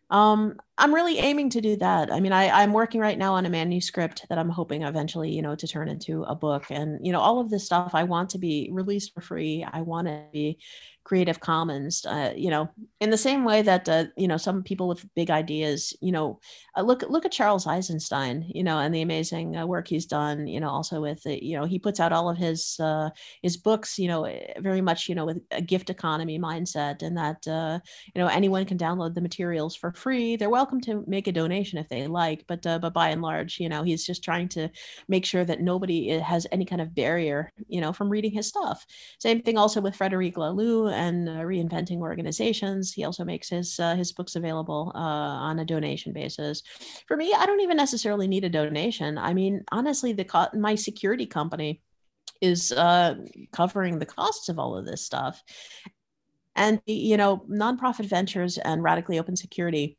Um, 0.08 0.56
I'm 0.82 0.92
really 0.92 1.18
aiming 1.18 1.48
to 1.50 1.60
do 1.60 1.76
that. 1.76 2.12
I 2.12 2.18
mean, 2.18 2.32
I, 2.32 2.48
I'm 2.48 2.72
working 2.72 3.00
right 3.00 3.16
now 3.16 3.34
on 3.34 3.46
a 3.46 3.48
manuscript 3.48 4.26
that 4.28 4.36
I'm 4.36 4.48
hoping 4.48 4.82
eventually, 4.82 5.30
you 5.30 5.40
know, 5.40 5.54
to 5.54 5.68
turn 5.68 5.88
into 5.88 6.24
a 6.24 6.34
book. 6.34 6.64
And, 6.70 6.98
you 7.06 7.12
know, 7.12 7.20
all 7.20 7.38
of 7.38 7.50
this 7.50 7.64
stuff 7.64 7.94
I 7.94 8.02
want 8.02 8.30
to 8.30 8.38
be 8.38 8.68
released 8.72 9.14
for 9.14 9.20
free. 9.20 9.64
I 9.72 9.82
want 9.82 10.08
to 10.08 10.24
be 10.32 10.58
creative 11.04 11.40
commons 11.40 12.06
uh, 12.06 12.32
you 12.36 12.48
know 12.48 12.68
in 13.00 13.10
the 13.10 13.16
same 13.16 13.44
way 13.44 13.60
that 13.62 13.88
uh, 13.88 14.04
you 14.16 14.28
know 14.28 14.36
some 14.36 14.62
people 14.62 14.86
with 14.86 15.04
big 15.14 15.30
ideas 15.30 15.96
you 16.00 16.12
know 16.12 16.38
uh, 16.76 16.82
look 16.82 17.02
look 17.08 17.24
at 17.24 17.32
charles 17.32 17.66
eisenstein 17.66 18.48
you 18.54 18.62
know 18.62 18.78
and 18.78 18.94
the 18.94 19.02
amazing 19.02 19.56
uh, 19.56 19.66
work 19.66 19.88
he's 19.88 20.06
done 20.06 20.46
you 20.46 20.60
know 20.60 20.68
also 20.68 21.00
with 21.00 21.20
you 21.26 21.56
know 21.58 21.64
he 21.64 21.78
puts 21.78 21.98
out 21.98 22.12
all 22.12 22.28
of 22.28 22.38
his 22.38 22.78
uh, 22.78 23.10
his 23.42 23.56
books 23.56 23.98
you 23.98 24.06
know 24.06 24.24
eh, 24.24 24.52
very 24.60 24.80
much 24.80 25.08
you 25.08 25.14
know 25.14 25.26
with 25.26 25.40
a 25.50 25.60
gift 25.60 25.90
economy 25.90 26.38
mindset 26.38 27.02
and 27.02 27.16
that 27.16 27.46
uh, 27.48 27.80
you 28.14 28.20
know 28.20 28.28
anyone 28.28 28.64
can 28.64 28.78
download 28.78 29.14
the 29.14 29.20
materials 29.20 29.74
for 29.74 29.92
free 29.92 30.36
they're 30.36 30.50
welcome 30.50 30.71
to 30.80 31.04
make 31.06 31.26
a 31.26 31.32
donation 31.32 31.78
if 31.78 31.88
they 31.88 32.06
like 32.06 32.44
but 32.46 32.62
but 32.62 32.94
by 32.94 33.08
and 33.08 33.22
large 33.22 33.60
you 33.60 33.68
know 33.68 33.82
he's 33.82 34.04
just 34.04 34.22
trying 34.22 34.48
to 34.48 34.68
make 35.08 35.24
sure 35.24 35.44
that 35.44 35.60
nobody 35.60 36.10
eh, 36.10 36.20
has 36.20 36.46
any 36.52 36.64
kind 36.64 36.80
of 36.80 36.94
barrier 36.94 37.50
you 37.68 37.80
know 37.80 37.92
from 37.92 38.08
reading 38.08 38.32
his 38.32 38.48
stuff 38.48 38.84
same 39.18 39.42
thing 39.42 39.58
also 39.58 39.80
with 39.80 39.96
frederic 39.96 40.34
laloux 40.34 40.92
and 40.92 41.28
uh, 41.28 41.32
reinventing 41.32 41.98
organizations. 41.98 42.92
He 42.92 43.04
also 43.04 43.24
makes 43.24 43.48
his 43.48 43.78
uh, 43.78 43.94
his 43.94 44.12
books 44.12 44.36
available 44.36 44.92
uh, 44.94 44.98
on 44.98 45.58
a 45.58 45.64
donation 45.64 46.12
basis. 46.12 46.62
For 47.06 47.16
me, 47.16 47.32
I 47.36 47.46
don't 47.46 47.60
even 47.60 47.76
necessarily 47.76 48.28
need 48.28 48.44
a 48.44 48.48
donation. 48.48 49.18
I 49.18 49.34
mean, 49.34 49.62
honestly, 49.70 50.12
the 50.12 50.24
co- 50.24 50.48
my 50.54 50.74
security 50.74 51.26
company 51.26 51.82
is 52.40 52.72
uh, 52.72 53.14
covering 53.52 53.98
the 53.98 54.06
costs 54.06 54.48
of 54.48 54.58
all 54.58 54.76
of 54.76 54.86
this 54.86 55.04
stuff, 55.04 55.42
and 56.56 56.80
you 56.86 57.16
know, 57.16 57.44
nonprofit 57.50 58.06
ventures 58.06 58.58
and 58.58 58.82
radically 58.82 59.18
open 59.18 59.36
security 59.36 59.98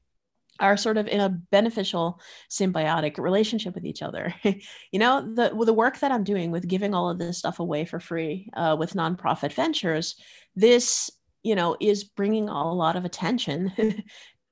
are 0.63 0.77
sort 0.77 0.97
of 0.97 1.07
in 1.07 1.19
a 1.19 1.29
beneficial 1.29 2.19
symbiotic 2.49 3.17
relationship 3.17 3.75
with 3.75 3.85
each 3.85 4.01
other. 4.01 4.33
You 4.91 4.99
know 4.99 5.21
the 5.21 5.49
the 5.65 5.73
work 5.73 5.99
that 5.99 6.11
i'm 6.11 6.23
doing 6.23 6.51
with 6.51 6.67
giving 6.67 6.93
all 6.93 7.09
of 7.09 7.17
this 7.17 7.39
stuff 7.39 7.59
away 7.59 7.85
for 7.85 7.99
free 7.99 8.49
uh, 8.55 8.75
with 8.77 8.93
nonprofit 8.93 9.51
ventures 9.53 10.15
this 10.55 11.09
you 11.41 11.55
know 11.55 11.75
is 11.79 12.03
bringing 12.03 12.47
a 12.47 12.73
lot 12.73 12.95
of 12.95 13.05
attention 13.05 13.71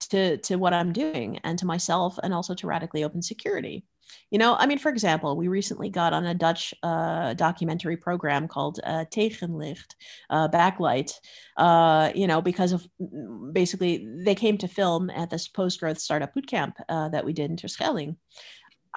to 0.10 0.38
to 0.38 0.56
what 0.56 0.74
i'm 0.74 0.92
doing 0.92 1.40
and 1.44 1.60
to 1.60 1.66
myself 1.66 2.18
and 2.24 2.34
also 2.34 2.56
to 2.56 2.68
radically 2.68 3.04
open 3.04 3.22
security 3.22 3.86
you 4.30 4.38
know, 4.38 4.56
I 4.56 4.66
mean, 4.66 4.78
for 4.78 4.90
example, 4.90 5.36
we 5.36 5.48
recently 5.48 5.90
got 5.90 6.14
on 6.14 6.26
a 6.26 6.34
Dutch 6.34 6.74
uh, 6.84 7.34
documentary 7.34 7.98
program 7.98 8.48
called 8.48 8.80
uh, 8.84 9.06
Tegenlicht, 9.12 9.96
uh, 10.30 10.48
Backlight, 10.48 11.14
uh, 11.58 12.12
you 12.16 12.28
know, 12.28 12.42
because 12.42 12.72
of 12.72 12.88
mm, 13.02 13.54
basically 13.54 14.08
they 14.24 14.36
came 14.36 14.58
to 14.60 14.68
film 14.68 15.10
at 15.10 15.30
this 15.30 15.48
post 15.48 15.80
growth 15.80 16.00
startup 16.00 16.34
bootcamp 16.36 16.74
uh, 16.90 17.10
that 17.10 17.26
we 17.26 17.34
did 17.34 17.50
in 17.50 17.58
Terschelling. 17.58 18.16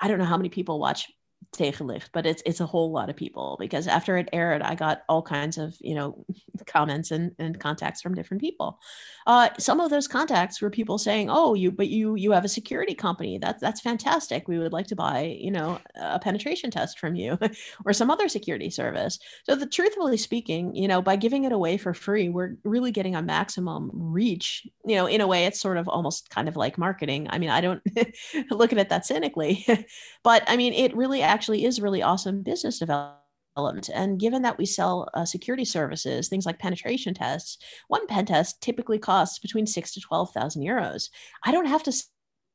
I 0.00 0.08
don't 0.08 0.18
know 0.18 0.24
how 0.24 0.36
many 0.36 0.48
people 0.48 0.78
watch 0.78 1.08
tegenlicht, 1.52 2.10
but 2.12 2.26
it's 2.26 2.42
it's 2.46 2.60
a 2.60 2.66
whole 2.66 2.92
lot 2.92 3.10
of 3.10 3.16
people 3.16 3.56
because 3.58 3.86
after 3.86 4.16
it 4.16 4.28
aired, 4.32 4.62
I 4.62 4.74
got 4.74 5.02
all 5.08 5.22
kinds 5.22 5.58
of 5.58 5.76
you 5.80 5.94
know 5.94 6.24
comments 6.66 7.10
and, 7.10 7.32
and 7.38 7.58
contacts 7.58 8.00
from 8.00 8.14
different 8.14 8.40
people. 8.40 8.78
Uh, 9.26 9.48
some 9.58 9.80
of 9.80 9.90
those 9.90 10.06
contacts 10.06 10.60
were 10.60 10.70
people 10.70 10.98
saying, 10.98 11.28
"Oh, 11.30 11.54
you 11.54 11.70
but 11.70 11.88
you 11.88 12.14
you 12.14 12.32
have 12.32 12.44
a 12.44 12.48
security 12.48 12.94
company. 12.94 13.38
That's 13.38 13.60
that's 13.60 13.80
fantastic. 13.80 14.48
We 14.48 14.58
would 14.58 14.72
like 14.72 14.86
to 14.88 14.96
buy 14.96 15.36
you 15.38 15.50
know 15.50 15.80
a 15.96 16.18
penetration 16.18 16.70
test 16.70 16.98
from 16.98 17.14
you 17.14 17.38
or 17.86 17.92
some 17.92 18.10
other 18.10 18.28
security 18.28 18.70
service." 18.70 19.18
So, 19.44 19.54
the 19.56 19.66
truthfully 19.66 20.16
speaking, 20.16 20.74
you 20.74 20.88
know, 20.88 21.00
by 21.02 21.16
giving 21.16 21.44
it 21.44 21.52
away 21.52 21.76
for 21.76 21.94
free, 21.94 22.28
we're 22.28 22.56
really 22.64 22.92
getting 22.92 23.16
a 23.16 23.22
maximum 23.22 23.90
reach. 23.94 24.66
You 24.84 24.96
know, 24.96 25.06
in 25.06 25.20
a 25.20 25.26
way, 25.26 25.46
it's 25.46 25.60
sort 25.60 25.78
of 25.78 25.88
almost 25.88 26.30
kind 26.30 26.48
of 26.48 26.56
like 26.56 26.78
marketing. 26.78 27.26
I 27.30 27.38
mean, 27.38 27.50
I 27.50 27.60
don't 27.60 27.82
look 28.50 28.72
at 28.72 28.78
it 28.78 28.88
that 28.90 29.06
cynically, 29.06 29.66
but 30.22 30.42
I 30.46 30.56
mean, 30.56 30.72
it 30.72 30.96
really 30.96 31.22
actually 31.34 31.64
is 31.64 31.80
really 31.80 32.02
awesome 32.02 32.42
business 32.42 32.78
development. 32.78 33.90
And 33.92 34.20
given 34.20 34.42
that 34.42 34.56
we 34.56 34.66
sell 34.66 35.08
uh, 35.14 35.24
security 35.24 35.64
services, 35.64 36.28
things 36.28 36.46
like 36.46 36.58
penetration 36.60 37.14
tests, 37.14 37.58
one 37.88 38.06
pen 38.06 38.26
test 38.26 38.60
typically 38.62 38.98
costs 38.98 39.40
between 39.40 39.66
six 39.66 39.92
to 39.94 40.00
twelve 40.00 40.30
thousand 40.32 40.62
euros. 40.62 41.10
I 41.44 41.52
don't 41.52 41.66
have 41.66 41.82
to 41.84 41.92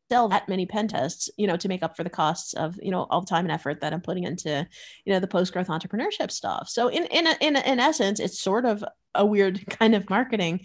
sell 0.10 0.28
that 0.30 0.50
many 0.50 0.66
pen 0.66 0.88
tests, 0.88 1.30
you 1.38 1.46
know, 1.46 1.58
to 1.58 1.68
make 1.68 1.84
up 1.84 1.96
for 1.96 2.04
the 2.04 2.10
costs 2.10 2.54
of, 2.54 2.80
you 2.82 2.92
know, 2.92 3.06
all 3.10 3.22
the 3.22 3.28
time 3.28 3.46
and 3.46 3.52
effort 3.52 3.82
that 3.82 3.94
I'm 3.94 4.02
putting 4.02 4.24
into, 4.24 4.68
you 5.06 5.14
know, 5.14 5.20
the 5.20 5.28
post 5.28 5.54
growth 5.54 5.68
entrepreneurship 5.68 6.32
stuff. 6.32 6.68
So 6.70 6.88
in 6.88 7.06
in 7.06 7.28
in 7.42 7.56
in 7.58 7.80
essence, 7.80 8.20
it's 8.20 8.40
sort 8.40 8.66
of 8.66 8.84
a 9.16 9.26
weird 9.26 9.66
kind 9.80 9.96
of 9.96 10.10
marketing, 10.10 10.62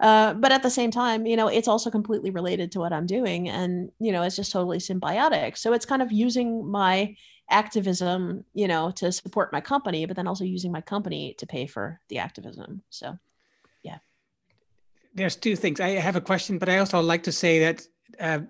uh, 0.00 0.34
but 0.34 0.52
at 0.52 0.62
the 0.62 0.70
same 0.70 0.90
time, 0.90 1.26
you 1.26 1.36
know, 1.36 1.48
it's 1.48 1.68
also 1.68 1.90
completely 1.90 2.30
related 2.30 2.72
to 2.72 2.80
what 2.80 2.92
I'm 2.92 3.06
doing, 3.06 3.48
and 3.48 3.90
you 3.98 4.12
know, 4.12 4.22
it's 4.22 4.36
just 4.36 4.52
totally 4.52 4.78
symbiotic. 4.78 5.56
So 5.56 5.72
it's 5.72 5.86
kind 5.86 6.02
of 6.02 6.12
using 6.12 6.70
my 6.70 7.16
activism, 7.48 8.44
you 8.54 8.68
know, 8.68 8.90
to 8.92 9.12
support 9.12 9.52
my 9.52 9.60
company, 9.60 10.06
but 10.06 10.16
then 10.16 10.26
also 10.26 10.44
using 10.44 10.72
my 10.72 10.80
company 10.80 11.34
to 11.38 11.46
pay 11.46 11.66
for 11.66 12.00
the 12.08 12.18
activism. 12.18 12.82
So, 12.90 13.18
yeah. 13.82 13.98
There's 15.14 15.36
two 15.36 15.56
things. 15.56 15.80
I 15.80 15.90
have 15.90 16.16
a 16.16 16.20
question, 16.20 16.58
but 16.58 16.68
I 16.68 16.78
also 16.78 17.00
like 17.00 17.22
to 17.24 17.32
say 17.32 17.60
that 17.60 17.86
uh, 18.20 18.40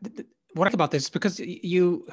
what 0.55 0.73
about 0.73 0.91
this 0.91 1.11
because 1.11 1.39
you 1.39 2.07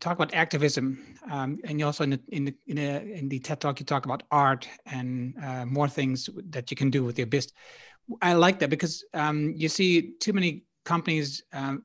talk 0.00 0.14
about 0.16 0.34
activism, 0.34 1.16
um, 1.30 1.58
and 1.64 1.78
you 1.78 1.86
also 1.86 2.04
in 2.04 2.10
the, 2.10 2.20
in 2.28 2.44
the 2.44 2.54
in 2.66 2.76
the 2.76 3.18
in 3.18 3.28
the 3.28 3.38
TED 3.38 3.60
talk 3.60 3.80
you 3.80 3.86
talk 3.86 4.04
about 4.04 4.22
art 4.30 4.68
and 4.86 5.34
uh, 5.42 5.64
more 5.66 5.88
things 5.88 6.28
that 6.50 6.70
you 6.70 6.76
can 6.76 6.90
do 6.90 7.04
with 7.04 7.18
your 7.18 7.26
business. 7.26 7.52
I 8.22 8.34
like 8.34 8.58
that 8.60 8.70
because 8.70 9.04
um, 9.14 9.52
you 9.56 9.68
see 9.68 10.12
too 10.20 10.32
many 10.32 10.64
companies 10.84 11.42
um, 11.52 11.82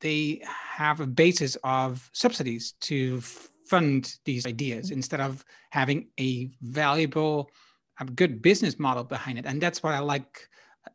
they 0.00 0.42
have 0.44 1.00
a 1.00 1.06
basis 1.06 1.56
of 1.64 2.10
subsidies 2.12 2.72
to 2.80 3.20
fund 3.66 4.16
these 4.24 4.46
ideas 4.46 4.90
instead 4.90 5.20
of 5.20 5.44
having 5.70 6.08
a 6.20 6.50
valuable, 6.62 7.50
a 8.00 8.04
good 8.04 8.42
business 8.42 8.78
model 8.78 9.04
behind 9.04 9.38
it. 9.38 9.46
And 9.46 9.60
that's 9.60 9.82
what 9.82 9.94
I 9.94 9.98
like 9.98 10.48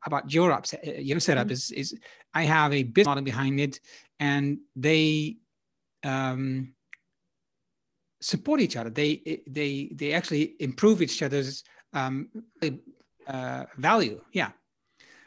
about 0.05 0.31
your 0.31 0.51
up, 0.51 0.65
your 0.83 1.19
setup 1.19 1.47
mm-hmm. 1.47 1.53
is 1.53 1.71
is 1.71 1.99
I 2.33 2.43
have 2.43 2.73
a 2.73 2.83
business 2.83 3.07
model 3.07 3.23
behind 3.23 3.59
it, 3.59 3.79
and 4.19 4.59
they 4.75 5.37
um, 6.03 6.73
support 8.21 8.61
each 8.61 8.77
other. 8.77 8.89
They 8.89 9.41
they 9.47 9.91
they 9.93 10.13
actually 10.13 10.55
improve 10.59 11.01
each 11.01 11.21
other's 11.21 11.63
um, 11.93 12.29
uh, 13.27 13.65
value. 13.77 14.21
Yeah, 14.31 14.51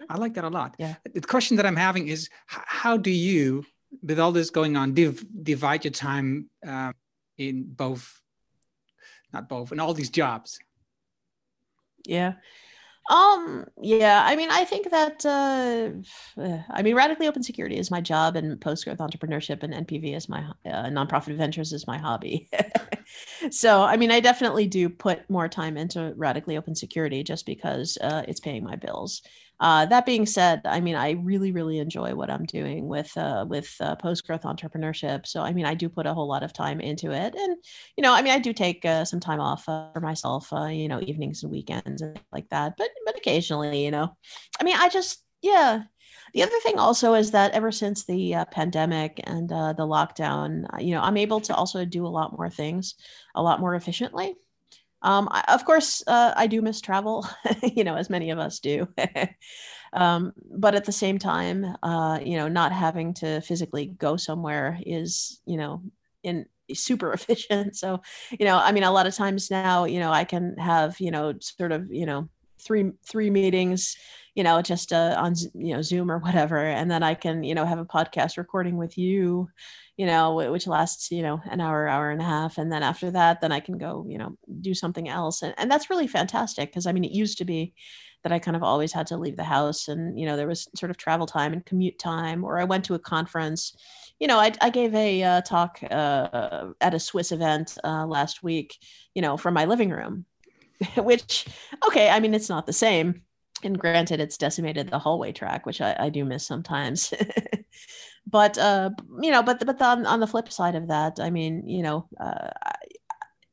I 0.09 0.19
like 0.19 0.35
that 0.35 0.45
a 0.45 0.49
lot. 0.49 0.77
Yeah. 0.79 0.95
The 1.13 1.21
question 1.21 1.57
that 1.57 1.67
I'm 1.67 1.77
having 1.77 2.09
is 2.09 2.29
how 2.47 2.97
do 2.97 3.11
you, 3.11 3.65
with 4.03 4.19
all 4.19 4.33
this 4.33 4.51
going 4.51 4.77
on, 4.77 4.95
div- 4.95 5.25
divide 5.43 5.85
your 5.85 5.93
time 5.93 6.51
uh, 6.67 6.93
in 7.39 7.65
both, 7.65 8.21
not 9.33 9.49
both, 9.49 9.73
in 9.73 9.81
all 9.81 9.95
these 9.95 10.11
jobs? 10.11 10.59
Yeah. 12.07 12.35
Um, 13.11 13.67
yeah, 13.83 14.25
I 14.25 14.35
mean, 14.35 14.51
I 14.51 14.65
think 14.65 14.91
that, 14.91 15.27
uh, 15.27 15.91
I 16.71 16.83
mean, 16.83 16.95
radically 16.95 17.29
open 17.29 17.43
security 17.43 17.77
is 17.77 17.91
my 17.91 18.01
job 18.01 18.35
and 18.35 18.59
post 18.59 18.85
growth 18.85 18.99
entrepreneurship 18.99 19.63
and 19.63 19.75
NPV 19.87 20.17
is 20.17 20.29
my 20.29 20.43
uh, 20.65 20.85
nonprofit 20.85 21.37
ventures 21.37 21.73
is 21.75 21.87
my 21.87 21.99
hobby. 21.99 22.49
so, 23.51 23.83
I 23.83 23.99
mean, 23.99 24.11
I 24.11 24.21
definitely 24.21 24.67
do 24.67 24.89
put 24.89 25.29
more 25.29 25.49
time 25.49 25.77
into 25.77 26.15
radically 26.17 26.57
open 26.57 26.75
security 26.75 27.23
just 27.23 27.45
because 27.45 27.99
uh, 28.01 28.23
it's 28.27 28.41
paying 28.41 28.65
my 28.65 28.77
bills. 28.77 29.21
Uh, 29.61 29.87
that 29.87 30.05
being 30.05 30.27
said, 30.27 30.63
I 30.65 30.81
mean, 30.81 30.97
I 30.97 31.13
really, 31.13 31.53
really 31.53 31.79
enjoy 31.79 32.15
what 32.15 32.31
I'm 32.31 32.45
doing 32.45 32.89
with 32.89 33.17
uh, 33.17 33.47
with 33.49 33.75
uh, 33.81 33.95
post 33.97 34.27
growth 34.27 34.43
entrepreneurship. 34.43 35.27
So, 35.27 35.43
I 35.43 35.53
mean, 35.53 35.65
I 35.65 35.75
do 35.75 35.89
put 35.89 36.07
a 36.07 36.15
whole 36.15 36.29
lot 36.29 36.43
of 36.43 36.53
time 36.53 36.81
into 36.81 37.13
it, 37.13 37.35
and 37.35 37.57
you 37.97 38.03
know, 38.03 38.13
I 38.13 38.23
mean, 38.23 38.33
I 38.33 38.39
do 38.39 38.53
take 38.53 38.85
uh, 38.85 39.05
some 39.05 39.21
time 39.21 39.41
off 39.41 39.69
uh, 39.69 39.93
for 39.93 40.01
myself, 40.01 40.53
uh, 40.53 40.67
you 40.67 40.89
know, 40.89 41.01
evenings 41.01 41.43
and 41.43 41.53
weekends 41.53 42.03
and 42.03 42.19
like 42.33 42.49
that. 42.51 42.75
But 42.77 42.89
but 43.07 43.17
occasionally, 43.17 43.85
you 43.85 43.91
know, 43.91 44.17
I 44.61 44.65
mean, 44.65 44.77
I 44.77 44.89
just 44.89 45.23
yeah. 45.43 45.85
The 46.33 46.43
other 46.43 46.59
thing 46.65 46.79
also 46.81 47.15
is 47.15 47.31
that 47.31 47.53
ever 47.53 47.71
since 47.71 48.05
the 48.07 48.45
pandemic 48.51 49.21
and 49.23 49.49
the 49.49 49.75
lockdown, 49.79 50.65
you 50.85 50.93
know, 50.93 51.01
I'm 51.01 51.17
able 51.17 51.41
to 51.43 51.55
also 51.55 51.85
do 51.85 52.05
a 52.07 52.09
lot 52.09 52.37
more 52.37 52.51
things 52.51 52.95
a 53.37 53.43
lot 53.43 53.61
more 53.61 53.75
efficiently. 53.77 54.35
Um, 55.05 55.29
I, 55.31 55.45
of 55.49 55.65
course, 55.65 56.03
uh, 56.07 56.33
I 56.35 56.47
do 56.47 56.63
miss 56.63 56.81
travel, 56.81 57.27
you 57.63 57.85
know, 57.85 57.95
as 57.95 58.11
many 58.11 58.31
of 58.31 58.39
us 58.39 58.59
do. 58.59 58.89
um, 59.93 60.33
but 60.51 60.75
at 60.75 60.87
the 60.87 60.93
same 60.93 61.19
time, 61.19 61.77
uh, 61.83 62.19
you 62.25 62.39
know, 62.39 62.49
not 62.49 62.73
having 62.73 63.13
to 63.15 63.43
physically 63.43 63.87
go 63.87 64.17
somewhere 64.17 64.81
is, 64.85 65.41
you 65.47 65.59
know, 65.59 65.83
in 66.23 66.47
super 66.73 67.13
efficient. 67.19 67.77
So, 67.77 68.01
you 68.31 68.47
know, 68.47 68.57
I 68.57 68.73
mean, 68.73 68.83
a 68.83 68.91
lot 68.91 69.07
of 69.07 69.15
times 69.15 69.51
now, 69.51 69.85
you 69.85 70.01
know, 70.01 70.11
I 70.11 70.25
can 70.25 70.57
have, 70.57 70.99
you 70.99 71.11
know, 71.11 71.35
sort 71.39 71.71
of, 71.71 71.93
you 71.93 72.07
know, 72.07 72.29
three 72.59 72.93
three 73.07 73.29
meetings 73.29 73.97
you 74.35 74.43
know 74.43 74.61
just 74.63 74.93
uh, 74.93 75.15
on 75.19 75.35
you 75.55 75.75
know 75.75 75.83
zoom 75.83 76.11
or 76.11 76.19
whatever 76.19 76.59
and 76.59 76.91
then 76.91 77.03
i 77.03 77.15
can 77.15 77.43
you 77.45 77.55
know 77.55 77.65
have 77.65 77.79
a 77.79 77.85
podcast 77.85 78.37
recording 78.37 78.77
with 78.77 78.99
you 78.99 79.49
you 79.97 80.07
know, 80.07 80.51
which 80.51 80.67
lasts, 80.67 81.13
you 81.13 81.23
know, 81.23 81.41
an 81.45 81.61
hour, 81.61 81.87
hour 81.87 82.11
and 82.11 82.21
a 82.21 82.25
half. 82.25 82.59
And 82.59 82.71
then 82.73 82.83
after 82.83 83.13
that, 83.13 83.41
then 83.41 83.53
I 83.53 83.61
can 83.61 83.79
go, 83.79 84.05
you 84.09 84.19
know, 84.19 84.37
do 84.61 84.75
something 84.75 85.09
else. 85.09 85.43
And, 85.43 85.55
and 85.57 85.71
that's 85.71 85.89
really 85.89 86.09
fantastic 86.09 86.71
because 86.71 86.87
I 86.87 86.93
mean, 86.93 87.05
it 87.05 87.13
used 87.13 87.39
to 87.39 87.45
be 87.45 87.75
that 88.25 88.33
I 88.33 88.41
kind 88.41 88.57
of 88.57 88.65
always 88.65 88.93
had 88.93 89.07
to 89.09 89.17
leave 89.17 89.37
the 89.37 89.45
house 89.45 89.87
and, 89.87 90.19
you 90.19 90.27
know, 90.27 90.37
there 90.37 90.49
was 90.49 90.69
sort 90.75 90.91
of 90.91 90.97
travel 90.97 91.27
time 91.27 91.53
and 91.53 91.65
commute 91.65 91.99
time, 91.99 92.43
or 92.43 92.59
I 92.59 92.65
went 92.65 92.87
to 92.87 92.95
a 92.95 92.99
conference. 92.99 93.77
You 94.19 94.27
know, 94.27 94.39
I, 94.39 94.53
I 94.61 94.71
gave 94.71 94.95
a 94.95 95.23
uh, 95.23 95.41
talk 95.43 95.79
uh, 95.89 96.69
at 96.81 96.95
a 96.95 97.01
Swiss 97.01 97.31
event 97.31 97.79
uh, 97.85 98.07
last 98.07 98.43
week, 98.43 98.77
you 99.15 99.23
know, 99.23 99.37
from 99.37 99.55
my 99.55 99.67
living 99.67 99.91
room, 99.91 100.25
which, 100.97 101.47
okay, 101.87 102.09
I 102.09 102.19
mean, 102.19 102.35
it's 102.35 102.49
not 102.49 102.67
the 102.67 102.73
same. 102.73 103.23
And 103.65 103.79
granted, 103.79 104.21
it's 104.21 104.37
decimated 104.37 104.89
the 104.89 104.99
hallway 104.99 105.33
track, 105.33 105.67
which 105.67 105.81
I, 105.81 105.97
I 105.99 106.09
do 106.09 106.25
miss 106.25 106.47
sometimes. 106.47 107.13
but 108.27 108.59
uh, 108.59 108.91
you 109.21 109.31
know, 109.31 109.43
but 109.43 109.65
but 109.65 109.81
on 109.81 110.07
on 110.07 110.21
the 110.21 110.27
flip 110.27 110.51
side 110.53 110.75
of 110.75 110.89
that, 110.89 111.19
I 111.21 111.31
mean, 111.31 111.69
you 111.69 111.83
know, 111.83 112.09
uh, 112.21 112.51
I, 112.63 112.73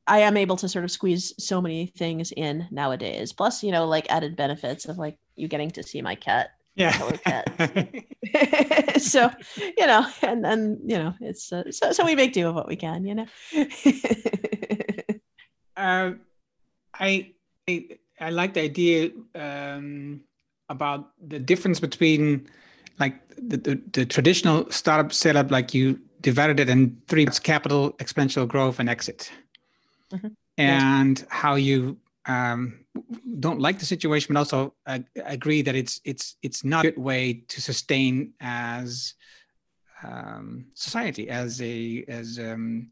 I 0.07 0.19
am 0.19 0.37
able 0.37 0.57
to 0.57 0.69
sort 0.69 0.85
of 0.85 0.91
squeeze 0.91 1.33
so 1.37 1.61
many 1.61 1.87
things 1.87 2.31
in 2.31 2.67
nowadays. 2.71 3.33
Plus, 3.33 3.63
you 3.63 3.71
know, 3.71 3.85
like 3.85 4.11
added 4.11 4.35
benefits 4.35 4.85
of 4.85 4.97
like 4.97 5.17
you 5.35 5.47
getting 5.47 5.71
to 5.71 5.83
see 5.83 6.01
my 6.01 6.15
cat 6.15 6.51
yeah 6.75 7.11
cat. 7.23 7.51
so 9.01 9.29
you 9.57 9.87
know 9.87 10.05
and 10.21 10.43
then 10.43 10.79
you 10.85 10.97
know 10.97 11.13
it's 11.19 11.51
uh, 11.51 11.69
so 11.69 11.91
so 11.91 12.05
we 12.05 12.15
make 12.15 12.33
do 12.33 12.47
of 12.47 12.55
what 12.55 12.67
we 12.67 12.75
can 12.75 13.05
you 13.05 13.15
know 13.15 13.25
uh, 15.75 16.11
I, 16.93 17.31
I 17.67 17.89
i 18.21 18.29
like 18.29 18.53
the 18.53 18.61
idea 18.61 19.11
um, 19.35 20.21
about 20.69 21.11
the 21.27 21.39
difference 21.39 21.79
between 21.79 22.47
like 22.99 23.15
the, 23.35 23.57
the, 23.57 23.81
the, 23.93 24.05
traditional 24.05 24.69
startup 24.69 25.11
setup, 25.11 25.51
like 25.51 25.73
you 25.73 25.99
divided 26.21 26.59
it 26.59 26.69
in 26.69 27.01
three 27.07 27.23
its 27.23 27.39
capital, 27.39 27.93
exponential 27.93 28.47
growth, 28.47 28.79
and 28.79 28.87
exit. 28.89 29.31
Mm-hmm. 30.13 30.27
And 30.57 31.19
yes. 31.19 31.27
how 31.29 31.55
you 31.55 31.97
um, 32.27 32.85
don't 33.39 33.59
like 33.59 33.79
the 33.79 33.85
situation, 33.85 34.33
but 34.33 34.39
also 34.39 34.73
uh, 34.85 34.99
agree 35.25 35.61
that 35.63 35.75
it's 35.75 35.99
it's 36.05 36.35
it's 36.43 36.63
not 36.63 36.85
a 36.85 36.91
good 36.91 37.01
way 37.01 37.43
to 37.47 37.61
sustain 37.61 38.33
as 38.39 39.15
um, 40.03 40.65
society, 40.73 41.29
as 41.29 41.61
a 41.61 42.03
as 42.07 42.39
um, 42.39 42.89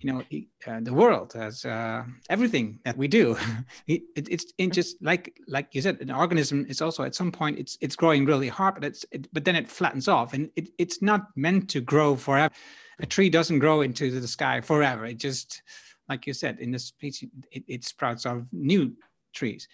you 0.00 0.12
know 0.12 0.22
uh, 0.66 0.80
the 0.80 0.92
world, 0.92 1.34
as 1.36 1.64
uh, 1.64 2.04
everything 2.30 2.80
that 2.84 2.96
we 2.96 3.08
do. 3.08 3.36
it, 3.86 4.02
it, 4.16 4.28
it's 4.30 4.52
in 4.58 4.70
just 4.70 5.02
like 5.02 5.38
like 5.46 5.74
you 5.74 5.82
said, 5.82 6.00
an 6.00 6.10
organism 6.10 6.66
is 6.68 6.82
also 6.82 7.04
at 7.04 7.14
some 7.14 7.30
point 7.30 7.58
it's 7.58 7.78
it's 7.80 7.96
growing 7.96 8.24
really 8.24 8.48
hard, 8.48 8.74
but 8.74 8.84
it's 8.84 9.04
it, 9.10 9.32
but 9.32 9.44
then 9.44 9.56
it 9.56 9.68
flattens 9.68 10.08
off, 10.08 10.32
and 10.34 10.50
it, 10.56 10.68
it's 10.78 11.02
not 11.02 11.28
meant 11.36 11.68
to 11.70 11.80
grow 11.80 12.16
forever. 12.16 12.54
A 13.00 13.06
tree 13.06 13.30
doesn't 13.30 13.60
grow 13.60 13.82
into 13.82 14.10
the 14.20 14.26
sky 14.26 14.60
forever. 14.60 15.06
It 15.06 15.18
just 15.18 15.62
like 16.08 16.26
you 16.26 16.32
said, 16.32 16.58
in 16.58 16.70
the 16.70 16.78
species, 16.78 17.28
it, 17.52 17.64
it 17.68 17.84
sprouts 17.84 18.24
of 18.24 18.46
new 18.52 18.94
trees. 19.34 19.68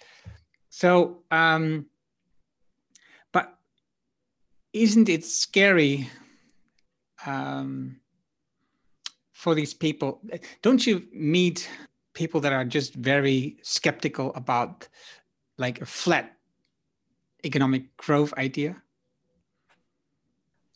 So, 0.68 1.22
um, 1.30 1.86
but 3.32 3.56
isn't 4.72 5.08
it 5.08 5.24
scary 5.24 6.10
um, 7.26 7.96
for 9.32 9.54
these 9.54 9.74
people? 9.74 10.20
Don't 10.62 10.86
you 10.86 11.06
meet 11.12 11.68
people 12.14 12.40
that 12.40 12.52
are 12.52 12.64
just 12.64 12.94
very 12.94 13.58
skeptical 13.62 14.32
about 14.34 14.88
like 15.58 15.80
a 15.80 15.86
flat 15.86 16.36
economic 17.44 17.96
growth 17.96 18.32
idea? 18.34 18.76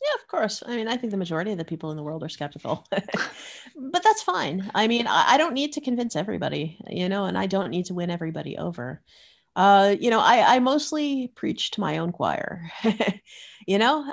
Yeah, 0.01 0.15
of 0.21 0.27
course. 0.27 0.63
I 0.65 0.75
mean, 0.75 0.87
I 0.87 0.95
think 0.95 1.11
the 1.11 1.17
majority 1.17 1.51
of 1.51 1.57
the 1.57 1.65
people 1.65 1.91
in 1.91 1.97
the 1.97 2.03
world 2.03 2.23
are 2.23 2.29
skeptical, 2.29 2.85
but 2.91 4.03
that's 4.03 4.21
fine. 4.21 4.71
I 4.73 4.87
mean, 4.87 5.07
I, 5.07 5.37
don't 5.37 5.53
need 5.53 5.73
to 5.73 5.81
convince 5.81 6.15
everybody, 6.15 6.79
you 6.89 7.09
know, 7.09 7.25
and 7.25 7.37
I 7.37 7.47
don't 7.47 7.69
need 7.69 7.85
to 7.87 7.93
win 7.93 8.09
everybody 8.09 8.57
over 8.57 9.01
uh, 9.55 9.95
you 9.99 10.09
know, 10.09 10.19
I, 10.19 10.55
I 10.55 10.59
mostly 10.59 11.31
preach 11.35 11.71
to 11.71 11.81
my 11.81 11.97
own 11.97 12.13
choir, 12.13 12.71
you 13.69 13.77
know, 13.77 14.03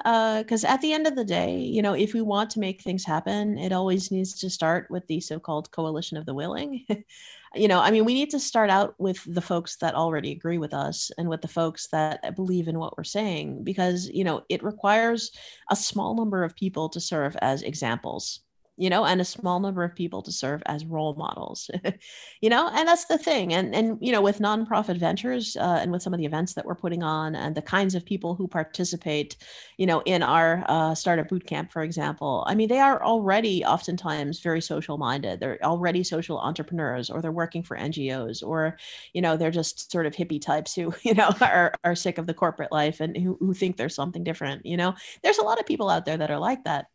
because 0.43 0.65
uh, 0.65 0.69
at 0.69 0.83
the 0.83 0.93
end 0.93 1.07
of 1.07 1.17
the 1.17 1.25
day, 1.25 1.57
you 1.59 1.81
know, 1.81 1.95
if 1.95 2.13
we 2.13 2.21
want 2.21 2.51
to 2.51 2.61
make 2.61 2.83
things 2.83 3.07
happen, 3.07 3.57
it 3.57 3.73
always 3.73 4.11
needs 4.11 4.39
to 4.41 4.51
start 4.51 4.87
with 4.91 5.07
the 5.07 5.19
so 5.19 5.41
called 5.41 5.71
coalition 5.71 6.19
of 6.19 6.27
the 6.27 6.35
willing. 6.35 6.85
you 7.55 7.67
know, 7.67 7.81
I 7.81 7.91
mean, 7.91 8.05
we 8.05 8.13
need 8.13 8.29
to 8.33 8.39
start 8.39 8.69
out 8.69 8.95
with 8.99 9.19
the 9.27 9.41
folks 9.41 9.77
that 9.77 9.95
already 9.95 10.31
agree 10.33 10.59
with 10.59 10.75
us 10.75 11.11
and 11.17 11.27
with 11.31 11.41
the 11.41 11.49
folks 11.49 11.89
that 11.89 12.37
believe 12.37 12.69
in 12.69 12.79
what 12.79 12.99
we're 12.99 13.05
saying, 13.05 13.65
because, 13.65 14.11
you 14.13 14.25
know, 14.25 14.43
it 14.51 14.63
requires 14.63 15.31
a 15.71 15.77
small 15.77 16.15
number 16.15 16.45
of 16.45 16.55
people 16.55 16.91
to 16.91 17.01
serve 17.01 17.35
as 17.41 17.63
examples 17.63 18.41
you 18.77 18.91
know, 18.91 19.05
and 19.05 19.21
a 19.21 19.25
small 19.25 19.61
number 19.61 19.85
of 19.85 19.95
people 19.95 20.23
to 20.23 20.33
serve 20.33 20.63
as 20.67 20.85
role 20.85 21.15
models, 21.15 21.71
you 22.41 22.51
know, 22.51 22.69
and 22.73 22.87
that's 22.87 23.07
the 23.07 23.19
thing. 23.19 23.55
And 23.55 23.75
and 23.75 23.99
you 24.01 24.13
know, 24.13 24.21
with 24.21 24.39
nonprofit 24.39 24.99
ventures 24.99 25.57
uh, 25.57 25.79
and 25.81 25.91
with 25.93 26.03
some 26.03 26.13
of 26.13 26.19
the 26.19 26.27
events 26.27 26.55
that 26.55 26.67
we're 26.67 26.75
putting 26.75 27.03
on 27.03 27.35
and 27.35 27.55
the 27.55 27.63
kinds 27.63 27.95
of 27.95 28.05
people 28.05 28.35
who 28.35 28.47
participate, 28.47 29.37
you 29.79 29.87
know, 29.87 30.03
in 30.05 30.23
our 30.23 30.65
uh, 30.69 30.95
startup 30.95 31.29
boot 31.29 31.47
camp, 31.47 31.73
for 31.73 31.83
example, 31.83 32.45
I 32.47 32.55
mean, 32.55 32.69
they 32.69 32.79
are 32.79 33.03
already 33.03 33.65
oftentimes 33.65 34.41
very 34.41 34.61
social 34.61 34.99
minded. 34.99 35.41
They're 35.41 35.59
already 35.63 36.03
social 36.05 36.39
entrepreneurs, 36.39 37.09
or 37.11 37.23
they're 37.23 37.33
working 37.33 37.63
for 37.63 37.77
NGOs, 37.77 38.43
or 38.43 38.77
you 39.15 39.23
know, 39.23 39.37
they're 39.37 39.51
just 39.51 39.91
sort 39.91 40.07
of 40.07 40.15
hippie 40.15 40.41
types 40.41 40.75
who 40.75 40.95
you 41.03 41.15
know 41.15 41.31
are 41.41 41.73
are 41.85 41.95
sick 41.95 42.19
of 42.19 42.27
the 42.27 42.35
corporate 42.35 42.73
life 42.73 43.01
and 43.01 43.17
who, 43.17 43.37
who 43.41 43.55
think 43.55 43.77
there's 43.77 43.95
something 43.95 44.25
different. 44.25 44.67
You 44.67 44.77
know, 44.77 44.95
there's 45.23 45.39
a 45.39 45.43
lot 45.45 45.61
of 45.61 45.67
people 45.67 45.89
out 45.89 46.05
there 46.05 46.19
that 46.19 46.31
are 46.31 46.39
like 46.39 46.65
that 46.65 46.87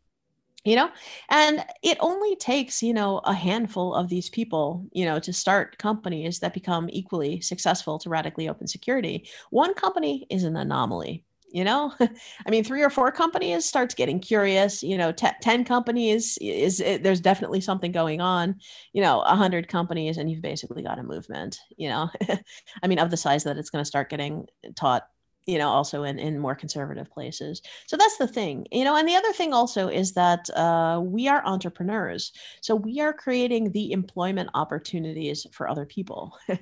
you 0.64 0.76
know? 0.76 0.90
And 1.28 1.64
it 1.82 1.98
only 2.00 2.36
takes 2.36 2.82
you 2.82 2.94
know 2.94 3.18
a 3.24 3.34
handful 3.34 3.94
of 3.94 4.08
these 4.08 4.30
people 4.30 4.86
you 4.92 5.04
know 5.04 5.18
to 5.20 5.32
start 5.32 5.78
companies 5.78 6.40
that 6.40 6.54
become 6.54 6.88
equally 6.90 7.40
successful 7.40 7.98
to 8.00 8.10
radically 8.10 8.48
open 8.48 8.66
security. 8.66 9.28
One 9.50 9.74
company 9.74 10.26
is 10.30 10.44
an 10.44 10.56
anomaly 10.56 11.24
you 11.52 11.64
know? 11.64 11.92
I 12.00 12.50
mean 12.50 12.64
three 12.64 12.82
or 12.82 12.90
four 12.90 13.12
companies 13.12 13.64
starts 13.64 13.94
getting 13.94 14.20
curious 14.20 14.82
you 14.82 14.96
know 14.98 15.12
t- 15.12 15.28
10 15.40 15.64
companies 15.64 16.38
is, 16.40 16.80
is 16.80 17.02
there's 17.02 17.20
definitely 17.20 17.60
something 17.60 17.92
going 17.92 18.20
on 18.20 18.56
you 18.92 19.02
know 19.02 19.18
100 19.18 19.68
companies 19.68 20.16
and 20.18 20.30
you've 20.30 20.42
basically 20.42 20.82
got 20.82 20.98
a 20.98 21.02
movement 21.02 21.58
you 21.76 21.88
know? 21.88 22.10
I 22.82 22.86
mean 22.86 22.98
of 22.98 23.10
the 23.10 23.16
size 23.16 23.44
that 23.44 23.58
it's 23.58 23.70
going 23.70 23.82
to 23.82 23.88
start 23.88 24.10
getting 24.10 24.46
taught 24.76 25.06
you 25.46 25.58
know 25.58 25.68
also 25.68 26.02
in 26.02 26.18
in 26.18 26.38
more 26.38 26.54
conservative 26.54 27.10
places. 27.10 27.62
So 27.86 27.96
that's 27.96 28.18
the 28.18 28.28
thing 28.28 28.66
you 28.70 28.84
know 28.84 28.96
and 28.96 29.08
the 29.08 29.16
other 29.16 29.32
thing 29.32 29.52
also 29.52 29.88
is 29.88 30.12
that 30.12 30.48
uh, 30.50 31.00
we 31.02 31.28
are 31.28 31.44
entrepreneurs 31.44 32.32
so 32.60 32.74
we 32.74 33.00
are 33.00 33.12
creating 33.12 33.72
the 33.72 33.92
employment 33.92 34.50
opportunities 34.54 35.46
for 35.52 35.68
other 35.68 35.86
people. 35.86 36.36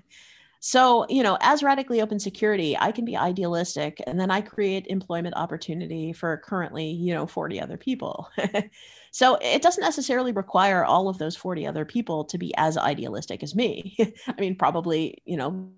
So 0.62 1.06
you 1.08 1.22
know 1.22 1.38
as 1.40 1.62
radically 1.62 2.02
open 2.02 2.20
security 2.20 2.76
i 2.78 2.92
can 2.92 3.06
be 3.06 3.16
idealistic 3.16 3.98
and 4.06 4.20
then 4.20 4.30
i 4.30 4.42
create 4.42 4.86
employment 4.88 5.34
opportunity 5.34 6.12
for 6.12 6.36
currently 6.36 6.84
you 6.90 7.14
know 7.14 7.26
40 7.26 7.60
other 7.60 7.78
people. 7.78 8.28
So 9.12 9.36
it 9.42 9.62
doesn't 9.62 9.82
necessarily 9.82 10.32
require 10.32 10.84
all 10.84 11.08
of 11.08 11.18
those 11.18 11.36
40 11.36 11.66
other 11.66 11.84
people 11.84 12.24
to 12.26 12.38
be 12.38 12.54
as 12.56 12.78
idealistic 12.78 13.42
as 13.42 13.54
me. 13.54 13.96
I 14.28 14.40
mean 14.40 14.56
probably 14.56 15.22
you 15.24 15.36
know 15.36 15.70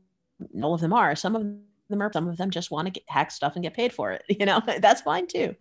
all 0.62 0.74
of 0.74 0.80
them 0.80 0.92
are. 0.92 1.14
Some 1.16 1.36
of 1.36 1.42
them 1.42 1.62
are 1.90 2.12
some 2.12 2.28
of 2.28 2.36
them 2.36 2.50
just 2.50 2.70
want 2.70 2.86
to 2.86 2.90
get, 2.92 3.02
hack 3.08 3.30
stuff 3.30 3.54
and 3.54 3.62
get 3.62 3.74
paid 3.74 3.92
for 3.92 4.12
it 4.12 4.24
you 4.28 4.46
know? 4.46 4.62
That's 4.78 5.02
fine 5.02 5.26
too. 5.26 5.54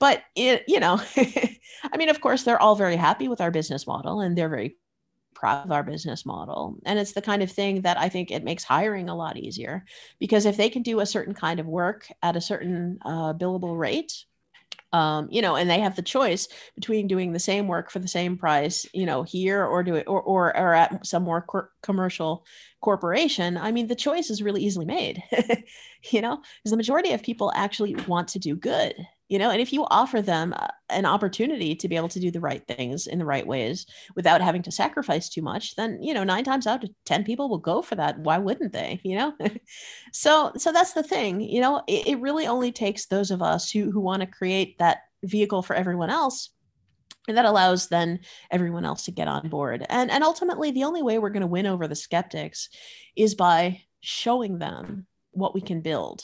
But 0.00 0.22
it 0.34 0.64
you 0.68 0.80
know 0.80 1.00
i 1.16 1.96
mean 1.96 2.08
of 2.08 2.20
course 2.20 2.42
they're 2.42 2.60
all 2.60 2.76
very 2.76 2.96
happy 2.96 3.28
with 3.28 3.40
our 3.40 3.50
business 3.50 3.86
model 3.86 4.20
and 4.20 4.36
they're 4.36 4.48
very 4.48 4.76
proud 5.34 5.66
of 5.66 5.72
our 5.72 5.82
business 5.82 6.24
model. 6.24 6.78
And 6.86 6.98
it's 6.98 7.12
the 7.12 7.20
kind 7.22 7.42
of 7.42 7.50
thing 7.52 7.82
that 7.82 7.98
i 7.98 8.08
think 8.08 8.30
it 8.30 8.44
makes 8.44 8.64
hiring 8.64 9.08
a 9.08 9.16
lot 9.16 9.36
easier 9.36 9.84
because 10.18 10.46
if 10.46 10.56
they 10.56 10.70
can 10.70 10.82
do 10.82 11.00
a 11.00 11.06
certain 11.06 11.34
kind 11.34 11.60
of 11.60 11.66
work 11.66 12.08
at 12.22 12.36
a 12.36 12.40
certain 12.40 12.98
uh, 13.04 13.34
billable 13.34 13.78
rate 13.78 14.24
um, 14.92 15.28
you 15.30 15.42
know, 15.42 15.56
and 15.56 15.68
they 15.68 15.80
have 15.80 15.96
the 15.96 16.02
choice 16.02 16.48
between 16.74 17.06
doing 17.06 17.32
the 17.32 17.38
same 17.38 17.68
work 17.68 17.90
for 17.90 17.98
the 17.98 18.08
same 18.08 18.36
price, 18.36 18.86
you 18.94 19.06
know, 19.06 19.22
here 19.22 19.64
or 19.64 19.82
do 19.82 19.94
it 19.94 20.06
or 20.06 20.22
or, 20.22 20.56
or 20.56 20.74
at 20.74 21.06
some 21.06 21.22
more 21.22 21.42
cor- 21.42 21.70
commercial 21.82 22.46
corporation. 22.80 23.56
I 23.56 23.72
mean, 23.72 23.88
the 23.88 23.94
choice 23.94 24.30
is 24.30 24.42
really 24.42 24.62
easily 24.62 24.86
made, 24.86 25.22
you 26.10 26.20
know, 26.20 26.36
because 26.36 26.70
the 26.70 26.76
majority 26.76 27.12
of 27.12 27.22
people 27.22 27.52
actually 27.54 27.96
want 28.06 28.28
to 28.28 28.38
do 28.38 28.54
good 28.54 28.94
you 29.28 29.38
know 29.38 29.50
and 29.50 29.60
if 29.60 29.72
you 29.72 29.84
offer 29.90 30.22
them 30.22 30.54
uh, 30.56 30.68
an 30.90 31.04
opportunity 31.04 31.74
to 31.74 31.88
be 31.88 31.96
able 31.96 32.08
to 32.08 32.20
do 32.20 32.30
the 32.30 32.40
right 32.40 32.66
things 32.66 33.06
in 33.06 33.18
the 33.18 33.24
right 33.24 33.46
ways 33.46 33.86
without 34.14 34.40
having 34.40 34.62
to 34.62 34.70
sacrifice 34.70 35.28
too 35.28 35.42
much 35.42 35.74
then 35.76 36.02
you 36.02 36.14
know 36.14 36.24
nine 36.24 36.44
times 36.44 36.66
out 36.66 36.84
of 36.84 36.90
ten 37.04 37.24
people 37.24 37.48
will 37.48 37.58
go 37.58 37.82
for 37.82 37.94
that. 37.94 38.18
Why 38.18 38.38
wouldn't 38.38 38.72
they 38.72 39.00
you 39.02 39.16
know? 39.16 39.34
So 40.12 40.52
so 40.56 40.72
that's 40.72 40.92
the 40.92 41.02
thing 41.02 41.40
you 41.40 41.60
know 41.60 41.82
it, 41.86 42.06
it 42.06 42.20
really 42.20 42.46
only 42.46 42.72
takes 42.72 43.06
those 43.06 43.30
of 43.30 43.42
us 43.42 43.70
who 43.70 43.90
who 43.90 44.00
want 44.00 44.20
to 44.20 44.26
create 44.26 44.78
that 44.78 44.98
vehicle 45.22 45.62
for 45.62 45.74
everyone 45.74 46.10
else 46.10 46.50
and 47.28 47.36
that 47.36 47.44
allows 47.44 47.88
then 47.88 48.20
everyone 48.50 48.84
else 48.84 49.04
to 49.04 49.10
get 49.10 49.28
on 49.28 49.48
board. 49.48 49.84
And 49.88 50.10
and 50.10 50.22
ultimately 50.22 50.70
the 50.70 50.84
only 50.84 51.02
way 51.02 51.18
we're 51.18 51.30
going 51.30 51.40
to 51.40 51.46
win 51.46 51.66
over 51.66 51.88
the 51.88 51.96
skeptics 51.96 52.68
is 53.16 53.34
by 53.34 53.82
showing 54.00 54.58
them 54.58 55.06
what 55.32 55.54
we 55.54 55.60
can 55.60 55.80
build 55.80 56.22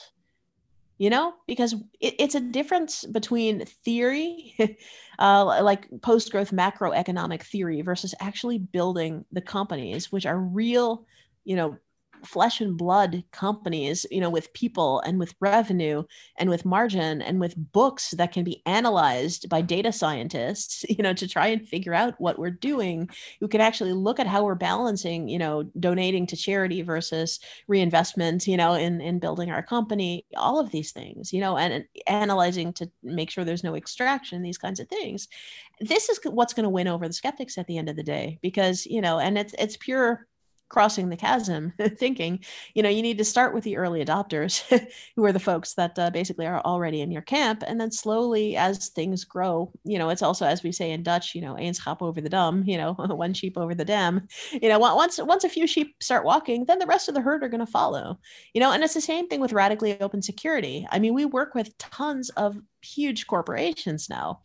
you 0.98 1.10
know 1.10 1.34
because 1.46 1.74
it, 2.00 2.14
it's 2.18 2.34
a 2.34 2.40
difference 2.40 3.04
between 3.06 3.64
theory 3.64 4.54
uh, 5.18 5.62
like 5.62 5.88
post-growth 6.02 6.50
macroeconomic 6.50 7.42
theory 7.42 7.82
versus 7.82 8.14
actually 8.20 8.58
building 8.58 9.24
the 9.32 9.40
companies 9.40 10.12
which 10.12 10.26
are 10.26 10.38
real 10.38 11.06
you 11.44 11.56
know 11.56 11.76
flesh 12.24 12.60
and 12.60 12.76
blood 12.76 13.24
companies, 13.32 14.06
you 14.10 14.20
know, 14.20 14.30
with 14.30 14.52
people 14.52 15.00
and 15.00 15.18
with 15.18 15.34
revenue 15.40 16.02
and 16.38 16.48
with 16.48 16.64
margin 16.64 17.22
and 17.22 17.40
with 17.40 17.54
books 17.72 18.12
that 18.12 18.32
can 18.32 18.44
be 18.44 18.62
analyzed 18.66 19.48
by 19.48 19.60
data 19.60 19.92
scientists, 19.92 20.84
you 20.88 21.02
know, 21.02 21.12
to 21.14 21.28
try 21.28 21.48
and 21.48 21.68
figure 21.68 21.94
out 21.94 22.14
what 22.18 22.38
we're 22.38 22.50
doing, 22.50 23.08
who 23.40 23.48
can 23.48 23.60
actually 23.60 23.92
look 23.92 24.20
at 24.20 24.26
how 24.26 24.44
we're 24.44 24.54
balancing, 24.54 25.28
you 25.28 25.38
know, 25.38 25.64
donating 25.78 26.26
to 26.26 26.36
charity 26.36 26.82
versus 26.82 27.40
reinvestment, 27.68 28.46
you 28.46 28.56
know, 28.56 28.74
in 28.74 29.00
in 29.00 29.18
building 29.18 29.50
our 29.50 29.62
company, 29.62 30.24
all 30.36 30.58
of 30.58 30.70
these 30.70 30.92
things, 30.92 31.32
you 31.32 31.40
know, 31.40 31.56
and, 31.56 31.72
and 31.72 31.84
analyzing 32.06 32.72
to 32.74 32.90
make 33.02 33.30
sure 33.30 33.44
there's 33.44 33.64
no 33.64 33.74
extraction, 33.74 34.42
these 34.42 34.58
kinds 34.58 34.80
of 34.80 34.88
things. 34.88 35.28
This 35.80 36.08
is 36.08 36.20
what's 36.24 36.54
going 36.54 36.64
to 36.64 36.70
win 36.70 36.88
over 36.88 37.06
the 37.06 37.14
skeptics 37.14 37.58
at 37.58 37.66
the 37.66 37.78
end 37.78 37.88
of 37.88 37.96
the 37.96 38.02
day 38.02 38.38
because, 38.42 38.86
you 38.86 39.00
know, 39.00 39.18
and 39.18 39.36
it's 39.38 39.54
it's 39.58 39.76
pure 39.76 40.26
crossing 40.72 41.10
the 41.10 41.16
chasm 41.16 41.72
thinking 41.96 42.40
you 42.74 42.82
know 42.82 42.88
you 42.88 43.02
need 43.02 43.18
to 43.18 43.24
start 43.24 43.52
with 43.52 43.62
the 43.62 43.76
early 43.76 44.02
adopters 44.02 44.62
who 45.16 45.24
are 45.24 45.32
the 45.32 45.38
folks 45.38 45.74
that 45.74 45.96
uh, 45.98 46.08
basically 46.10 46.46
are 46.46 46.62
already 46.62 47.02
in 47.02 47.10
your 47.10 47.22
camp. 47.22 47.62
And 47.66 47.78
then 47.78 47.92
slowly 47.92 48.56
as 48.56 48.88
things 48.88 49.24
grow 49.24 49.70
you 49.84 49.98
know 49.98 50.08
it's 50.08 50.22
also 50.22 50.46
as 50.46 50.62
we 50.62 50.72
say 50.72 50.90
in 50.90 51.02
dutch 51.02 51.34
you 51.34 51.42
know 51.42 51.56
een 51.56 51.74
schap 51.74 52.00
over 52.00 52.20
the 52.20 52.30
dam 52.30 52.64
you 52.66 52.78
know 52.78 52.94
one 52.98 53.34
sheep 53.34 53.58
over 53.58 53.74
the 53.74 53.84
dam. 53.84 54.26
You 54.50 54.68
know 54.70 54.78
once 54.78 55.18
once 55.18 55.44
a 55.44 55.48
few 55.48 55.66
sheep 55.66 56.02
start 56.02 56.24
walking 56.24 56.64
then 56.64 56.78
the 56.78 56.86
rest 56.86 57.08
of 57.08 57.14
the 57.14 57.20
herd 57.20 57.44
are 57.44 57.48
going 57.48 57.66
to 57.66 57.66
follow. 57.66 58.18
You 58.54 58.60
know 58.60 58.72
and 58.72 58.82
it's 58.82 58.94
the 58.94 59.00
same 59.00 59.28
thing 59.28 59.40
with 59.40 59.52
radically 59.52 60.00
open 60.00 60.22
security. 60.22 60.88
I 60.90 60.98
mean 60.98 61.12
we 61.12 61.26
work 61.26 61.54
with 61.54 61.76
tons 61.76 62.30
of 62.30 62.56
huge 62.80 63.26
corporations 63.26 64.08
now. 64.08 64.40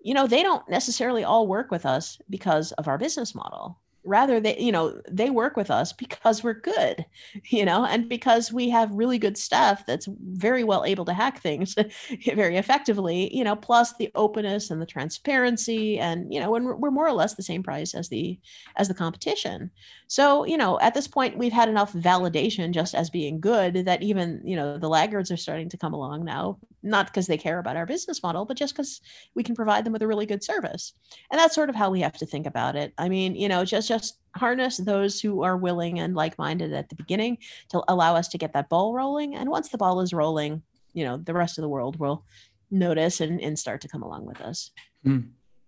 You 0.00 0.14
know 0.14 0.26
they 0.26 0.42
don't 0.42 0.68
necessarily 0.68 1.22
all 1.22 1.46
work 1.46 1.70
with 1.70 1.86
us 1.86 2.18
because 2.28 2.72
of 2.72 2.88
our 2.88 2.98
business 2.98 3.32
model 3.32 3.78
rather 4.04 4.40
they 4.40 4.58
you 4.58 4.72
know 4.72 5.00
they 5.10 5.30
work 5.30 5.56
with 5.56 5.70
us 5.70 5.92
because 5.92 6.42
we're 6.42 6.60
good 6.60 7.04
you 7.50 7.64
know 7.64 7.84
and 7.84 8.08
because 8.08 8.52
we 8.52 8.68
have 8.68 8.90
really 8.92 9.18
good 9.18 9.36
stuff 9.36 9.84
that's 9.86 10.08
very 10.22 10.64
well 10.64 10.84
able 10.84 11.04
to 11.04 11.12
hack 11.12 11.40
things 11.40 11.74
very 12.34 12.56
effectively 12.56 13.34
you 13.36 13.44
know 13.44 13.56
plus 13.56 13.94
the 13.96 14.10
openness 14.14 14.70
and 14.70 14.80
the 14.80 14.86
transparency 14.86 15.98
and 15.98 16.32
you 16.32 16.40
know 16.40 16.50
when 16.50 16.64
we're 16.80 16.90
more 16.90 17.06
or 17.06 17.12
less 17.12 17.34
the 17.34 17.42
same 17.42 17.62
price 17.62 17.94
as 17.94 18.08
the 18.08 18.38
as 18.76 18.88
the 18.88 18.94
competition. 18.94 19.70
So 20.06 20.44
you 20.44 20.56
know 20.56 20.78
at 20.80 20.94
this 20.94 21.08
point 21.08 21.38
we've 21.38 21.52
had 21.52 21.68
enough 21.68 21.92
validation 21.92 22.72
just 22.72 22.94
as 22.94 23.10
being 23.10 23.40
good 23.40 23.86
that 23.86 24.02
even 24.02 24.40
you 24.44 24.56
know 24.56 24.78
the 24.78 24.88
laggards 24.88 25.30
are 25.30 25.36
starting 25.36 25.68
to 25.70 25.76
come 25.76 25.94
along 25.94 26.24
now 26.24 26.58
not 26.82 27.06
because 27.06 27.26
they 27.26 27.36
care 27.36 27.58
about 27.58 27.76
our 27.76 27.86
business 27.86 28.22
model 28.22 28.44
but 28.44 28.56
just 28.56 28.74
because 28.74 29.00
we 29.34 29.42
can 29.42 29.54
provide 29.54 29.84
them 29.84 29.92
with 29.92 30.02
a 30.02 30.06
really 30.06 30.26
good 30.26 30.42
service 30.42 30.94
and 31.30 31.38
that's 31.38 31.54
sort 31.54 31.68
of 31.68 31.74
how 31.74 31.90
we 31.90 32.00
have 32.00 32.16
to 32.16 32.26
think 32.26 32.46
about 32.46 32.76
it 32.76 32.92
i 32.98 33.08
mean 33.08 33.34
you 33.34 33.48
know 33.48 33.64
just 33.64 33.88
just 33.88 34.18
harness 34.36 34.76
those 34.76 35.20
who 35.20 35.42
are 35.42 35.56
willing 35.56 35.98
and 35.98 36.14
like-minded 36.14 36.72
at 36.72 36.88
the 36.88 36.94
beginning 36.94 37.36
to 37.68 37.82
allow 37.88 38.14
us 38.14 38.28
to 38.28 38.38
get 38.38 38.52
that 38.52 38.68
ball 38.68 38.94
rolling 38.94 39.34
and 39.34 39.48
once 39.48 39.68
the 39.68 39.78
ball 39.78 40.00
is 40.00 40.12
rolling 40.12 40.62
you 40.92 41.04
know 41.04 41.16
the 41.16 41.34
rest 41.34 41.58
of 41.58 41.62
the 41.62 41.68
world 41.68 41.98
will 41.98 42.24
notice 42.70 43.20
and, 43.20 43.40
and 43.40 43.58
start 43.58 43.80
to 43.80 43.88
come 43.88 44.02
along 44.02 44.24
with 44.24 44.40
us 44.40 44.70
hmm. 45.02 45.20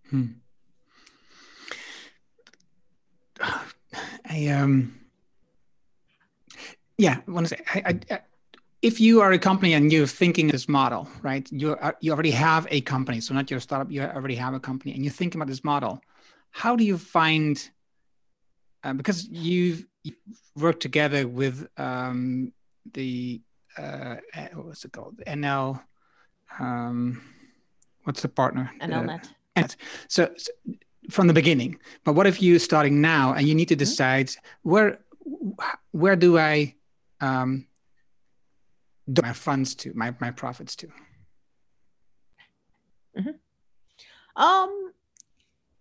Hmm. 0.08 0.26
I 4.28 4.46
um 4.48 5.00
yeah, 7.00 7.20
I 7.26 7.30
want 7.30 7.46
to 7.48 7.56
say 7.56 7.62
I, 7.74 7.98
I, 8.10 8.20
if 8.82 9.00
you 9.00 9.20
are 9.20 9.32
a 9.32 9.38
company 9.38 9.74
and 9.74 9.92
you're 9.92 10.06
thinking 10.06 10.48
this 10.48 10.68
model, 10.68 11.08
right? 11.22 11.50
You 11.52 11.76
you 12.00 12.12
already 12.12 12.30
have 12.30 12.66
a 12.70 12.80
company, 12.80 13.20
so 13.20 13.34
not 13.34 13.50
your 13.50 13.60
startup. 13.60 13.90
You 13.90 14.02
already 14.02 14.36
have 14.36 14.54
a 14.54 14.60
company, 14.60 14.94
and 14.94 15.04
you're 15.04 15.12
thinking 15.12 15.40
about 15.40 15.48
this 15.48 15.64
model. 15.64 16.00
How 16.50 16.76
do 16.76 16.84
you 16.84 16.98
find? 16.98 17.70
Uh, 18.82 18.94
because 18.94 19.28
you've, 19.28 19.86
you've, 20.02 20.16
worked 20.56 20.80
together 20.80 21.28
with 21.28 21.68
um, 21.76 22.52
the 22.94 23.40
uh, 23.76 24.16
what's 24.54 24.84
it 24.84 24.92
called? 24.92 25.20
NL. 25.26 25.82
Um, 26.58 27.22
what's 28.04 28.22
the 28.22 28.28
partner? 28.28 28.70
NLNet. 28.80 29.28
Uh, 29.56 29.68
so, 30.08 30.30
so 30.36 30.50
from 31.10 31.26
the 31.26 31.32
beginning. 31.32 31.78
But 32.04 32.14
what 32.14 32.26
if 32.26 32.42
you're 32.42 32.58
starting 32.58 33.00
now 33.00 33.34
and 33.34 33.46
you 33.46 33.54
need 33.54 33.68
to 33.68 33.74
mm-hmm. 33.74 33.80
decide 33.80 34.28
mm-hmm. 34.28 34.70
where 34.70 34.98
where 35.92 36.16
do 36.16 36.38
I 36.38 36.74
um, 37.20 37.66
my 39.22 39.32
funds 39.32 39.74
to 39.76 39.92
my 39.94 40.14
my 40.20 40.30
profits 40.30 40.76
to? 40.76 40.88
Mm-hmm. 43.18 44.42
Um, 44.42 44.92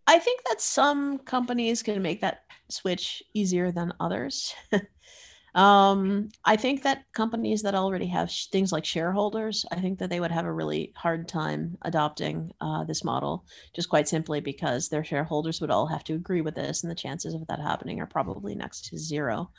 I 0.07 0.19
think 0.19 0.41
that 0.49 0.59
some 0.59 1.19
companies 1.19 1.83
can 1.83 2.01
make 2.01 2.21
that 2.21 2.41
switch 2.69 3.21
easier 3.33 3.71
than 3.71 3.93
others. 3.99 4.55
um, 5.55 6.29
I 6.45 6.55
think 6.55 6.81
that 6.83 7.03
companies 7.13 7.61
that 7.61 7.75
already 7.75 8.07
have 8.07 8.31
sh- 8.31 8.47
things 8.47 8.71
like 8.71 8.85
shareholders, 8.85 9.65
I 9.71 9.79
think 9.79 9.99
that 9.99 10.09
they 10.09 10.19
would 10.19 10.31
have 10.31 10.45
a 10.45 10.51
really 10.51 10.93
hard 10.95 11.27
time 11.27 11.77
adopting 11.83 12.51
uh, 12.59 12.83
this 12.85 13.03
model, 13.03 13.45
just 13.75 13.89
quite 13.89 14.07
simply 14.07 14.39
because 14.39 14.89
their 14.89 15.03
shareholders 15.03 15.61
would 15.61 15.71
all 15.71 15.85
have 15.85 16.03
to 16.05 16.15
agree 16.15 16.41
with 16.41 16.55
this, 16.55 16.83
and 16.83 16.89
the 16.89 16.95
chances 16.95 17.33
of 17.35 17.45
that 17.47 17.59
happening 17.59 17.99
are 17.99 18.07
probably 18.07 18.55
next 18.55 18.85
to 18.85 18.97
zero. 18.97 19.51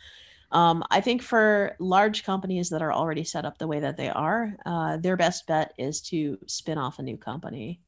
Um, 0.53 0.83
I 0.91 1.01
think 1.01 1.23
for 1.23 1.77
large 1.79 2.25
companies 2.25 2.71
that 2.71 2.83
are 2.83 2.93
already 2.93 3.25
set 3.25 3.45
up 3.45 3.59
the 3.59 3.69
way 3.69 3.81
that 3.81 3.97
they 3.97 4.09
are, 4.09 4.57
uh, 4.67 4.97
their 4.97 5.17
best 5.17 5.47
bet 5.47 5.73
is 5.79 6.01
to 6.03 6.39
spin 6.47 6.79
off 6.79 6.99
a 6.99 7.03
new 7.03 7.17
company. 7.17 7.81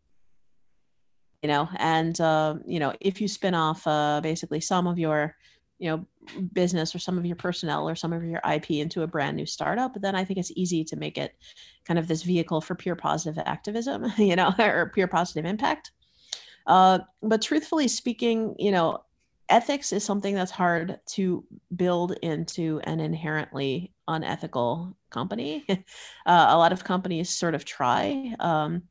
You 1.42 1.48
know, 1.48 1.68
and 1.76 2.20
uh, 2.20 2.56
you 2.64 2.78
know, 2.78 2.94
if 3.00 3.20
you 3.20 3.26
spin 3.26 3.54
off 3.54 3.84
uh, 3.86 4.20
basically 4.22 4.60
some 4.60 4.86
of 4.86 4.96
your, 4.96 5.34
you 5.80 5.90
know, 5.90 6.06
business 6.52 6.94
or 6.94 7.00
some 7.00 7.18
of 7.18 7.26
your 7.26 7.34
personnel 7.34 7.88
or 7.88 7.96
some 7.96 8.12
of 8.12 8.22
your 8.22 8.40
IP 8.48 8.70
into 8.72 9.02
a 9.02 9.08
brand 9.08 9.36
new 9.36 9.46
startup, 9.46 10.00
then 10.00 10.14
I 10.14 10.24
think 10.24 10.38
it's 10.38 10.52
easy 10.54 10.84
to 10.84 10.94
make 10.94 11.18
it 11.18 11.34
kind 11.84 11.98
of 11.98 12.06
this 12.06 12.22
vehicle 12.22 12.60
for 12.60 12.76
pure 12.76 12.94
positive 12.94 13.42
activism, 13.44 14.06
you 14.18 14.36
know, 14.36 14.54
or 14.60 14.92
pure 14.94 15.08
positive 15.08 15.44
impact. 15.44 15.90
Uh, 16.66 17.00
but 17.24 17.42
truthfully 17.42 17.88
speaking, 17.88 18.54
you 18.56 18.70
know, 18.70 19.02
ethics 19.52 19.92
is 19.92 20.02
something 20.02 20.34
that's 20.34 20.50
hard 20.50 20.98
to 21.06 21.44
build 21.76 22.12
into 22.22 22.80
an 22.84 23.00
inherently 23.00 23.92
unethical 24.08 24.96
company. 25.10 25.64
uh, 25.68 25.76
a 26.26 26.56
lot 26.56 26.72
of 26.72 26.82
companies 26.82 27.30
sort 27.30 27.54
of 27.54 27.64
try. 27.64 28.34
Um, 28.40 28.84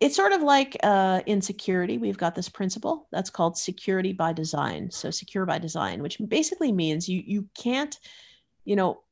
it's 0.00 0.14
sort 0.14 0.32
of 0.32 0.42
like 0.42 0.76
uh, 0.82 1.22
in 1.26 1.42
security, 1.42 1.98
we've 1.98 2.18
got 2.18 2.34
this 2.34 2.48
principle 2.48 3.08
that's 3.10 3.30
called 3.30 3.58
security 3.58 4.12
by 4.12 4.32
design. 4.32 4.90
So 4.90 5.10
secure 5.10 5.44
by 5.44 5.58
design, 5.58 6.02
which 6.02 6.18
basically 6.28 6.70
means 6.70 7.08
you 7.08 7.22
you 7.26 7.48
can't, 7.56 7.98
you 8.64 8.76
know, 8.76 9.02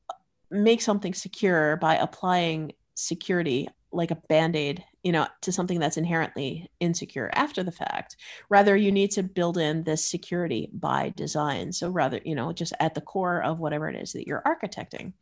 make 0.50 0.82
something 0.82 1.14
secure 1.14 1.76
by 1.76 1.96
applying 1.96 2.72
security 2.94 3.68
like 3.92 4.10
a 4.10 4.22
band-aid 4.28 4.84
you 5.04 5.12
know 5.12 5.28
to 5.42 5.52
something 5.52 5.78
that's 5.78 5.98
inherently 5.98 6.68
insecure 6.80 7.30
after 7.34 7.62
the 7.62 7.70
fact. 7.70 8.16
Rather 8.48 8.74
you 8.74 8.90
need 8.90 9.12
to 9.12 9.22
build 9.22 9.58
in 9.58 9.84
this 9.84 10.04
security 10.04 10.70
by 10.72 11.12
design. 11.14 11.72
So 11.72 11.90
rather 11.90 12.20
you 12.24 12.34
know 12.34 12.52
just 12.52 12.72
at 12.80 12.94
the 12.94 13.00
core 13.00 13.40
of 13.42 13.60
whatever 13.60 13.88
it 13.88 13.94
is 13.94 14.14
that 14.14 14.26
you're 14.26 14.42
architecting. 14.44 15.12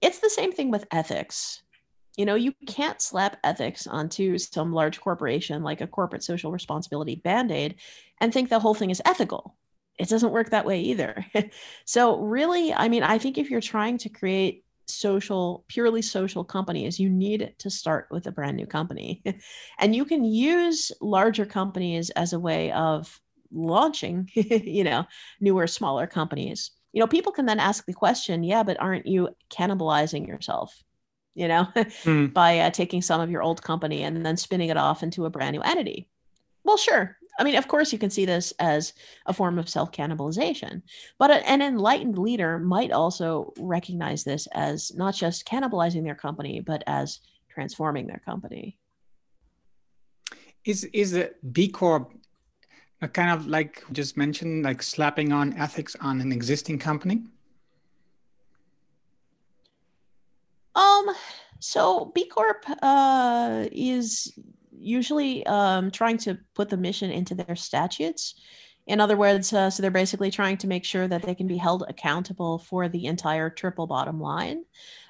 It's 0.00 0.20
the 0.20 0.30
same 0.30 0.52
thing 0.52 0.70
with 0.70 0.86
ethics. 0.92 1.62
You 2.16 2.26
know 2.26 2.34
you 2.34 2.52
can't 2.66 3.00
slap 3.00 3.38
ethics 3.42 3.86
onto 3.86 4.38
some 4.38 4.72
large 4.72 5.00
corporation 5.00 5.62
like 5.62 5.80
a 5.80 5.86
corporate 5.86 6.22
social 6.22 6.52
responsibility 6.52 7.16
band-aid 7.16 7.76
and 8.20 8.32
think 8.32 8.50
the 8.50 8.60
whole 8.60 8.74
thing 8.74 8.90
is 8.90 9.02
ethical. 9.04 9.56
It 9.98 10.08
doesn't 10.08 10.30
work 10.30 10.50
that 10.50 10.66
way 10.66 10.80
either. 10.82 11.24
So 11.86 12.20
really 12.20 12.74
i 12.74 12.88
mean 12.88 13.02
i 13.02 13.16
think 13.16 13.38
if 13.38 13.50
you're 13.50 13.62
trying 13.62 13.96
to 13.98 14.10
create 14.10 14.64
social, 14.90 15.64
purely 15.68 16.02
social 16.02 16.44
companies, 16.44 16.98
you 16.98 17.10
need 17.10 17.54
to 17.58 17.70
start 17.70 18.08
with 18.10 18.26
a 18.26 18.32
brand 18.32 18.56
new 18.56 18.66
company. 18.66 19.22
and 19.78 19.94
you 19.94 20.04
can 20.04 20.24
use 20.24 20.92
larger 21.00 21.46
companies 21.46 22.10
as 22.10 22.32
a 22.32 22.40
way 22.40 22.72
of 22.72 23.20
launching, 23.52 24.30
you 24.34 24.84
know, 24.84 25.04
newer, 25.40 25.66
smaller 25.66 26.06
companies. 26.06 26.70
You 26.92 27.00
know, 27.00 27.06
people 27.06 27.32
can 27.32 27.46
then 27.46 27.60
ask 27.60 27.84
the 27.84 27.92
question, 27.92 28.42
yeah, 28.42 28.62
but 28.62 28.80
aren't 28.80 29.06
you 29.06 29.28
cannibalizing 29.50 30.26
yourself? 30.26 30.82
You 31.34 31.48
know, 31.48 31.68
mm. 31.76 32.32
by 32.34 32.58
uh, 32.60 32.70
taking 32.70 33.02
some 33.02 33.20
of 33.20 33.30
your 33.30 33.42
old 33.42 33.62
company 33.62 34.02
and 34.02 34.24
then 34.24 34.36
spinning 34.36 34.70
it 34.70 34.76
off 34.76 35.02
into 35.02 35.26
a 35.26 35.30
brand 35.30 35.54
new 35.54 35.62
entity. 35.62 36.08
Well, 36.64 36.76
sure, 36.76 37.17
I 37.38 37.44
mean, 37.44 37.54
of 37.54 37.68
course, 37.68 37.92
you 37.92 37.98
can 37.98 38.10
see 38.10 38.24
this 38.24 38.52
as 38.58 38.92
a 39.26 39.32
form 39.32 39.58
of 39.58 39.68
self 39.68 39.92
cannibalization, 39.92 40.82
but 41.18 41.30
an 41.30 41.62
enlightened 41.62 42.18
leader 42.18 42.58
might 42.58 42.90
also 42.90 43.52
recognize 43.58 44.24
this 44.24 44.48
as 44.52 44.92
not 44.94 45.14
just 45.14 45.46
cannibalizing 45.46 46.02
their 46.02 46.16
company, 46.16 46.58
but 46.60 46.82
as 46.86 47.20
transforming 47.48 48.08
their 48.08 48.20
company. 48.24 48.76
Is 50.64 50.84
is 50.92 51.12
the 51.12 51.32
B 51.52 51.68
Corp 51.68 52.12
a 53.00 53.08
kind 53.08 53.30
of 53.30 53.46
like 53.46 53.84
just 53.92 54.16
mentioned, 54.16 54.64
like 54.64 54.82
slapping 54.82 55.32
on 55.32 55.54
ethics 55.54 55.94
on 56.00 56.20
an 56.20 56.32
existing 56.32 56.80
company? 56.80 57.22
Um. 60.74 61.06
So 61.60 62.12
B 62.14 62.26
Corp 62.26 62.64
uh, 62.82 63.66
is 63.72 64.32
usually 64.80 65.46
um, 65.46 65.90
trying 65.90 66.18
to 66.18 66.38
put 66.54 66.68
the 66.68 66.76
mission 66.76 67.10
into 67.10 67.34
their 67.34 67.56
statutes. 67.56 68.34
In 68.86 69.00
other 69.00 69.18
words, 69.18 69.52
uh, 69.52 69.68
so 69.68 69.82
they're 69.82 69.90
basically 69.90 70.30
trying 70.30 70.56
to 70.58 70.66
make 70.66 70.84
sure 70.84 71.06
that 71.06 71.22
they 71.22 71.34
can 71.34 71.46
be 71.46 71.58
held 71.58 71.84
accountable 71.88 72.58
for 72.58 72.88
the 72.88 73.04
entire 73.04 73.50
triple 73.50 73.86
bottom 73.86 74.18
line. 74.18 74.64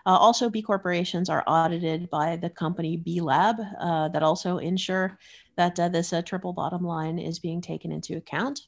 Uh, 0.04 0.16
also, 0.16 0.50
B 0.50 0.62
corporations 0.62 1.30
are 1.30 1.44
audited 1.46 2.10
by 2.10 2.36
the 2.36 2.50
company 2.50 2.96
B 2.96 3.20
Lab 3.20 3.56
uh, 3.78 4.08
that 4.08 4.24
also 4.24 4.58
ensure 4.58 5.16
that 5.56 5.78
uh, 5.78 5.88
this 5.88 6.12
uh, 6.12 6.22
triple 6.22 6.52
bottom 6.52 6.82
line 6.82 7.20
is 7.20 7.38
being 7.38 7.60
taken 7.60 7.92
into 7.92 8.16
account. 8.16 8.66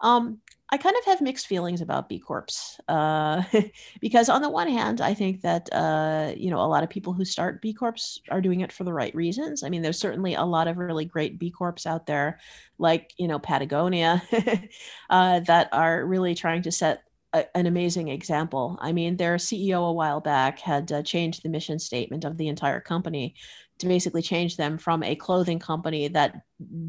Um, 0.00 0.40
I 0.72 0.78
kind 0.78 0.96
of 0.96 1.04
have 1.04 1.20
mixed 1.20 1.46
feelings 1.46 1.82
about 1.82 2.08
B 2.08 2.18
Corps 2.18 2.78
uh, 2.88 3.42
because 4.00 4.30
on 4.30 4.40
the 4.40 4.48
one 4.48 4.68
hand, 4.68 5.02
I 5.02 5.12
think 5.12 5.42
that 5.42 5.68
uh, 5.70 6.32
you 6.34 6.50
know 6.50 6.60
a 6.60 6.66
lot 6.66 6.82
of 6.82 6.88
people 6.88 7.12
who 7.12 7.26
start 7.26 7.60
B 7.60 7.74
Corps 7.74 8.18
are 8.30 8.40
doing 8.40 8.62
it 8.62 8.72
for 8.72 8.84
the 8.84 8.92
right 8.92 9.14
reasons. 9.14 9.62
I 9.62 9.68
mean, 9.68 9.82
there's 9.82 9.98
certainly 9.98 10.34
a 10.34 10.44
lot 10.44 10.68
of 10.68 10.78
really 10.78 11.04
great 11.04 11.38
B 11.38 11.50
Corps 11.50 11.86
out 11.86 12.06
there, 12.06 12.40
like 12.78 13.12
you 13.18 13.28
know 13.28 13.38
Patagonia, 13.38 14.22
uh, 15.10 15.40
that 15.40 15.68
are 15.72 16.06
really 16.06 16.34
trying 16.34 16.62
to 16.62 16.72
set 16.72 17.04
a, 17.34 17.44
an 17.56 17.66
amazing 17.66 18.08
example. 18.08 18.78
I 18.80 18.92
mean, 18.92 19.18
their 19.18 19.36
CEO 19.36 19.88
a 19.88 19.92
while 19.92 20.20
back 20.20 20.58
had 20.58 20.90
uh, 20.90 21.02
changed 21.02 21.42
the 21.42 21.50
mission 21.50 21.78
statement 21.78 22.24
of 22.24 22.38
the 22.38 22.48
entire 22.48 22.80
company 22.80 23.34
to 23.78 23.86
basically 23.86 24.22
change 24.22 24.56
them 24.56 24.78
from 24.78 25.02
a 25.02 25.16
clothing 25.16 25.58
company 25.58 26.08
that 26.08 26.42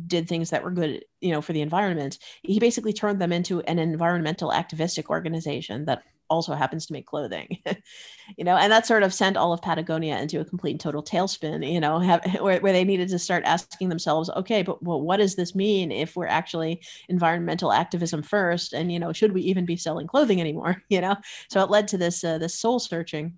did 0.07 0.27
things 0.27 0.51
that 0.51 0.63
were 0.63 0.71
good, 0.71 1.03
you 1.21 1.31
know, 1.31 1.41
for 1.41 1.53
the 1.53 1.61
environment. 1.61 2.19
He 2.43 2.59
basically 2.59 2.93
turned 2.93 3.19
them 3.19 3.31
into 3.31 3.61
an 3.61 3.79
environmental 3.79 4.53
activistic 4.53 5.09
organization 5.09 5.85
that 5.85 6.03
also 6.29 6.53
happens 6.53 6.85
to 6.85 6.93
make 6.93 7.05
clothing, 7.05 7.59
you 8.37 8.43
know, 8.43 8.55
and 8.55 8.71
that 8.71 8.87
sort 8.87 9.03
of 9.03 9.13
sent 9.13 9.37
all 9.37 9.53
of 9.53 9.61
Patagonia 9.61 10.19
into 10.19 10.39
a 10.39 10.45
complete 10.45 10.71
and 10.71 10.79
total 10.79 11.03
tailspin, 11.03 11.69
you 11.69 11.79
know, 11.79 11.99
have, 12.09 12.23
where, 12.39 12.59
where 12.59 12.73
they 12.73 12.83
needed 12.83 13.09
to 13.09 13.19
start 13.19 13.43
asking 13.45 13.89
themselves, 13.89 14.29
okay, 14.31 14.63
but 14.63 14.81
well, 14.83 15.01
what 15.01 15.17
does 15.17 15.35
this 15.35 15.53
mean 15.53 15.91
if 15.91 16.15
we're 16.15 16.27
actually 16.27 16.81
environmental 17.09 17.71
activism 17.71 18.23
first, 18.23 18.73
and 18.73 18.91
you 18.91 18.99
know, 18.99 19.13
should 19.13 19.33
we 19.33 19.41
even 19.41 19.65
be 19.65 19.77
selling 19.77 20.07
clothing 20.07 20.39
anymore, 20.39 20.81
you 20.89 21.01
know? 21.01 21.15
So 21.49 21.61
it 21.61 21.69
led 21.69 21.87
to 21.89 21.97
this 21.97 22.23
uh, 22.23 22.37
this 22.37 22.55
soul 22.55 22.79
searching 22.79 23.37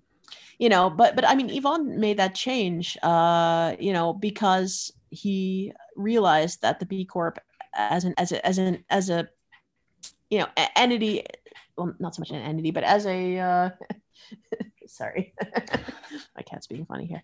you 0.58 0.68
know 0.68 0.90
but 0.90 1.14
but 1.14 1.26
i 1.26 1.34
mean 1.34 1.48
yvon 1.48 1.96
made 1.96 2.18
that 2.18 2.34
change 2.34 2.96
uh 3.02 3.74
you 3.78 3.92
know 3.92 4.12
because 4.12 4.92
he 5.10 5.72
realized 5.96 6.62
that 6.62 6.80
the 6.80 6.86
b 6.86 7.04
corp 7.04 7.38
as 7.74 8.04
an 8.04 8.14
as 8.16 8.32
a 8.32 8.46
as 8.46 8.58
an 8.58 8.84
as 8.90 9.10
a 9.10 9.28
you 10.30 10.38
know 10.38 10.46
entity 10.76 11.24
well 11.76 11.94
not 11.98 12.14
so 12.14 12.20
much 12.20 12.30
an 12.30 12.36
entity 12.36 12.70
but 12.70 12.84
as 12.84 13.06
a 13.06 13.38
uh 13.38 13.70
sorry 14.86 15.34
my 16.36 16.42
cat's 16.42 16.66
being 16.66 16.86
funny 16.86 17.06
here 17.06 17.22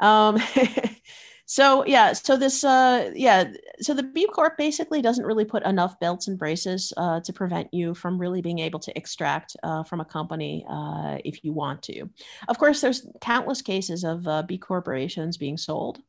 um 0.00 0.38
so 1.48 1.86
yeah 1.86 2.12
so 2.12 2.36
this 2.36 2.64
uh 2.64 3.10
yeah 3.14 3.44
so 3.80 3.94
the 3.94 4.02
b 4.02 4.26
corp 4.26 4.58
basically 4.58 5.00
doesn't 5.00 5.24
really 5.24 5.44
put 5.44 5.62
enough 5.64 5.98
belts 6.00 6.26
and 6.26 6.38
braces 6.38 6.92
uh, 6.96 7.20
to 7.20 7.32
prevent 7.32 7.72
you 7.72 7.94
from 7.94 8.18
really 8.18 8.42
being 8.42 8.58
able 8.58 8.80
to 8.80 8.96
extract 8.98 9.56
uh, 9.62 9.84
from 9.84 10.00
a 10.00 10.04
company 10.04 10.66
uh, 10.68 11.18
if 11.24 11.44
you 11.44 11.52
want 11.52 11.82
to. 11.82 12.08
Of 12.48 12.58
course 12.58 12.80
there's 12.80 13.06
countless 13.20 13.62
cases 13.62 14.02
of 14.02 14.26
uh, 14.26 14.42
b 14.42 14.58
corporations 14.58 15.36
being 15.36 15.56
sold. 15.56 16.00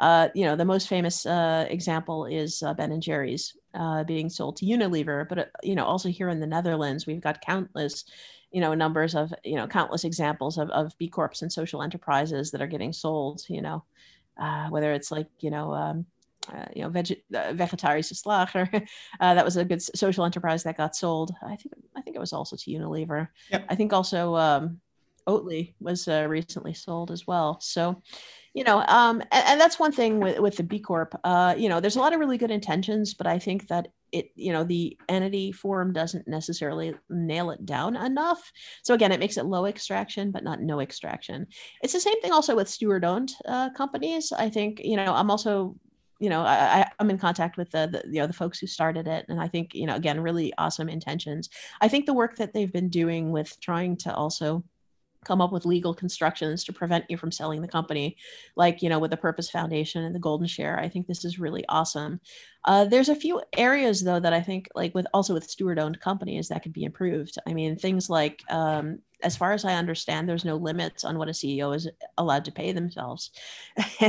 Uh, 0.00 0.28
you 0.34 0.44
know 0.44 0.56
the 0.56 0.64
most 0.64 0.88
famous 0.88 1.24
uh, 1.24 1.66
example 1.70 2.26
is 2.26 2.62
ben 2.76 2.90
and 2.90 3.02
jerry's 3.02 3.56
being 4.06 4.28
sold 4.28 4.56
to 4.56 4.66
unilever. 4.66 5.28
But 5.28 5.50
you 5.62 5.76
know 5.76 5.84
also 5.84 6.08
here 6.08 6.28
in 6.28 6.40
the 6.40 6.46
netherlands 6.48 7.06
we've 7.06 7.20
got 7.20 7.40
countless 7.42 8.04
you 8.50 8.60
know 8.60 8.74
numbers 8.74 9.14
of 9.14 9.32
you 9.44 9.54
know 9.54 9.68
countless 9.68 10.02
examples 10.02 10.58
of, 10.58 10.68
of 10.70 10.98
b 10.98 11.08
corps 11.08 11.42
and 11.42 11.52
social 11.52 11.80
enterprises 11.80 12.50
that 12.50 12.60
are 12.60 12.66
getting 12.66 12.92
sold 12.92 13.42
you 13.48 13.62
know 13.62 13.84
uh, 14.38 14.68
whether 14.68 14.92
it's 14.92 15.10
like 15.10 15.28
you 15.40 15.50
know 15.50 15.72
um, 15.72 16.06
uh, 16.52 16.66
you 16.74 16.82
know 16.82 16.88
veg- 16.90 17.22
uh, 17.34 17.52
vegetarische 17.52 18.14
slager 18.14 18.86
uh, 19.20 19.34
that 19.34 19.44
was 19.44 19.56
a 19.56 19.64
good 19.64 19.82
social 19.82 20.24
enterprise 20.24 20.62
that 20.62 20.76
got 20.76 20.96
sold. 20.96 21.32
I 21.42 21.56
think 21.56 21.74
i 21.96 22.02
think 22.02 22.16
it 22.16 22.20
was 22.20 22.32
also 22.32 22.56
to 22.56 22.70
unilever. 22.70 23.28
Yep. 23.50 23.66
i 23.68 23.74
think 23.74 23.92
also 23.92 24.36
um, 24.36 24.80
oatly 25.26 25.74
was 25.80 26.08
uh, 26.08 26.26
recently 26.28 26.74
sold 26.74 27.10
as 27.10 27.26
well. 27.26 27.60
So 27.60 28.02
you 28.54 28.64
know 28.64 28.84
um, 28.88 29.20
and, 29.32 29.46
and, 29.46 29.60
that's 29.60 29.78
one 29.78 29.92
thing 29.92 30.20
with, 30.20 30.38
with 30.38 30.56
the 30.56 30.62
b 30.62 30.78
corp 30.80 31.14
uh, 31.24 31.54
you 31.56 31.68
know 31.68 31.80
there's 31.80 31.96
a 31.96 32.00
lot 32.00 32.12
of 32.12 32.20
really 32.20 32.38
good 32.38 32.50
intentions 32.50 33.14
but 33.14 33.26
i 33.26 33.38
think 33.38 33.68
that 33.68 33.88
it 34.12 34.30
you 34.34 34.52
know 34.52 34.64
the 34.64 34.96
entity 35.08 35.52
form 35.52 35.92
doesn't 35.92 36.26
necessarily 36.26 36.94
nail 37.08 37.50
it 37.50 37.64
down 37.64 37.96
enough. 37.96 38.50
So 38.82 38.94
again 38.94 39.12
it 39.12 39.20
makes 39.20 39.36
it 39.36 39.46
low 39.46 39.66
extraction 39.66 40.30
but 40.30 40.44
not 40.44 40.60
no 40.60 40.80
extraction. 40.80 41.46
It's 41.82 41.92
the 41.92 42.00
same 42.00 42.20
thing 42.20 42.32
also 42.32 42.56
with 42.56 42.68
steward 42.68 43.04
owned 43.04 43.32
uh, 43.46 43.70
companies. 43.70 44.32
I 44.32 44.50
think 44.50 44.80
you 44.82 44.96
know 44.96 45.14
i'm 45.14 45.30
also 45.30 45.76
you 46.22 46.28
know, 46.28 46.42
I, 46.42 46.86
I'm 46.98 47.08
in 47.08 47.16
contact 47.16 47.56
with 47.56 47.70
the, 47.70 47.88
the, 47.90 48.02
you 48.06 48.20
know 48.20 48.26
the 48.26 48.34
folks 48.34 48.58
who 48.58 48.66
started 48.66 49.08
it, 49.08 49.24
and 49.30 49.40
I 49.40 49.48
think 49.48 49.74
you 49.74 49.86
know 49.86 49.96
again 49.96 50.20
really 50.20 50.52
awesome 50.58 50.90
intentions. 50.90 51.48
I 51.80 51.88
think 51.88 52.04
the 52.04 52.12
work 52.12 52.36
that 52.36 52.52
they've 52.52 52.70
been 52.70 52.90
doing 52.90 53.30
with 53.30 53.58
trying 53.60 53.96
to 53.98 54.14
also 54.14 54.62
come 55.24 55.40
up 55.40 55.52
with 55.52 55.66
legal 55.66 55.94
constructions 55.94 56.64
to 56.64 56.72
prevent 56.72 57.04
you 57.08 57.16
from 57.16 57.30
selling 57.30 57.60
the 57.60 57.68
company 57.68 58.16
like 58.56 58.80
you 58.82 58.88
know 58.88 58.98
with 58.98 59.10
the 59.10 59.16
purpose 59.16 59.50
foundation 59.50 60.04
and 60.04 60.14
the 60.14 60.18
golden 60.20 60.46
share. 60.46 60.78
I 60.78 60.88
think 60.88 61.06
this 61.06 61.24
is 61.24 61.38
really 61.38 61.64
awesome. 61.68 62.20
Uh, 62.64 62.84
there's 62.84 63.08
a 63.08 63.14
few 63.14 63.40
areas 63.56 64.02
though 64.02 64.20
that 64.20 64.32
i 64.32 64.40
think 64.40 64.68
like 64.74 64.94
with 64.94 65.06
also 65.14 65.34
with 65.34 65.48
steward 65.48 65.78
owned 65.78 66.00
companies 66.00 66.48
that 66.48 66.62
could 66.62 66.72
be 66.72 66.84
improved. 66.84 67.36
I 67.46 67.54
mean 67.54 67.76
things 67.76 68.08
like 68.10 68.42
um, 68.50 68.98
as 69.22 69.36
far 69.36 69.52
as 69.52 69.64
i 69.64 69.74
understand 69.74 70.28
there's 70.28 70.44
no 70.46 70.56
limits 70.56 71.04
on 71.04 71.18
what 71.18 71.28
a 71.28 71.32
ceo 71.32 71.74
is 71.76 71.88
allowed 72.16 72.46
to 72.46 72.52
pay 72.52 72.72
themselves 72.72 73.30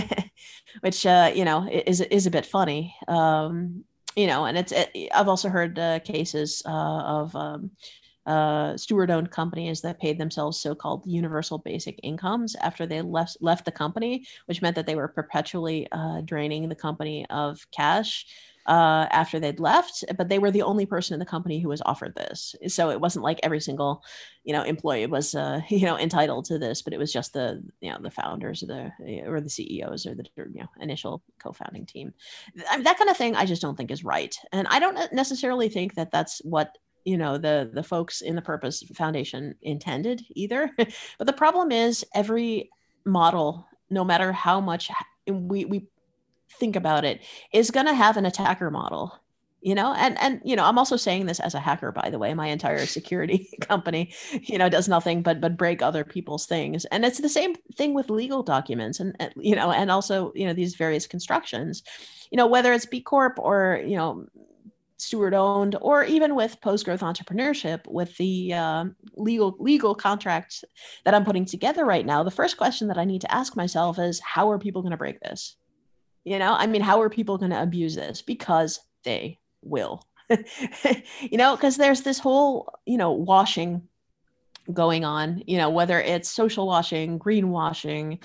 which 0.81 1.05
uh, 1.05 1.31
you 1.35 1.43
know 1.45 1.67
is, 1.69 2.01
is 2.01 2.25
a 2.25 2.31
bit 2.31 2.45
funny. 2.45 2.95
Um, 3.07 3.83
you 4.15 4.27
know 4.27 4.45
and 4.45 4.57
it's 4.57 4.71
it, 4.71 4.89
i've 5.13 5.29
also 5.29 5.49
heard 5.49 5.79
uh, 5.79 5.99
cases 5.99 6.61
uh, 6.65 6.69
of 6.69 7.35
um, 7.35 7.71
uh, 8.25 8.77
steward-owned 8.77 9.31
companies 9.31 9.81
that 9.81 9.99
paid 9.99 10.17
themselves 10.17 10.59
so-called 10.59 11.03
universal 11.05 11.57
basic 11.57 11.99
incomes 12.03 12.55
after 12.55 12.85
they 12.85 13.01
left 13.01 13.37
left 13.41 13.65
the 13.65 13.71
company, 13.71 14.25
which 14.45 14.61
meant 14.61 14.75
that 14.75 14.85
they 14.85 14.95
were 14.95 15.07
perpetually 15.07 15.87
uh, 15.91 16.21
draining 16.21 16.69
the 16.69 16.75
company 16.75 17.25
of 17.29 17.65
cash 17.71 18.27
uh, 18.67 19.07
after 19.09 19.39
they'd 19.39 19.59
left. 19.59 20.03
But 20.17 20.29
they 20.29 20.37
were 20.37 20.51
the 20.51 20.61
only 20.61 20.85
person 20.85 21.15
in 21.15 21.19
the 21.19 21.25
company 21.25 21.59
who 21.59 21.69
was 21.69 21.81
offered 21.83 22.13
this, 22.15 22.55
so 22.67 22.91
it 22.91 23.01
wasn't 23.01 23.23
like 23.23 23.39
every 23.41 23.59
single, 23.59 24.03
you 24.43 24.53
know, 24.53 24.63
employee 24.63 25.07
was 25.07 25.33
uh, 25.33 25.61
you 25.69 25.85
know 25.85 25.97
entitled 25.97 26.45
to 26.45 26.59
this, 26.59 26.81
but 26.83 26.93
it 26.93 26.99
was 26.99 27.11
just 27.11 27.33
the 27.33 27.63
you 27.79 27.91
know 27.91 27.97
the 27.99 28.11
founders 28.11 28.61
or 28.61 28.67
the 28.67 29.23
or 29.25 29.41
the 29.41 29.49
CEOs 29.49 30.05
or 30.05 30.13
the 30.13 30.25
you 30.37 30.61
know 30.61 30.69
initial 30.79 31.23
co-founding 31.41 31.87
team. 31.87 32.13
I 32.69 32.77
mean, 32.77 32.83
that 32.83 32.99
kind 32.99 33.09
of 33.09 33.17
thing, 33.17 33.35
I 33.35 33.45
just 33.45 33.63
don't 33.63 33.75
think 33.75 33.89
is 33.89 34.03
right, 34.03 34.35
and 34.51 34.67
I 34.69 34.79
don't 34.79 35.11
necessarily 35.11 35.69
think 35.69 35.95
that 35.95 36.11
that's 36.11 36.39
what 36.43 36.77
you 37.05 37.17
know 37.17 37.37
the 37.37 37.69
the 37.73 37.83
folks 37.83 38.21
in 38.21 38.35
the 38.35 38.41
purpose 38.41 38.83
foundation 38.93 39.55
intended 39.61 40.23
either. 40.31 40.71
But 41.17 41.27
the 41.27 41.33
problem 41.33 41.71
is 41.71 42.05
every 42.13 42.69
model 43.05 43.65
no 43.89 44.03
matter 44.03 44.31
how 44.31 44.61
much 44.61 44.89
we 45.27 45.65
we 45.65 45.87
think 46.59 46.75
about 46.75 47.05
it 47.05 47.21
is 47.53 47.71
going 47.71 47.85
to 47.85 47.93
have 47.93 48.17
an 48.17 48.25
attacker 48.25 48.69
model 48.69 49.21
you 49.61 49.75
know? 49.75 49.93
And 49.93 50.19
and 50.19 50.41
you 50.43 50.55
know 50.55 50.65
i'm 50.65 50.77
also 50.77 50.97
saying 50.97 51.27
this 51.27 51.39
as 51.39 51.53
a 51.53 51.59
hacker 51.59 51.91
by 51.91 52.09
the 52.09 52.19
way. 52.19 52.33
My 52.33 52.47
entire 52.47 52.85
security 52.85 53.49
company 53.61 54.13
you 54.41 54.57
know 54.57 54.69
does 54.69 54.89
nothing 54.89 55.21
but 55.21 55.39
but 55.39 55.57
break 55.57 55.81
other 55.81 56.03
people's 56.03 56.45
things. 56.45 56.85
And 56.85 57.05
it's 57.05 57.19
the 57.19 57.29
same 57.29 57.55
thing 57.75 57.93
with 57.93 58.09
legal 58.09 58.43
documents 58.43 58.99
and, 58.99 59.15
and 59.19 59.33
you 59.37 59.55
know 59.55 59.71
and 59.71 59.91
also 59.91 60.33
you 60.35 60.45
know 60.45 60.53
these 60.53 60.75
various 60.75 61.07
constructions. 61.07 61.83
You 62.31 62.37
know 62.37 62.47
whether 62.47 62.73
it's 62.73 62.85
b 62.85 63.01
corp 63.01 63.37
or 63.37 63.81
you 63.85 63.95
know 63.95 64.25
steward 65.01 65.33
owned 65.33 65.75
or 65.81 66.03
even 66.03 66.35
with 66.35 66.61
post 66.61 66.85
growth 66.85 67.01
entrepreneurship 67.01 67.79
with 67.87 68.15
the 68.17 68.53
uh, 68.53 68.85
legal 69.15 69.55
legal 69.59 69.95
contracts 69.95 70.63
that 71.05 71.15
i'm 71.15 71.25
putting 71.25 71.43
together 71.43 71.85
right 71.85 72.05
now 72.05 72.21
the 72.21 72.29
first 72.29 72.55
question 72.55 72.87
that 72.87 72.99
i 72.99 73.03
need 73.03 73.21
to 73.21 73.33
ask 73.33 73.55
myself 73.55 73.97
is 73.97 74.19
how 74.19 74.51
are 74.51 74.59
people 74.59 74.83
going 74.83 74.91
to 74.91 74.97
break 74.97 75.19
this? 75.19 75.55
You 76.23 76.37
know 76.37 76.53
i 76.53 76.67
mean 76.67 76.81
how 76.81 77.01
are 77.01 77.09
people 77.09 77.39
going 77.39 77.51
to 77.51 77.61
abuse 77.61 77.95
this? 77.95 78.21
Because 78.21 78.79
they 79.03 79.39
will. 79.63 80.03
You 81.21 81.37
know 81.37 81.55
because 81.55 81.77
there's 81.77 82.01
this 82.01 82.19
whole 82.19 82.71
you 82.85 82.97
know 82.97 83.11
washing 83.11 83.87
going 84.71 85.03
on 85.03 85.43
you 85.47 85.57
know 85.57 85.69
whether 85.69 85.99
it's 85.99 86.29
social 86.29 86.67
washing 86.67 87.19
greenwashing 87.19 88.23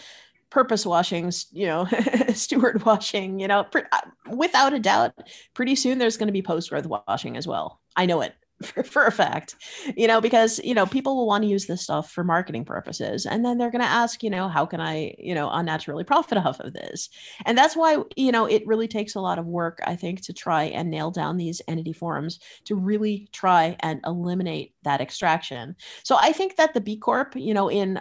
purpose 0.56 0.86
washing, 0.86 1.30
you 1.52 1.66
know, 1.66 1.86
steward 2.32 2.82
washing, 2.86 3.38
you 3.38 3.46
know, 3.46 3.66
uh, 3.74 4.00
without 4.30 4.72
a 4.72 4.78
doubt, 4.78 5.12
pretty 5.52 5.74
soon 5.74 5.98
there's 5.98 6.16
going 6.16 6.28
to 6.28 6.32
be 6.32 6.40
post 6.40 6.70
growth 6.70 6.86
washing 6.86 7.36
as 7.36 7.46
well. 7.46 7.78
I 7.94 8.06
know 8.06 8.22
it 8.22 8.32
for, 8.62 8.82
for, 8.82 9.04
a 9.04 9.12
fact, 9.12 9.54
you 9.98 10.06
know, 10.06 10.18
because, 10.18 10.58
you 10.64 10.72
know, 10.72 10.86
people 10.86 11.14
will 11.14 11.26
want 11.26 11.42
to 11.44 11.50
use 11.50 11.66
this 11.66 11.82
stuff 11.82 12.10
for 12.10 12.24
marketing 12.24 12.64
purposes. 12.64 13.26
And 13.26 13.44
then 13.44 13.58
they're 13.58 13.70
going 13.70 13.84
to 13.84 13.86
ask, 13.86 14.22
you 14.22 14.30
know, 14.30 14.48
how 14.48 14.64
can 14.64 14.80
I, 14.80 15.14
you 15.18 15.34
know, 15.34 15.50
unnaturally 15.52 16.04
profit 16.04 16.38
off 16.38 16.58
of 16.60 16.72
this? 16.72 17.10
And 17.44 17.58
that's 17.58 17.76
why, 17.76 17.98
you 18.16 18.32
know, 18.32 18.46
it 18.46 18.66
really 18.66 18.88
takes 18.88 19.14
a 19.14 19.20
lot 19.20 19.38
of 19.38 19.44
work, 19.44 19.80
I 19.86 19.94
think, 19.94 20.22
to 20.22 20.32
try 20.32 20.64
and 20.64 20.90
nail 20.90 21.10
down 21.10 21.36
these 21.36 21.60
entity 21.68 21.92
forms 21.92 22.40
to 22.64 22.76
really 22.76 23.28
try 23.30 23.76
and 23.80 24.00
eliminate 24.06 24.72
that 24.84 25.02
extraction. 25.02 25.76
So 26.02 26.16
I 26.18 26.32
think 26.32 26.56
that 26.56 26.72
the 26.72 26.80
B 26.80 26.96
Corp, 26.96 27.36
you 27.36 27.52
know, 27.52 27.68
in 27.68 28.00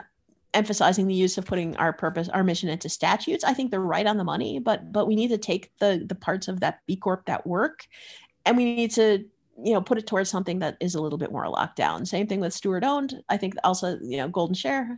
emphasizing 0.55 1.07
the 1.07 1.13
use 1.13 1.37
of 1.37 1.45
putting 1.45 1.75
our 1.77 1.93
purpose 1.93 2.29
our 2.29 2.43
mission 2.43 2.69
into 2.69 2.89
statutes 2.89 3.43
i 3.43 3.53
think 3.53 3.69
they're 3.69 3.79
right 3.81 4.07
on 4.07 4.17
the 4.17 4.23
money 4.23 4.57
but 4.57 4.91
but 4.91 5.05
we 5.07 5.15
need 5.15 5.27
to 5.27 5.37
take 5.37 5.69
the 5.79 6.03
the 6.07 6.15
parts 6.15 6.47
of 6.47 6.61
that 6.61 6.79
b 6.87 6.95
corp 6.95 7.25
that 7.25 7.45
work 7.45 7.85
and 8.45 8.57
we 8.57 8.65
need 8.75 8.91
to 8.91 9.25
you 9.63 9.73
know 9.73 9.81
put 9.81 9.97
it 9.97 10.07
towards 10.07 10.29
something 10.29 10.59
that 10.59 10.77
is 10.79 10.95
a 10.95 11.01
little 11.01 11.17
bit 11.17 11.31
more 11.31 11.47
locked 11.47 11.77
down. 11.77 12.05
Same 12.05 12.27
thing 12.27 12.39
with 12.39 12.53
steward 12.53 12.83
owned 12.83 13.21
i 13.29 13.37
think 13.37 13.55
also 13.63 13.97
you 14.01 14.17
know 14.17 14.27
golden 14.27 14.55
share 14.55 14.97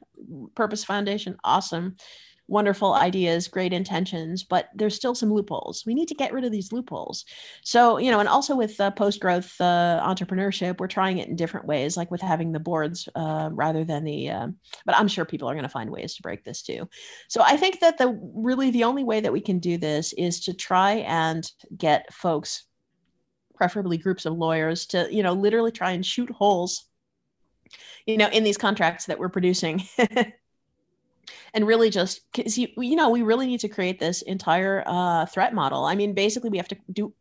purpose 0.56 0.84
foundation 0.84 1.38
awesome 1.44 1.96
wonderful 2.48 2.94
ideas, 2.94 3.48
great 3.48 3.74
intentions, 3.74 4.44
but 4.44 4.70
there's 4.74 4.96
still 4.96 5.14
some 5.14 5.34
loopholes. 5.34 5.84
We 5.86 5.94
need 5.94 6.08
to 6.08 6.16
get 6.16 6.34
rid 6.34 6.46
of 6.46 6.52
these 6.52 6.72
loopholes. 6.72 7.26
So, 7.64 7.98
you 7.98 8.12
know, 8.12 8.20
and 8.20 8.30
also 8.30 8.56
with 8.56 8.80
uh, 8.80 8.92
post 8.92 9.20
growth 9.20 9.54
uh, 9.60 10.02
entrepreneurship, 10.04 10.80
we're 10.80 10.88
trying 10.88 11.18
it 11.18 11.28
in 11.28 11.36
different 11.36 11.68
ways, 11.68 11.98
like 11.98 12.10
with 12.10 12.22
having 12.22 12.52
the 12.52 12.60
boards 12.60 13.10
uh, 13.16 13.50
rather 13.52 13.84
than 13.84 14.04
the, 14.04 14.30
uh, 14.30 14.48
but 14.86 14.96
I'm 14.96 15.08
sure 15.08 15.26
people 15.26 15.50
are 15.50 15.54
going 15.54 15.64
to 15.64 15.70
find 15.70 15.90
ways 15.90 16.16
to 16.16 16.22
break 16.22 16.44
this 16.44 16.62
too. 16.62 16.88
So 17.28 17.42
I 17.44 17.58
think 17.58 17.82
that 17.82 17.98
the 17.98 18.18
really 18.34 18.72
the 18.72 18.86
only 18.86 19.04
way 19.04 19.20
that 19.20 19.34
we 19.34 19.42
can 19.42 19.60
do 19.60 19.78
this 19.78 20.14
is 20.14 20.40
to 20.42 20.54
try 20.54 20.94
and 21.08 21.50
get 21.78 22.14
folks 22.14 22.66
preferably 23.58 23.98
groups 23.98 24.26
of 24.26 24.34
lawyers 24.34 24.86
to 24.86 25.08
you 25.12 25.24
know 25.24 25.34
literally 25.34 25.72
try 25.72 25.92
and 25.92 26.06
shoot 26.06 26.30
holes 26.30 26.86
you 28.06 28.16
know 28.16 28.30
in 28.30 28.44
these 28.44 28.58
contracts 28.58 29.06
that 29.06 29.18
we're 29.18 29.30
producing 29.30 29.84
and 31.54 31.68
really 31.68 31.90
just 31.90 32.22
because 32.32 32.58
you 32.58 32.68
you 32.78 32.96
know 32.96 33.10
we 33.10 33.22
really 33.22 33.48
need 33.48 33.60
to 33.62 33.70
create 33.70 34.00
this 34.00 34.22
entire 34.22 34.84
uh, 34.86 35.26
threat 35.26 35.54
model. 35.54 35.86
I 35.86 35.96
mean, 35.96 36.14
basically, 36.14 36.50
we 36.50 36.58
have 36.58 36.68
to 36.70 36.78
do 36.92 37.14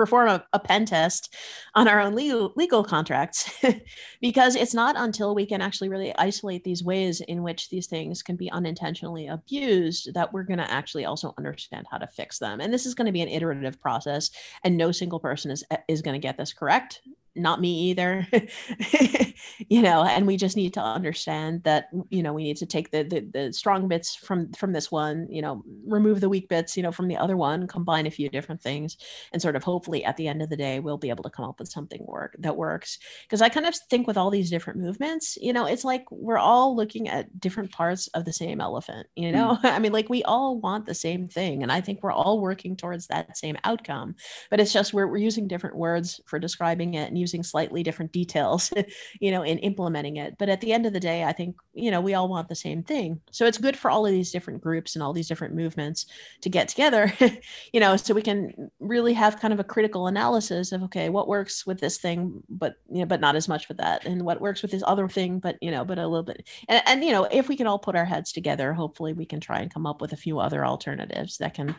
perform 0.00 0.28
a, 0.28 0.42
a 0.54 0.58
pen 0.58 0.86
test 0.86 1.34
on 1.74 1.86
our 1.86 2.00
own 2.00 2.14
legal 2.14 2.54
legal 2.56 2.82
contracts 2.82 3.62
because 4.22 4.56
it's 4.56 4.72
not 4.72 4.94
until 4.96 5.34
we 5.34 5.44
can 5.44 5.60
actually 5.60 5.90
really 5.90 6.16
isolate 6.16 6.64
these 6.64 6.82
ways 6.82 7.20
in 7.20 7.42
which 7.42 7.68
these 7.68 7.86
things 7.86 8.22
can 8.22 8.34
be 8.34 8.50
unintentionally 8.50 9.26
abused 9.26 10.14
that 10.14 10.32
we're 10.32 10.42
going 10.42 10.58
to 10.58 10.70
actually 10.70 11.04
also 11.04 11.34
understand 11.36 11.86
how 11.90 11.98
to 11.98 12.06
fix 12.06 12.38
them 12.38 12.60
and 12.60 12.72
this 12.72 12.86
is 12.86 12.94
going 12.94 13.04
to 13.04 13.12
be 13.12 13.20
an 13.20 13.28
iterative 13.28 13.78
process 13.78 14.30
and 14.64 14.74
no 14.74 14.90
single 14.90 15.20
person 15.20 15.50
is 15.50 15.62
is 15.86 16.00
going 16.00 16.18
to 16.18 16.26
get 16.26 16.38
this 16.38 16.54
correct 16.54 17.02
not 17.34 17.60
me 17.60 17.90
either. 17.90 18.26
You 19.68 19.82
know 19.82 20.04
and 20.04 20.26
we 20.26 20.36
just 20.36 20.56
need 20.56 20.74
to 20.74 20.82
understand 20.82 21.62
that 21.64 21.88
you 22.08 22.22
know 22.22 22.32
we 22.32 22.42
need 22.42 22.56
to 22.58 22.66
take 22.66 22.90
the, 22.90 23.02
the, 23.02 23.20
the 23.20 23.52
strong 23.52 23.88
bits 23.88 24.14
from 24.14 24.52
from 24.52 24.72
this 24.72 24.90
one 24.90 25.26
you 25.30 25.42
know 25.42 25.62
remove 25.86 26.20
the 26.20 26.28
weak 26.28 26.48
bits 26.48 26.76
you 26.76 26.82
know 26.82 26.92
from 26.92 27.08
the 27.08 27.16
other 27.16 27.36
one 27.36 27.66
combine 27.66 28.06
a 28.06 28.10
few 28.10 28.28
different 28.28 28.60
things 28.60 28.96
and 29.32 29.40
sort 29.40 29.56
of 29.56 29.62
hopefully 29.62 30.04
at 30.04 30.16
the 30.16 30.28
end 30.28 30.42
of 30.42 30.48
the 30.48 30.56
day 30.56 30.80
we'll 30.80 30.98
be 30.98 31.10
able 31.10 31.22
to 31.22 31.30
come 31.30 31.44
up 31.44 31.58
with 31.58 31.68
something 31.68 32.04
work 32.06 32.34
that 32.38 32.56
works. 32.56 32.98
Because 33.22 33.42
i 33.42 33.48
kind 33.48 33.66
of 33.66 33.74
think 33.90 34.06
with 34.06 34.16
all 34.16 34.30
these 34.30 34.50
different 34.50 34.78
movements 34.78 35.36
you 35.40 35.52
know 35.52 35.66
it's 35.66 35.84
like 35.84 36.04
we're 36.10 36.38
all 36.38 36.74
looking 36.74 37.08
at 37.08 37.38
different 37.38 37.70
parts 37.70 38.08
of 38.08 38.24
the 38.24 38.32
same 38.32 38.60
elephant 38.60 39.06
you 39.14 39.30
know? 39.30 39.58
Mm. 39.62 39.64
i 39.72 39.78
mean 39.78 39.92
like 39.92 40.08
we 40.08 40.22
all 40.24 40.58
want 40.58 40.86
the 40.86 40.94
same 40.94 41.28
thing 41.28 41.62
and 41.62 41.70
i 41.70 41.80
think 41.80 42.02
we're 42.02 42.12
all 42.12 42.40
working 42.40 42.76
towards 42.76 43.06
that 43.08 43.36
same 43.36 43.56
outcome 43.64 44.14
but 44.50 44.58
it's 44.58 44.72
just 44.72 44.92
we're, 44.92 45.06
we're 45.06 45.18
using 45.18 45.46
different 45.46 45.76
words 45.76 46.20
for 46.26 46.38
describing 46.38 46.94
it 46.94 47.08
and 47.08 47.19
using 47.20 47.42
slightly 47.42 47.82
different 47.82 48.12
details, 48.12 48.72
you 49.20 49.30
know, 49.30 49.42
in 49.42 49.58
implementing 49.58 50.16
it. 50.16 50.36
But 50.38 50.48
at 50.48 50.60
the 50.60 50.72
end 50.72 50.86
of 50.86 50.92
the 50.92 51.00
day, 51.00 51.24
I 51.24 51.32
think, 51.32 51.56
you 51.74 51.90
know, 51.90 52.00
we 52.00 52.14
all 52.14 52.28
want 52.28 52.48
the 52.48 52.54
same 52.54 52.82
thing. 52.82 53.20
So 53.30 53.46
it's 53.46 53.58
good 53.58 53.76
for 53.76 53.90
all 53.90 54.06
of 54.06 54.12
these 54.12 54.32
different 54.32 54.62
groups 54.62 54.96
and 54.96 55.02
all 55.02 55.12
these 55.12 55.28
different 55.28 55.54
movements 55.54 56.06
to 56.40 56.48
get 56.48 56.68
together, 56.68 57.12
you 57.72 57.80
know, 57.80 57.96
so 57.96 58.14
we 58.14 58.22
can 58.22 58.70
really 58.80 59.12
have 59.12 59.40
kind 59.40 59.52
of 59.52 59.60
a 59.60 59.64
critical 59.64 60.06
analysis 60.06 60.72
of, 60.72 60.82
okay, 60.84 61.08
what 61.08 61.28
works 61.28 61.66
with 61.66 61.78
this 61.80 61.98
thing, 61.98 62.42
but, 62.48 62.74
you 62.90 63.00
know, 63.00 63.06
but 63.06 63.20
not 63.20 63.36
as 63.36 63.48
much 63.48 63.68
with 63.68 63.76
that. 63.76 64.04
And 64.06 64.22
what 64.22 64.40
works 64.40 64.62
with 64.62 64.70
this 64.70 64.84
other 64.86 65.08
thing, 65.08 65.38
but, 65.38 65.56
you 65.60 65.70
know, 65.70 65.84
but 65.84 65.98
a 65.98 66.06
little 66.06 66.24
bit. 66.24 66.48
And, 66.68 66.82
and 66.86 67.04
you 67.04 67.12
know, 67.12 67.24
if 67.24 67.48
we 67.48 67.56
can 67.56 67.66
all 67.66 67.78
put 67.78 67.96
our 67.96 68.04
heads 68.04 68.32
together, 68.32 68.72
hopefully 68.72 69.12
we 69.12 69.26
can 69.26 69.40
try 69.40 69.60
and 69.60 69.72
come 69.72 69.86
up 69.86 70.00
with 70.00 70.12
a 70.12 70.16
few 70.16 70.38
other 70.38 70.64
alternatives 70.64 71.38
that 71.38 71.54
can 71.54 71.76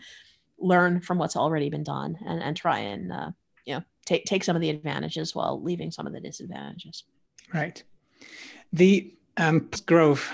learn 0.61 1.01
from 1.01 1.17
what's 1.17 1.35
already 1.35 1.69
been 1.69 1.83
done 1.83 2.17
and, 2.25 2.41
and 2.41 2.55
try 2.55 2.79
and 2.79 3.11
uh, 3.11 3.31
you 3.65 3.75
know 3.75 3.83
take 4.05 4.25
take 4.25 4.43
some 4.43 4.55
of 4.55 4.61
the 4.61 4.69
advantages 4.69 5.35
while 5.35 5.61
leaving 5.61 5.91
some 5.91 6.07
of 6.07 6.13
the 6.13 6.19
disadvantages. 6.19 7.03
Right. 7.53 7.83
The 8.73 9.13
um, 9.37 9.69
growth 9.85 10.31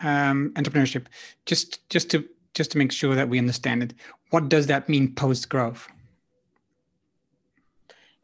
um, 0.00 0.52
entrepreneurship. 0.54 1.06
Just 1.46 1.88
just 1.88 2.10
to 2.10 2.24
just 2.54 2.72
to 2.72 2.78
make 2.78 2.92
sure 2.92 3.14
that 3.14 3.28
we 3.28 3.38
understand 3.38 3.82
it. 3.82 3.94
What 4.30 4.48
does 4.48 4.66
that 4.66 4.88
mean 4.88 5.14
post 5.14 5.48
growth? 5.48 5.88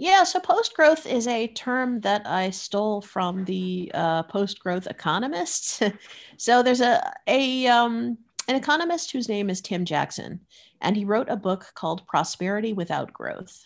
Yeah, 0.00 0.22
so 0.22 0.38
post 0.38 0.74
growth 0.74 1.06
is 1.06 1.26
a 1.26 1.48
term 1.48 2.00
that 2.02 2.24
I 2.24 2.50
stole 2.50 3.00
from 3.00 3.44
the 3.46 3.90
uh, 3.94 4.22
post 4.24 4.60
growth 4.60 4.86
economists. 4.86 5.82
so 6.36 6.62
there's 6.62 6.80
a 6.80 7.12
a 7.26 7.66
um, 7.66 8.18
an 8.46 8.56
economist 8.56 9.10
whose 9.10 9.28
name 9.28 9.50
is 9.50 9.60
Tim 9.60 9.84
Jackson, 9.84 10.40
and 10.80 10.96
he 10.96 11.04
wrote 11.04 11.28
a 11.28 11.36
book 11.36 11.66
called 11.74 12.06
Prosperity 12.06 12.72
Without 12.72 13.12
Growth. 13.12 13.62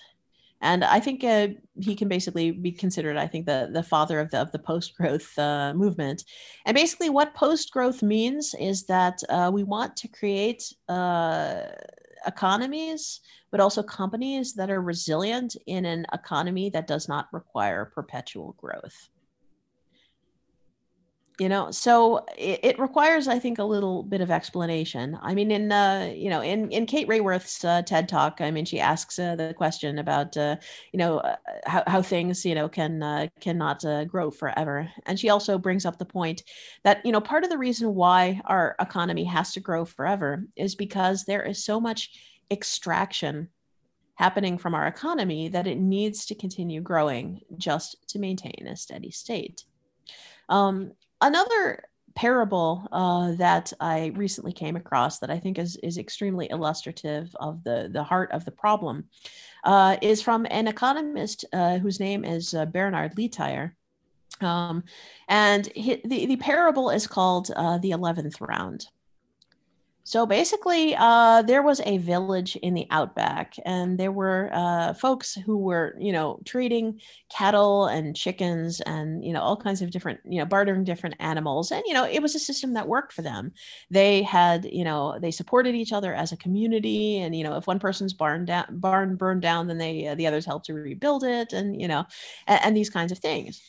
And 0.63 0.85
I 0.85 1.01
think 1.01 1.25
uh, 1.25 1.49
he 1.81 1.97
can 1.97 2.09
basically 2.09 2.53
be 2.53 2.71
considered, 2.71 3.17
I 3.17 3.27
think, 3.27 3.47
the, 3.47 3.69
the 3.73 3.83
father 3.83 4.21
of 4.21 4.31
the, 4.31 4.41
of 4.41 4.53
the 4.53 4.61
post 4.61 4.97
growth 4.97 5.37
uh, 5.39 5.75
movement. 5.75 6.25
And 6.65 6.75
basically, 6.75 7.11
what 7.11 7.35
post 7.35 7.73
growth 7.73 8.03
means 8.03 8.55
is 8.59 8.85
that 8.85 9.19
uh, 9.29 9.51
we 9.53 9.65
want 9.65 9.97
to 9.97 10.09
create 10.09 10.63
uh, 10.89 11.63
economies, 12.27 13.21
but 13.51 13.61
also 13.61 13.83
companies 13.83 14.55
that 14.55 14.71
are 14.71 14.81
resilient 14.81 15.57
in 15.67 15.85
an 15.85 16.07
economy 16.13 16.71
that 16.71 16.87
does 16.87 17.09
not 17.09 17.27
require 17.33 17.91
perpetual 17.93 18.55
growth 18.59 19.09
you 21.39 21.49
know 21.49 21.71
so 21.71 22.25
it, 22.37 22.61
it, 22.63 22.79
requires 22.79 23.27
i 23.27 23.39
think 23.39 23.59
a 23.59 23.65
little 23.65 24.03
bit 24.03 24.21
of 24.21 24.31
explanation. 24.31 25.19
I 25.23 25.35
mean 25.35 25.51
in 25.51 25.73
uh 25.73 26.13
you 26.15 26.29
know 26.29 26.43
in 26.43 26.71
in 26.71 26.87
kate 26.87 27.09
raworth's 27.09 27.65
uh, 27.65 27.83
ted 27.83 28.09
talk 28.09 28.41
i 28.41 28.51
mean 28.51 28.65
she 28.65 28.81
asks 28.81 29.19
uh, 29.19 29.35
the 29.37 29.55
question 29.55 29.99
about 29.99 30.37
uh 30.37 30.57
you 30.93 30.99
know 30.99 31.19
uh, 31.19 31.37
how, 31.65 31.83
how 31.87 32.03
things 32.03 32.45
you 32.45 32.55
know 32.55 32.69
can 32.69 33.03
uh, 33.03 33.29
cannot 33.41 33.85
grow 34.09 34.31
forever. 34.31 34.91
And 35.07 35.19
she 35.19 35.29
also 35.31 35.59
brings 35.59 35.85
up 35.87 35.99
the 35.99 36.05
point 36.05 36.43
that 36.85 37.05
you 37.05 37.13
know 37.13 37.21
part 37.21 37.45
of 37.45 37.51
the 37.51 37.59
reason 37.59 37.95
why 37.95 38.41
our 38.47 38.77
economy 38.81 39.25
has 39.25 39.53
to 39.53 39.61
grow 39.61 39.85
forever 39.85 40.45
is 40.57 40.75
because 40.75 41.25
there 41.25 41.43
is 41.43 41.65
so 41.65 41.81
much 41.81 42.11
extraction 42.51 43.49
happening 44.17 44.59
from 44.59 44.75
our 44.75 44.87
economy 44.87 45.49
that 45.49 45.67
it 45.67 45.79
needs 45.79 46.27
to 46.27 46.35
continue 46.35 46.81
growing 46.81 47.41
just 47.57 47.97
to 48.09 48.19
maintain 48.19 48.67
a 48.69 48.77
steady 48.77 49.11
state. 49.11 49.65
Um, 50.49 50.93
another 51.23 51.85
parable 52.15 52.87
uh, 52.93 53.33
that 53.33 53.73
I 53.81 54.13
recently 54.15 54.53
came 54.53 54.77
across 54.77 55.19
that 55.21 55.31
I 55.31 55.39
think 55.39 55.59
is 55.59 55.77
is 55.77 55.99
extremely 55.99 56.49
illustrative 56.51 57.35
of 57.41 57.65
the 57.65 57.89
the 57.91 58.03
heart 58.03 58.31
of 58.33 58.45
the 58.45 58.51
problem 58.51 59.05
uh, 59.65 59.97
is 60.03 60.21
from 60.21 60.47
an 60.51 60.69
economist 60.69 61.45
uh, 61.53 61.79
whose 61.79 62.01
name 62.01 62.25
is 62.25 62.55
uh, 62.55 62.67
Bernard 62.67 63.17
Lietaer. 63.17 63.73
Um, 64.41 64.83
and 65.29 65.67
he, 65.75 66.01
the, 66.05 66.27
the 66.27 66.37
parable 66.37 66.91
is 66.91 67.07
called 67.07 67.51
uh, 67.55 67.79
the 67.79 67.91
11th 67.91 68.41
round. 68.41 68.87
So 70.05 70.27
basically, 70.27 70.97
uh, 70.99 71.43
there 71.43 71.63
was 71.63 71.81
a 71.85 71.99
village 71.99 72.57
in 72.57 72.75
the 72.75 72.89
outback, 72.91 73.55
and 73.65 73.99
there 73.99 74.11
were 74.11 74.51
uh, 74.53 74.95
folks 74.95 75.35
who 75.35 75.57
were, 75.57 75.95
you 76.01 76.11
know, 76.13 76.41
trading 76.45 77.01
cattle 77.31 77.87
and 77.87 78.17
chickens 78.17 78.81
and, 78.81 79.25
you 79.25 79.33
know, 79.33 79.41
all 79.41 79.57
kinds 79.57 79.81
of 79.81 79.93
different, 79.93 80.19
you 80.25 80.39
know, 80.41 80.45
bartering 80.45 80.83
different 80.83 81.15
animals. 81.21 81.71
And, 81.71 81.85
you 81.87 81.95
know, 81.95 82.05
it 82.05 82.21
was 82.21 82.35
a 82.35 82.41
system 82.41 82.75
that 82.75 82.89
worked 82.89 83.13
for 83.13 83.23
them. 83.23 83.53
They 83.91 84.23
had, 84.23 84.65
you 84.65 84.83
know, 84.83 85.19
they 85.21 85.31
supported 85.31 85.77
each 85.77 85.93
other 85.93 86.13
as 86.13 86.33
a 86.33 86.37
community. 86.37 87.19
And, 87.19 87.37
you 87.37 87.45
know, 87.45 87.57
if 87.57 87.69
one 87.69 87.79
person's 87.79 88.13
barn, 88.13 88.45
da- 88.45 88.67
barn 88.71 89.15
burned 89.15 89.43
down, 89.43 89.69
then 89.69 89.79
they, 89.79 90.09
uh, 90.09 90.17
the 90.17 90.27
others 90.27 90.45
helped 90.45 90.67
to 90.67 90.75
rebuild 90.75 91.23
it 91.23 91.53
and, 91.53 91.81
you 91.81 91.87
know, 91.87 92.05
and, 92.49 92.61
and 92.65 92.77
these 92.77 92.91
kinds 92.91 93.13
of 93.13 93.19
things. 93.19 93.63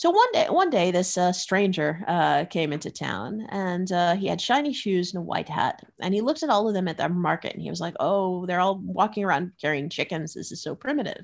So 0.00 0.08
one 0.08 0.32
day, 0.32 0.46
one 0.48 0.70
day, 0.70 0.90
this 0.90 1.18
uh, 1.18 1.30
stranger 1.30 2.02
uh, 2.08 2.46
came 2.46 2.72
into 2.72 2.90
town, 2.90 3.46
and 3.50 3.92
uh, 3.92 4.14
he 4.14 4.28
had 4.28 4.40
shiny 4.40 4.72
shoes 4.72 5.12
and 5.12 5.20
a 5.20 5.22
white 5.22 5.50
hat. 5.50 5.84
And 5.98 6.14
he 6.14 6.22
looked 6.22 6.42
at 6.42 6.48
all 6.48 6.66
of 6.66 6.72
them 6.72 6.88
at 6.88 6.96
their 6.96 7.10
market, 7.10 7.52
and 7.52 7.60
he 7.60 7.68
was 7.68 7.82
like, 7.82 7.96
"Oh, 8.00 8.46
they're 8.46 8.60
all 8.60 8.78
walking 8.78 9.24
around 9.24 9.52
carrying 9.60 9.90
chickens. 9.90 10.32
This 10.32 10.52
is 10.52 10.62
so 10.62 10.74
primitive." 10.74 11.18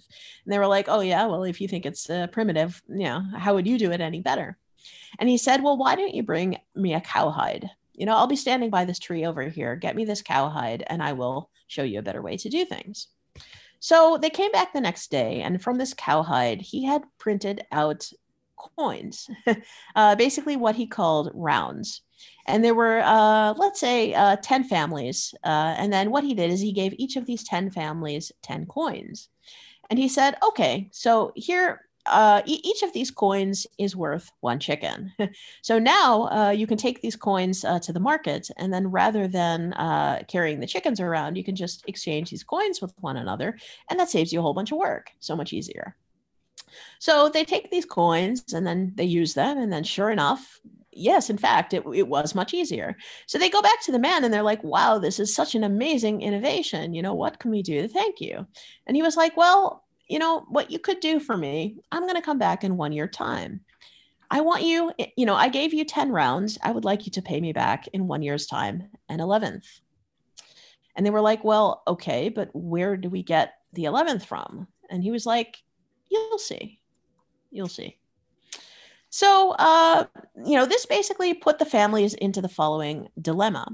And 0.45 0.53
they 0.53 0.59
were 0.59 0.67
like, 0.67 0.91
"Oh 0.91 1.01
yeah, 1.01 1.25
well, 1.25 1.45
if 1.45 1.59
you 1.59 1.69
think 1.69 1.87
it's 1.87 2.11
uh, 2.11 2.27
primitive, 2.27 2.83
you 2.87 3.05
know, 3.05 3.23
how 3.35 3.55
would 3.55 3.67
you 3.67 3.79
do 3.79 3.93
it 3.93 4.03
any 4.03 4.21
better?" 4.21 4.59
And 5.19 5.27
he 5.27 5.39
said, 5.39 5.63
"Well, 5.63 5.79
why 5.79 5.95
don't 5.95 6.15
you 6.15 6.23
bring 6.23 6.59
me 6.75 6.93
a 6.93 7.01
cowhide? 7.01 7.71
You 7.95 8.05
know, 8.05 8.15
I'll 8.15 8.27
be 8.27 8.37
standing 8.37 8.69
by 8.69 8.85
this 8.85 8.99
tree 8.99 9.25
over 9.25 9.43
here. 9.45 9.75
Get 9.77 9.97
me 9.97 10.05
this 10.05 10.21
cowhide, 10.21 10.85
and 10.89 11.03
I 11.03 11.15
will 11.15 11.49
show 11.67 11.83
you 11.83 12.01
a 12.01 12.03
better 12.03 12.21
way 12.21 12.37
to 12.37 12.51
do 12.51 12.67
things." 12.67 13.09
So 13.81 14.19
they 14.21 14.29
came 14.29 14.53
back 14.53 14.75
the 14.75 14.83
next 14.83 15.11
day, 15.11 15.41
and 15.41 15.63
from 15.63 15.79
this 15.79 15.95
cowhide, 15.95 16.61
he 16.61 16.85
had 16.85 17.05
printed 17.17 17.65
out 17.73 18.13
coins, 18.57 19.29
uh, 19.97 20.15
basically 20.17 20.57
what 20.57 20.77
he 20.77 20.87
called 20.87 21.31
rounds. 21.35 22.03
And 22.47 22.65
there 22.65 22.75
were, 22.75 23.01
uh, 23.05 23.55
let's 23.57 23.81
say, 23.81 24.15
uh, 24.15 24.37
10 24.37 24.65
families. 24.65 25.35
Uh, 25.45 25.75
and 25.77 25.93
then 25.93 26.11
what 26.11 26.25
he 26.25 26.35
did 26.35 26.51
is 26.51 26.61
he 26.61 26.73
gave 26.73 26.95
each 26.97 27.17
of 27.17 27.27
these 27.27 27.45
10 27.45 27.71
families 27.71 28.33
10 28.43 28.67
coins. 28.67 29.29
And 29.91 29.99
he 29.99 30.09
said, 30.09 30.37
okay, 30.47 30.89
so 30.93 31.33
here, 31.35 31.83
uh, 32.07 32.41
e- 32.47 32.61
each 32.63 32.83
of 32.83 32.93
these 32.93 33.11
coins 33.11 33.67
is 33.79 33.97
worth 33.97 34.31
one 34.41 34.61
chicken. 34.61 35.13
so 35.63 35.79
now 35.79 36.29
uh, 36.29 36.51
you 36.51 36.67
can 36.67 36.79
take 36.79 37.03
these 37.03 37.17
coins 37.17 37.63
to 37.83 37.93
the 37.93 38.01
market, 38.01 38.49
and 38.57 38.73
then 38.73 38.89
rather 38.89 39.27
than 39.27 39.73
carrying 40.29 40.61
the 40.61 40.67
chickens 40.67 41.01
around, 41.01 41.37
you 41.37 41.45
can 41.45 41.57
just 41.57 41.85
exchange 41.89 42.31
these 42.31 42.45
coins 42.45 42.81
with 42.81 42.93
one 43.01 43.17
another, 43.17 43.59
and 43.91 43.99
that 43.99 44.09
saves 44.09 44.33
you 44.33 44.39
a 44.39 44.43
whole 44.43 44.55
bunch 44.55 44.71
of 44.73 44.79
work. 44.79 45.11
So 45.19 45.35
much 45.35 45.53
easier. 45.53 45.97
So 46.99 47.29
they 47.29 47.45
take 47.45 47.71
these 47.71 47.85
coins 47.85 48.53
and 48.53 48.67
then 48.67 48.93
they 48.95 49.05
use 49.05 49.35
them. 49.35 49.59
And 49.59 49.73
then, 49.73 49.85
sure 49.85 50.11
enough, 50.11 50.61
yes, 50.93 51.31
in 51.31 51.39
fact, 51.39 51.75
it, 51.75 51.85
it 51.95 52.09
was 52.09 52.35
much 52.35 52.55
easier. 52.55 52.97
So 53.27 53.39
they 53.39 53.51
go 53.51 53.63
back 53.63 53.83
to 53.83 53.93
the 53.93 53.99
man 53.99 54.25
and 54.25 54.33
they're 54.33 54.43
like, 54.43 54.65
wow, 54.65 54.99
this 54.99 55.21
is 55.21 55.35
such 55.35 55.55
an 55.55 55.65
amazing 55.65 56.23
innovation. 56.23 56.95
You 56.95 57.03
know, 57.03 57.15
what 57.15 57.39
can 57.39 57.51
we 57.51 57.63
do 57.63 57.83
to 57.83 57.89
thank 57.89 58.21
you? 58.21 58.47
And 58.87 58.97
he 58.97 59.03
was 59.03 59.17
like, 59.17 59.37
well, 59.37 59.85
you 60.09 60.19
know, 60.19 60.45
what 60.49 60.71
you 60.71 60.79
could 60.79 61.01
do 61.01 61.21
for 61.21 61.37
me, 61.37 61.79
I'm 61.91 62.03
going 62.03 62.15
to 62.15 62.23
come 62.23 62.39
back 62.39 62.65
in 62.65 62.77
one 62.77 62.93
year 62.93 63.09
time. 63.09 63.61
I 64.31 64.41
want 64.41 64.63
you, 64.63 64.93
you 65.17 65.27
know, 65.27 65.35
I 65.35 65.49
gave 65.49 65.73
you 65.73 65.85
10 65.85 66.11
rounds. 66.11 66.59
I 66.63 66.73
would 66.73 66.85
like 66.85 67.07
you 67.07 67.13
to 67.13 67.23
pay 67.23 67.41
me 67.41 67.53
back 67.53 67.87
in 67.93 68.09
one 68.09 68.23
year's 68.23 68.47
time, 68.47 68.89
an 69.09 69.21
11th. 69.21 69.67
And 70.97 71.05
they 71.05 71.11
were 71.11 71.21
like, 71.21 71.45
well, 71.45 71.83
okay, 71.87 72.29
but 72.29 72.51
where 72.53 72.97
do 72.97 73.09
we 73.09 73.23
get 73.23 73.53
the 73.73 73.85
11th 73.85 74.25
from? 74.25 74.67
And 74.91 75.03
he 75.03 75.11
was 75.11 75.27
like, 75.27 75.59
you'll 76.11 76.39
see. 76.39 76.81
You'll 77.51 77.69
see. 77.69 77.99
So, 79.11 79.53
uh, 79.53 80.05
you 80.45 80.57
know, 80.57 80.67
this 80.67 80.85
basically 80.85 81.33
put 81.33 81.59
the 81.59 81.65
families 81.65 82.15
into 82.15 82.43
the 82.43 82.49
following 82.49 83.09
dilemma. 83.21 83.67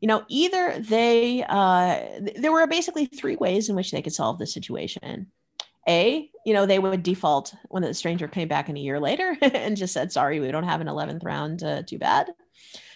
You 0.00 0.08
know, 0.08 0.24
either 0.28 0.76
they, 0.80 1.44
uh, 1.48 2.00
there 2.36 2.50
were 2.50 2.66
basically 2.66 3.06
three 3.06 3.36
ways 3.36 3.68
in 3.68 3.76
which 3.76 3.92
they 3.92 4.02
could 4.02 4.12
solve 4.12 4.38
the 4.38 4.46
situation. 4.46 5.28
A, 5.88 6.28
you 6.44 6.54
know, 6.54 6.66
they 6.66 6.78
would 6.78 7.02
default 7.02 7.54
when 7.68 7.82
the 7.82 7.94
stranger 7.94 8.26
came 8.28 8.48
back 8.48 8.68
in 8.68 8.76
a 8.76 8.80
year 8.80 8.98
later 8.98 9.36
and 9.42 9.76
just 9.76 9.92
said, 9.92 10.10
sorry, 10.10 10.40
we 10.40 10.50
don't 10.50 10.64
have 10.64 10.80
an 10.80 10.88
11th 10.88 11.24
round, 11.24 11.62
uh, 11.62 11.82
too 11.82 11.98
bad. 11.98 12.30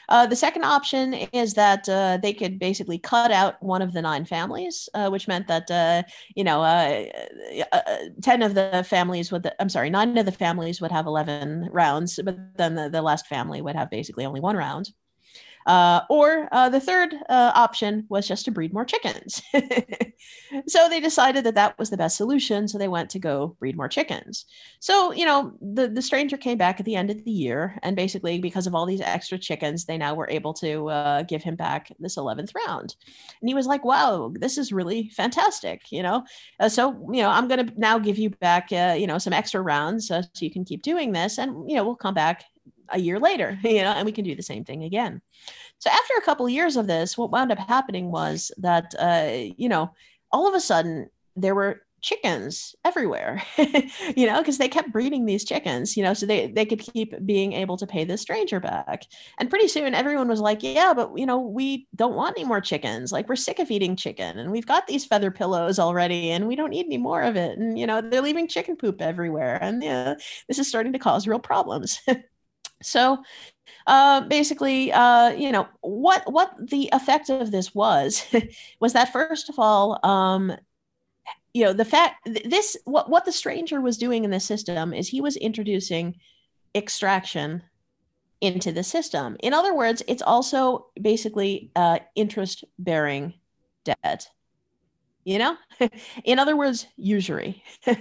Uh, 0.09 0.27
the 0.27 0.37
second 0.37 0.65
option 0.65 1.15
is 1.33 1.55
that 1.55 1.89
uh, 1.89 2.19
they 2.23 2.33
could 2.33 2.59
basically 2.59 2.99
cut 2.99 3.31
out 3.31 3.61
one 3.63 3.83
of 3.83 3.93
the 3.93 4.03
nine 4.03 4.25
families, 4.25 4.89
uh, 4.95 5.09
which 5.09 5.29
meant 5.29 5.47
that 5.49 5.71
uh, 5.71 6.03
you 6.35 6.45
know 6.45 6.63
uh, 6.63 7.05
uh, 7.73 7.81
ten 8.23 8.43
of 8.43 8.55
the 8.55 8.85
families 8.89 9.33
would. 9.33 9.51
I'm 9.61 9.69
sorry, 9.69 9.91
nine 9.91 10.17
of 10.19 10.27
the 10.27 10.33
families 10.33 10.81
would 10.81 10.93
have 10.93 11.07
eleven 11.07 11.69
rounds, 11.73 12.19
but 12.25 12.37
then 12.57 12.75
the, 12.75 12.89
the 12.89 13.03
last 13.03 13.27
family 13.27 13.61
would 13.63 13.77
have 13.77 13.91
basically 13.91 14.25
only 14.25 14.41
one 14.41 14.57
round. 14.57 14.91
Uh, 15.67 16.03
or 16.09 16.49
uh, 16.53 16.69
the 16.69 16.81
third 16.81 17.15
uh, 17.29 17.53
option 17.55 18.07
was 18.09 18.27
just 18.27 18.45
to 18.45 18.53
breed 18.53 18.73
more 18.73 18.85
chickens. 18.85 19.43
so 20.69 20.89
they 20.89 21.01
decided 21.01 21.43
that 21.45 21.57
that 21.57 21.77
was 21.79 21.91
the 21.91 21.97
best 21.97 22.17
solution. 22.17 22.69
So 22.69 22.79
they 22.79 22.89
went 22.89 23.11
to 23.11 23.19
go 23.19 23.57
breed 23.59 23.77
more 23.77 23.89
chickens. 23.89 24.47
So, 24.79 25.13
you 25.13 25.27
know, 25.27 25.53
the, 25.61 25.89
the 25.89 26.03
stranger 26.03 26.37
came 26.37 26.57
back 26.57 26.79
at 26.79 26.87
the 26.87 26.95
end 26.95 27.11
of 27.11 27.25
the 27.25 27.31
year. 27.33 27.79
And 27.83 27.97
basically, 27.97 28.39
because 28.39 28.69
of 28.69 28.75
all 28.75 28.87
these 28.87 29.01
extra 29.01 29.39
chickens, 29.39 29.85
they 29.85 29.99
now 29.99 30.15
were 30.15 30.31
able 30.31 30.55
to 30.55 30.89
uh, 30.89 31.23
give 31.23 31.43
him 31.43 31.57
back 31.57 31.91
this 31.99 32.17
11th 32.17 32.53
round. 32.67 32.95
And 33.41 33.49
he 33.49 33.55
was 33.55 33.67
like, 33.67 33.85
wow, 33.85 34.33
this 34.35 34.59
is 34.59 34.73
really 34.73 35.11
fantastic, 35.11 35.91
you 35.91 36.03
know? 36.03 36.25
Uh, 36.61 36.69
so, 36.69 36.93
you 37.13 37.23
know, 37.23 37.31
I'm 37.31 37.49
going 37.49 37.67
to 37.67 37.73
now 37.77 37.99
give 37.99 38.19
you 38.19 38.31
back, 38.31 38.69
uh, 38.71 38.95
you 38.97 39.09
know, 39.09 39.19
some 39.19 39.33
extra 39.33 39.61
rounds 39.61 40.07
so 40.07 40.23
you 40.39 40.51
can 40.51 40.65
keep 40.65 40.83
doing 40.83 41.13
this. 41.13 41.39
And, 41.39 41.69
you 41.69 41.77
know, 41.77 41.85
we'll 41.85 41.97
come 41.97 42.15
back 42.15 42.45
a 42.91 42.99
year 42.99 43.19
later, 43.19 43.59
you 43.65 43.83
know, 43.83 43.93
and 43.93 44.07
we 44.07 44.13
can 44.13 44.25
do 44.25 44.35
the 44.35 44.43
same 44.43 44.65
thing 44.65 44.85
again. 44.85 45.21
So 45.79 45.91
after 45.91 46.15
a 46.19 46.23
couple 46.23 46.47
of 46.47 46.53
years 46.53 46.77
of 46.77 46.87
this, 46.87 47.19
what 47.19 47.31
wound 47.31 47.53
up 47.53 47.59
happening 47.59 48.11
was 48.11 48.51
that, 48.59 48.95
uh, 48.99 49.53
you 49.57 49.69
know, 49.69 49.93
all 50.33 50.49
of 50.49 50.55
a 50.55 50.61
sudden 50.61 51.11
there 51.37 51.55
were 51.55 51.83
chickens 52.03 52.77
everywhere 52.85 53.43
you 54.17 54.27
know 54.27 54.39
because 54.39 54.59
they 54.59 54.69
kept 54.69 54.93
breeding 54.93 55.25
these 55.25 55.45
chickens 55.45 55.97
you 55.97 56.03
know 56.05 56.15
so 56.15 56.25
they 56.25 56.47
they 56.47 56.65
could 56.65 56.79
keep 56.79 57.15
being 57.27 57.53
able 57.53 57.77
to 57.77 57.87
pay 57.87 58.05
this 58.05 58.21
stranger 58.21 58.61
back. 58.61 59.03
And 59.39 59.51
pretty 59.51 59.67
soon 59.67 59.95
everyone 59.95 60.29
was 60.29 60.41
like 60.41 60.63
yeah 60.63 60.93
but 60.95 61.11
you 61.17 61.27
know 61.27 61.39
we 61.39 61.89
don't 61.97 62.15
want 62.15 62.37
any 62.39 62.47
more 62.47 62.61
chickens. 62.61 63.13
Like 63.13 63.29
we're 63.29 63.37
sick 63.37 63.59
of 63.59 63.71
eating 63.71 63.97
chicken 63.97 64.39
and 64.39 64.53
we've 64.53 64.67
got 64.67 64.87
these 64.87 65.05
feather 65.05 65.31
pillows 65.31 65.79
already 65.79 66.31
and 66.31 66.47
we 66.47 66.55
don't 66.55 66.71
need 66.71 66.87
any 66.87 66.99
more 66.99 67.23
of 67.23 67.35
it. 67.35 67.59
And 67.59 67.79
you 67.79 67.87
know 67.87 68.01
they're 68.01 68.23
leaving 68.23 68.47
chicken 68.47 68.77
poop 68.77 69.01
everywhere 69.03 69.59
and 69.61 69.83
yeah 69.83 70.15
this 70.49 70.59
is 70.59 70.69
starting 70.69 70.93
to 70.93 70.99
cause 70.99 71.27
real 71.27 71.41
problems 71.41 72.01
So 72.87 73.23
uh, 73.87 74.23
basically, 74.23 74.93
uh, 74.93 75.31
you 75.31 75.53
know, 75.53 75.69
what 75.81 76.31
what 76.33 76.55
the 76.59 76.89
effect 76.93 77.31
of 77.31 77.51
this 77.51 77.75
was 77.75 78.25
was 78.81 78.93
that 78.93 79.13
first 79.13 79.49
of 79.49 79.59
all, 79.59 79.99
um, 80.05 80.53
you 81.53 81.65
know, 81.65 81.73
the 81.73 81.85
fact 81.85 82.29
this 82.45 82.77
what 82.85 83.11
what 83.11 83.25
the 83.25 83.33
stranger 83.33 83.81
was 83.81 83.99
doing 83.99 84.25
in 84.25 84.31
the 84.31 84.41
system 84.41 84.93
is 84.93 85.09
he 85.09 85.21
was 85.21 85.37
introducing 85.37 86.17
extraction 86.75 87.63
into 88.41 88.71
the 88.71 88.85
system. 88.85 89.37
In 89.41 89.55
other 89.55 89.75
words, 89.75 90.03
it's 90.07 90.23
also 90.23 90.87
basically 91.01 91.71
uh, 91.75 91.99
interest 92.15 92.65
bearing 92.79 93.35
debt. 93.85 94.29
You 95.27 95.39
know? 95.39 95.57
In 96.25 96.39
other 96.39 96.57
words 96.57 96.87
usury. 96.97 97.63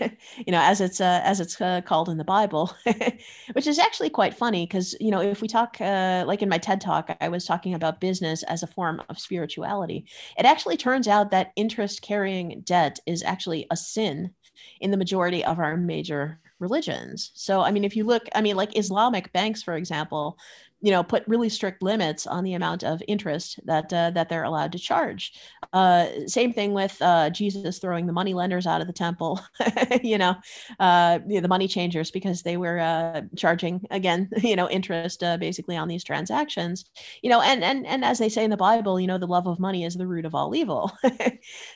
You 0.45 0.51
know 0.51 0.61
as 0.61 0.79
it's 0.79 1.01
uh, 1.01 1.21
as 1.23 1.39
it's 1.39 1.59
uh, 1.59 1.81
called 1.81 2.09
in 2.09 2.17
the 2.17 2.23
bible 2.23 2.71
which 3.53 3.67
is 3.67 3.79
actually 3.79 4.09
quite 4.09 4.33
funny 4.33 4.65
because 4.65 4.95
you 4.99 5.09
know 5.09 5.21
if 5.21 5.41
we 5.41 5.47
talk 5.47 5.77
uh, 5.81 6.23
like 6.27 6.41
in 6.41 6.49
my 6.49 6.57
ted 6.57 6.79
talk 6.81 7.15
i 7.21 7.29
was 7.29 7.45
talking 7.45 7.73
about 7.73 7.99
business 7.99 8.43
as 8.43 8.61
a 8.63 8.67
form 8.67 9.01
of 9.09 9.19
spirituality. 9.19 10.05
It 10.37 10.45
actually 10.45 10.77
turns 10.77 11.07
out 11.07 11.31
that 11.31 11.51
interest 11.55 12.01
carrying 12.01 12.61
debt 12.61 12.99
is 13.05 13.23
actually 13.23 13.65
a 13.71 13.77
sin 13.77 14.31
in 14.79 14.91
the 14.91 14.97
majority 14.97 15.43
of 15.43 15.59
our 15.59 15.77
major 15.77 16.39
religions. 16.59 17.31
So 17.33 17.61
i 17.61 17.71
mean 17.71 17.83
if 17.83 17.95
you 17.95 18.03
look 18.05 18.23
i 18.35 18.41
mean 18.41 18.55
like 18.55 18.77
islamic 18.77 19.31
banks 19.33 19.63
for 19.63 19.75
example 19.75 20.37
you 20.85 20.91
know 20.91 21.03
put 21.03 21.27
really 21.27 21.49
strict 21.49 21.81
limits 21.81 22.27
on 22.27 22.43
the 22.43 22.53
amount 22.53 22.83
of 22.83 23.01
interest 23.07 23.59
that 23.65 23.91
uh, 23.91 24.11
that 24.11 24.29
they're 24.29 24.43
allowed 24.43 24.71
to 24.71 24.77
charge. 24.77 25.33
Uh, 25.73 26.05
same 26.27 26.53
thing 26.53 26.73
with 26.73 26.95
uh, 27.01 27.29
jesus 27.31 27.79
throwing 27.79 28.05
the 28.05 28.13
money 28.13 28.33
lenders 28.35 28.67
out 28.67 28.81
of 28.81 28.87
the 28.87 28.93
temple 28.93 29.41
you 30.03 30.17
know 30.17 30.35
uh, 30.79 31.17
the 31.27 31.47
money 31.47 31.67
changers 31.67 32.11
because 32.11 32.43
they 32.43 32.55
were 32.55 32.79
uh, 32.79 33.21
charging 33.35 33.81
again 33.89 34.29
you 34.43 34.55
know 34.55 34.69
interest 34.69 35.23
uh, 35.23 35.37
basically 35.37 35.75
on 35.75 35.87
these 35.87 36.03
transactions. 36.03 36.85
You 37.23 37.31
know 37.31 37.41
and 37.41 37.63
and 37.63 37.85
and 37.87 38.05
as 38.05 38.19
they 38.19 38.29
say 38.29 38.43
in 38.43 38.51
the 38.51 38.57
bible 38.57 38.99
you 38.99 39.07
know 39.07 39.17
the 39.17 39.27
love 39.27 39.47
of 39.47 39.59
money 39.59 39.83
is 39.85 39.95
the 39.95 40.07
root 40.07 40.25
of 40.25 40.35
all 40.35 40.55
evil. 40.55 40.91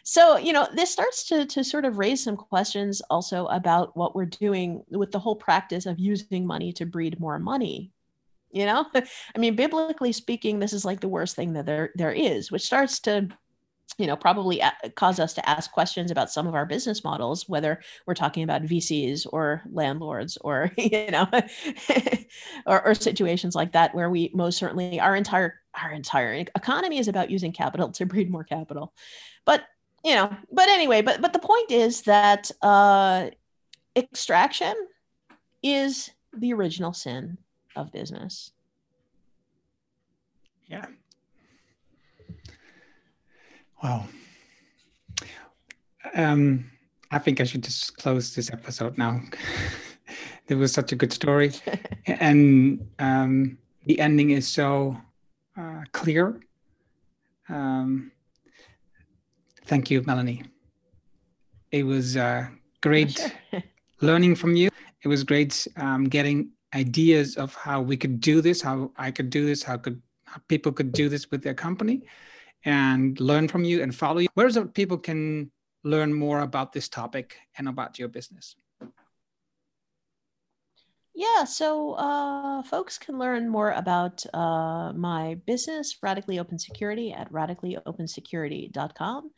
So 0.03 0.37
you 0.37 0.53
know 0.53 0.67
this 0.73 0.91
starts 0.91 1.23
to 1.29 1.45
to 1.45 1.63
sort 1.63 1.85
of 1.85 1.97
raise 1.97 2.23
some 2.23 2.37
questions 2.37 3.01
also 3.09 3.45
about 3.47 3.95
what 3.95 4.15
we're 4.15 4.25
doing 4.25 4.83
with 4.89 5.11
the 5.11 5.19
whole 5.19 5.35
practice 5.35 5.85
of 5.85 5.99
using 5.99 6.45
money 6.45 6.73
to 6.73 6.85
breed 6.85 7.19
more 7.19 7.39
money 7.39 7.91
you 8.51 8.65
know? 8.65 8.85
I 8.95 9.39
mean 9.39 9.55
biblically 9.55 10.11
speaking 10.11 10.59
this 10.59 10.73
is 10.73 10.85
like 10.85 10.99
the 10.99 11.07
worst 11.07 11.35
thing 11.35 11.53
that 11.53 11.65
there 11.65 11.91
there 11.95 12.11
is 12.11 12.51
which 12.51 12.63
starts 12.63 12.99
to 13.01 13.29
you 13.97 14.07
know 14.07 14.15
probably 14.15 14.61
cause 14.95 15.19
us 15.19 15.33
to 15.33 15.49
ask 15.49 15.71
questions 15.71 16.11
about 16.11 16.31
some 16.31 16.47
of 16.47 16.55
our 16.55 16.65
business 16.65 17.03
models 17.03 17.49
whether 17.49 17.81
we're 18.05 18.13
talking 18.13 18.43
about 18.43 18.61
vcs 18.61 19.25
or 19.31 19.63
landlords 19.71 20.37
or 20.41 20.71
you 20.77 21.09
know 21.11 21.27
or, 22.65 22.85
or 22.85 22.93
situations 22.93 23.55
like 23.55 23.73
that 23.73 23.93
where 23.93 24.09
we 24.09 24.31
most 24.33 24.57
certainly 24.57 24.99
our 24.99 25.15
entire 25.15 25.59
our 25.81 25.91
entire 25.91 26.33
economy 26.33 26.99
is 26.99 27.07
about 27.07 27.29
using 27.29 27.51
capital 27.51 27.91
to 27.91 28.05
breed 28.05 28.29
more 28.29 28.43
capital. 28.43 28.93
But 29.45 29.63
you 30.03 30.15
know 30.15 30.35
but 30.51 30.69
anyway 30.69 31.01
but 31.01 31.21
but 31.21 31.33
the 31.33 31.39
point 31.39 31.71
is 31.71 32.03
that 32.03 32.49
uh 32.61 33.29
extraction 33.95 34.73
is 35.61 36.09
the 36.33 36.53
original 36.53 36.93
sin 36.93 37.37
of 37.79 37.91
business. 37.91 38.51
Yeah. 40.67 40.85
Wow. 43.81 44.05
Um, 46.15 46.69
I 47.11 47.19
think 47.19 47.41
I 47.41 47.43
should 47.43 47.63
just 47.63 47.97
close 47.97 48.35
this 48.35 48.51
episode 48.51 48.97
now. 48.97 49.21
it 50.47 50.55
was 50.55 50.73
such 50.73 50.91
a 50.91 50.95
good 50.95 51.13
story, 51.13 51.53
and 52.07 52.87
um, 52.99 53.57
the 53.85 53.99
ending 53.99 54.31
is 54.31 54.47
so 54.47 54.97
uh, 55.57 55.83
clear. 55.91 56.39
Um, 57.47 58.11
thank 59.65 59.89
you, 59.89 60.03
Melanie. 60.05 60.43
It 61.71 61.83
was 61.83 62.17
uh, 62.17 62.47
great 62.81 63.31
sure. 63.51 63.63
learning 64.01 64.35
from 64.35 64.55
you. 64.55 64.69
It 65.03 65.07
was 65.07 65.23
great 65.23 65.67
um, 65.77 66.05
getting 66.05 66.51
ideas 66.73 67.35
of 67.35 67.55
how 67.55 67.81
we 67.81 67.97
could 67.97 68.19
do 68.19 68.41
this, 68.41 68.61
how 68.61 68.91
I 68.97 69.11
could 69.11 69.29
do 69.29 69.45
this, 69.45 69.63
how 69.63 69.77
could 69.77 70.01
how 70.25 70.41
people 70.47 70.71
could 70.71 70.91
do 70.91 71.09
this 71.09 71.31
with 71.31 71.43
their 71.43 71.55
company, 71.55 72.03
and 72.65 73.19
learn 73.19 73.47
from 73.47 73.63
you 73.63 73.81
and 73.81 73.95
follow 73.95 74.19
you. 74.19 74.27
Where 74.35 74.47
is 74.47 74.57
it 74.57 74.73
people 74.73 74.97
can 74.97 75.51
learn 75.83 76.13
more 76.13 76.41
about 76.41 76.73
this 76.73 76.89
topic 76.89 77.37
and 77.57 77.67
about 77.67 77.97
your 77.97 78.09
business? 78.09 78.55
Yeah, 81.15 81.43
so 81.43 81.95
uh, 81.95 82.63
folks 82.63 82.97
can 82.97 83.19
learn 83.19 83.49
more 83.49 83.71
about 83.71 84.25
uh, 84.33 84.93
my 84.93 85.35
business, 85.45 85.97
Radically 86.01 86.39
Open 86.39 86.57
Security, 86.57 87.11
at 87.11 87.29
radicallyopenSecurity.com. 87.29 89.31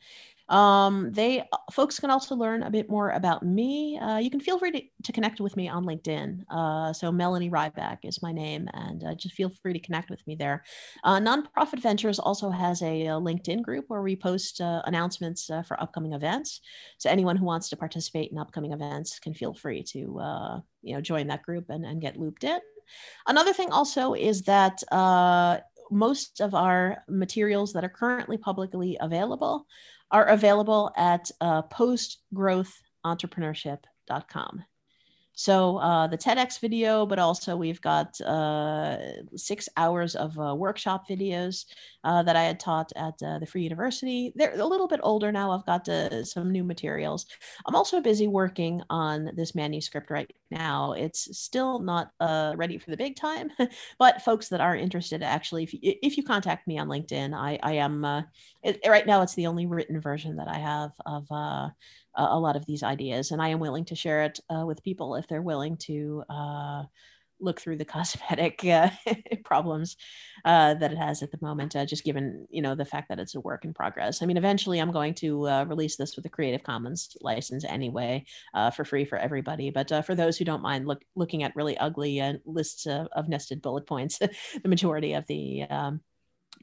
Um, 0.50 1.12
they 1.12 1.42
uh, 1.42 1.58
folks 1.72 2.00
can 2.00 2.10
also 2.10 2.36
learn 2.36 2.64
a 2.64 2.70
bit 2.70 2.90
more 2.90 3.12
about 3.12 3.44
me. 3.44 3.98
Uh, 3.98 4.18
you 4.18 4.30
can 4.30 4.40
feel 4.40 4.60
free 4.60 4.72
to, 4.72 4.82
to, 5.04 5.12
connect 5.12 5.40
with 5.40 5.56
me 5.56 5.70
on 5.70 5.86
LinkedIn. 5.86 6.44
Uh, 6.50 6.92
so 6.94 7.12
Melanie 7.12 7.50
Rieback 7.50 8.00
is 8.04 8.22
my 8.22 8.32
name, 8.32 8.68
and 8.74 9.04
uh, 9.04 9.16
just 9.16 9.36
feel 9.36 9.52
free 9.62 9.74
to 9.74 9.80
connect 9.80 10.10
with 10.10 10.26
me 10.28 10.36
there. 10.36 10.64
Uh, 11.04 11.20
Nonprofit 11.20 11.80
Ventures 11.82 12.20
also 12.20 12.50
has 12.50 12.82
a, 12.82 13.08
a, 13.08 13.12
LinkedIn 13.12 13.62
group 13.62 13.86
where 13.88 14.02
we 14.02 14.16
post 14.16 14.60
uh, 14.62 14.82
announcements 14.86 15.50
for 15.66 15.82
upcoming 15.82 16.14
events. 16.14 16.62
So 16.98 17.10
anyone 17.10 17.38
who 17.38 17.46
wants 17.46 17.70
to 17.70 17.78
participate 17.78 18.32
in 18.32 18.38
upcoming 18.38 18.74
events 18.74 19.20
can 19.20 19.34
feel 19.34 19.54
free 19.54 19.84
to 19.84 20.62
you 20.82 20.96
know 20.96 21.02
join 21.02 21.28
that 21.28 21.44
group 21.44 21.70
and, 21.70 21.86
and 21.86 22.02
get 22.02 22.18
looped 22.18 22.44
in. 22.44 22.60
Another 23.28 23.54
thing 23.54 23.72
also 23.72 24.14
is 24.16 24.42
that 24.44 24.82
most 25.92 26.40
of 26.40 26.56
our 26.56 27.04
materials 27.10 27.74
that 27.74 27.84
are 27.84 27.90
currently 27.90 28.38
publicly 28.38 28.98
available 29.02 29.68
are 30.12 30.26
available 30.26 30.92
at 30.96 31.32
uh, 31.42 31.64
postgrowthentrepreneurship.com. 31.64 34.64
So 35.42 35.78
uh, 35.78 36.06
the 36.06 36.20
TEDx 36.20 36.60
video, 36.60 37.04
but 37.04 37.18
also 37.18 37.56
we've 37.56 37.82
got 37.82 38.22
uh, 38.22 38.98
six 39.36 39.68
hours 39.76 40.14
of 40.14 40.38
uh, 40.38 40.54
workshop 40.54 41.10
videos 41.10 41.66
uh, 42.04 42.22
that 42.22 42.36
I 42.36 42.44
had 42.44 42.60
taught 42.60 42.92
at 42.96 43.16
uh, 43.24 43.40
the 43.40 43.48
Free 43.48 43.64
University. 43.64 44.34
They're 44.36 44.60
a 44.60 44.64
little 44.64 44.88
bit 44.88 45.00
older 45.02 45.32
now. 45.32 45.50
I've 45.50 45.66
got 45.66 45.90
uh, 45.90 46.24
some 46.26 46.52
new 46.52 46.64
materials. 46.64 47.26
I'm 47.66 47.76
also 47.76 48.02
busy 48.02 48.28
working 48.28 48.84
on 48.92 49.32
this 49.36 49.56
manuscript 49.56 50.12
right 50.12 50.32
now. 50.52 50.92
It's 50.92 51.36
still 51.36 51.80
not 51.80 52.12
ready 52.56 52.78
for 52.78 52.92
the 52.92 52.98
big 52.98 53.16
time, 53.16 53.50
but 53.98 54.22
folks 54.22 54.48
that 54.50 54.62
are 54.62 54.76
interested, 54.76 55.24
actually, 55.24 55.64
if 55.64 55.74
you, 55.74 55.80
if 55.82 56.18
you 56.18 56.24
contact 56.24 56.68
me 56.68 56.78
on 56.78 56.88
LinkedIn, 56.88 57.34
I, 57.34 57.58
I 57.64 57.74
am 57.78 58.06
it, 58.62 58.80
right 58.88 59.08
now. 59.08 59.24
It's 59.24 59.34
the 59.34 59.48
only 59.48 59.66
written 59.66 60.00
version 60.00 60.36
that 60.36 60.50
I 60.50 60.60
have 60.60 60.92
of 61.08 61.28
a 62.16 62.40
lot 62.40 62.56
of 62.56 62.66
these 62.66 62.84
ideas, 62.84 63.32
and 63.32 63.42
I 63.42 63.50
am 63.50 63.60
willing 63.60 63.86
to 63.86 63.96
share 63.96 64.24
it 64.24 64.40
uh, 64.50 64.66
with 64.66 64.84
people 64.84 65.16
if 65.16 65.28
they're 65.28 65.42
willing 65.42 65.78
to 65.78 66.24
uh, 66.30 66.84
look 67.40 67.60
through 67.60 67.78
the 67.78 67.86
cosmetic 67.96 68.64
uh, 68.66 68.90
problems 69.46 69.98
uh, 70.46 70.74
that 70.76 70.92
it 70.92 70.98
has 70.98 71.24
at 71.24 71.32
the 71.32 71.40
moment. 71.42 71.76
Uh, 71.76 71.86
just 71.86 72.04
given 72.04 72.48
you 72.50 72.62
know 72.62 72.76
the 72.76 72.86
fact 72.86 73.10
that 73.10 73.20
it's 73.20 73.36
a 73.36 73.40
work 73.40 73.66
in 73.66 73.74
progress. 73.74 74.22
I 74.22 74.26
mean, 74.26 74.38
eventually 74.38 74.80
I'm 74.80 74.92
going 74.92 75.14
to 75.16 75.48
uh, 75.48 75.66
release 75.66 75.96
this 75.96 76.16
with 76.16 76.26
a 76.26 76.30
Creative 76.30 76.64
Commons 76.64 77.16
license 77.22 77.64
anyway, 77.66 78.26
for 78.76 78.84
free 78.86 79.06
for 79.06 79.18
everybody. 79.18 79.70
But 79.70 80.06
for 80.06 80.16
those 80.16 80.38
who 80.38 80.46
don't 80.46 80.62
mind 80.62 80.88
look, 80.88 81.02
looking 81.16 81.44
at 81.44 81.56
really 81.56 81.78
ugly 81.78 82.22
lists 82.46 82.86
of, 82.86 83.08
of, 83.14 83.30
nested 83.30 83.62
bullet 83.62 83.86
points, 83.86 84.20
the 84.64 84.70
majority 84.70 85.14
of 85.14 85.26
the 85.28 85.64
um, 85.64 86.02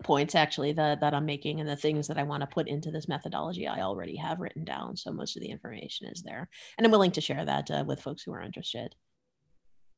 points 0.02 0.34
actually 0.34 0.72
that, 0.72 1.00
that 1.00 1.14
I'm 1.14 1.26
making 1.26 1.60
and 1.60 1.68
the 1.68 1.76
things 1.76 2.06
that 2.08 2.18
I 2.18 2.22
want 2.22 2.42
to 2.42 2.46
put 2.46 2.68
into 2.68 2.90
this 2.90 3.08
methodology 3.08 3.66
I 3.66 3.80
already 3.80 4.16
have 4.16 4.40
written 4.40 4.64
down. 4.64 4.96
So 4.96 5.12
most 5.12 5.36
of 5.36 5.42
the 5.42 5.50
information 5.50 6.08
is 6.08 6.22
there. 6.22 6.48
And 6.76 6.86
I'm 6.86 6.90
willing 6.90 7.12
to 7.12 7.20
share 7.20 7.44
that 7.44 7.70
uh, 7.70 7.84
with 7.86 8.00
folks 8.00 8.22
who 8.22 8.32
are 8.32 8.42
interested. 8.42 8.94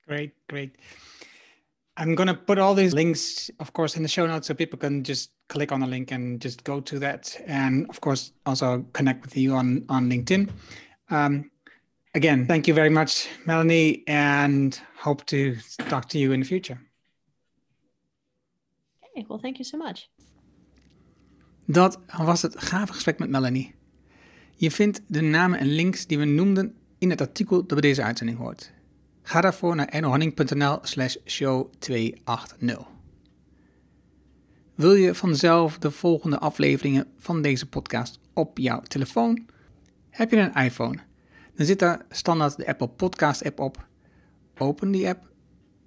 Great, 0.06 0.32
great. 0.48 0.76
I'm 1.96 2.14
going 2.14 2.28
to 2.28 2.34
put 2.34 2.58
all 2.58 2.74
these 2.74 2.94
links, 2.94 3.50
of 3.60 3.72
course, 3.72 3.96
in 3.96 4.02
the 4.02 4.08
show 4.08 4.26
notes 4.26 4.46
so 4.46 4.54
people 4.54 4.78
can 4.78 5.04
just 5.04 5.32
click 5.48 5.70
on 5.70 5.80
the 5.80 5.86
link 5.86 6.12
and 6.12 6.40
just 6.40 6.64
go 6.64 6.80
to 6.80 6.98
that. 6.98 7.38
And 7.46 7.88
of 7.90 8.00
course, 8.00 8.32
also 8.46 8.84
connect 8.92 9.22
with 9.22 9.36
you 9.36 9.54
on, 9.54 9.84
on 9.88 10.08
LinkedIn. 10.08 10.50
Um, 11.10 11.50
again, 12.14 12.46
thank 12.46 12.66
you 12.66 12.74
very 12.74 12.90
much, 12.90 13.28
Melanie, 13.44 14.04
and 14.06 14.80
hope 14.96 15.26
to 15.26 15.56
talk 15.88 16.08
to 16.10 16.18
you 16.18 16.32
in 16.32 16.40
the 16.40 16.46
future. 16.46 16.80
Okay, 19.10 19.24
well, 19.28 19.38
thank 19.38 19.56
you 19.56 19.64
so 19.64 19.78
much. 19.78 20.08
Dat 21.64 21.98
was 22.16 22.42
het 22.42 22.62
gave 22.62 22.92
gesprek 22.92 23.18
met 23.18 23.28
Melanie. 23.28 23.74
Je 24.56 24.70
vindt 24.70 25.00
de 25.06 25.20
namen 25.20 25.58
en 25.58 25.66
links 25.66 26.06
die 26.06 26.18
we 26.18 26.24
noemden 26.24 26.74
in 26.98 27.10
het 27.10 27.20
artikel 27.20 27.56
dat 27.56 27.68
bij 27.68 27.80
deze 27.80 28.02
uitzending 28.02 28.38
hoort. 28.38 28.72
Ga 29.22 29.40
daarvoor 29.40 29.76
naar 29.76 29.88
ernohanning.nl 29.88 30.78
slash 30.82 31.16
show 31.26 31.72
280. 31.78 32.86
Wil 34.74 34.94
je 34.94 35.14
vanzelf 35.14 35.78
de 35.78 35.90
volgende 35.90 36.38
afleveringen 36.38 37.06
van 37.16 37.42
deze 37.42 37.68
podcast 37.68 38.18
op 38.34 38.58
jouw 38.58 38.80
telefoon? 38.80 39.46
Heb 40.10 40.30
je 40.30 40.36
een 40.36 40.64
iPhone? 40.64 40.98
Dan 41.54 41.66
zit 41.66 41.78
daar 41.78 42.04
standaard 42.10 42.56
de 42.56 42.66
Apple 42.66 42.88
Podcast 42.88 43.44
app 43.44 43.60
op. 43.60 43.86
Open 44.58 44.90
die 44.90 45.08
app, 45.08 45.28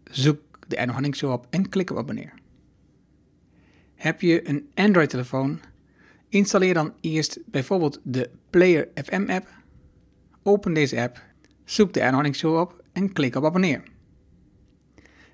zoek 0.04 0.40
de 0.68 0.76
Erno 0.76 0.94
Hanning 0.94 1.16
Show 1.16 1.32
op 1.32 1.48
en 1.50 1.70
klik 1.70 1.92
op 1.92 1.98
abonneer. 1.98 2.34
Heb 4.04 4.22
je 4.22 4.50
een 4.50 4.70
Android-telefoon? 4.74 5.60
Installeer 6.30 6.74
dan 6.74 6.94
eerst 7.02 7.40
bijvoorbeeld 7.46 8.00
de 8.04 8.30
Player 8.50 8.88
FM 8.96 9.30
app. 9.30 9.48
Open 10.42 10.74
deze 10.74 11.02
app, 11.02 11.24
zoek 11.66 11.94
de 11.94 12.00
Erno 12.00 12.34
Show 12.34 12.60
op 12.60 12.84
en 12.94 13.14
klik 13.14 13.36
op 13.36 13.46
abonneer. 13.46 13.84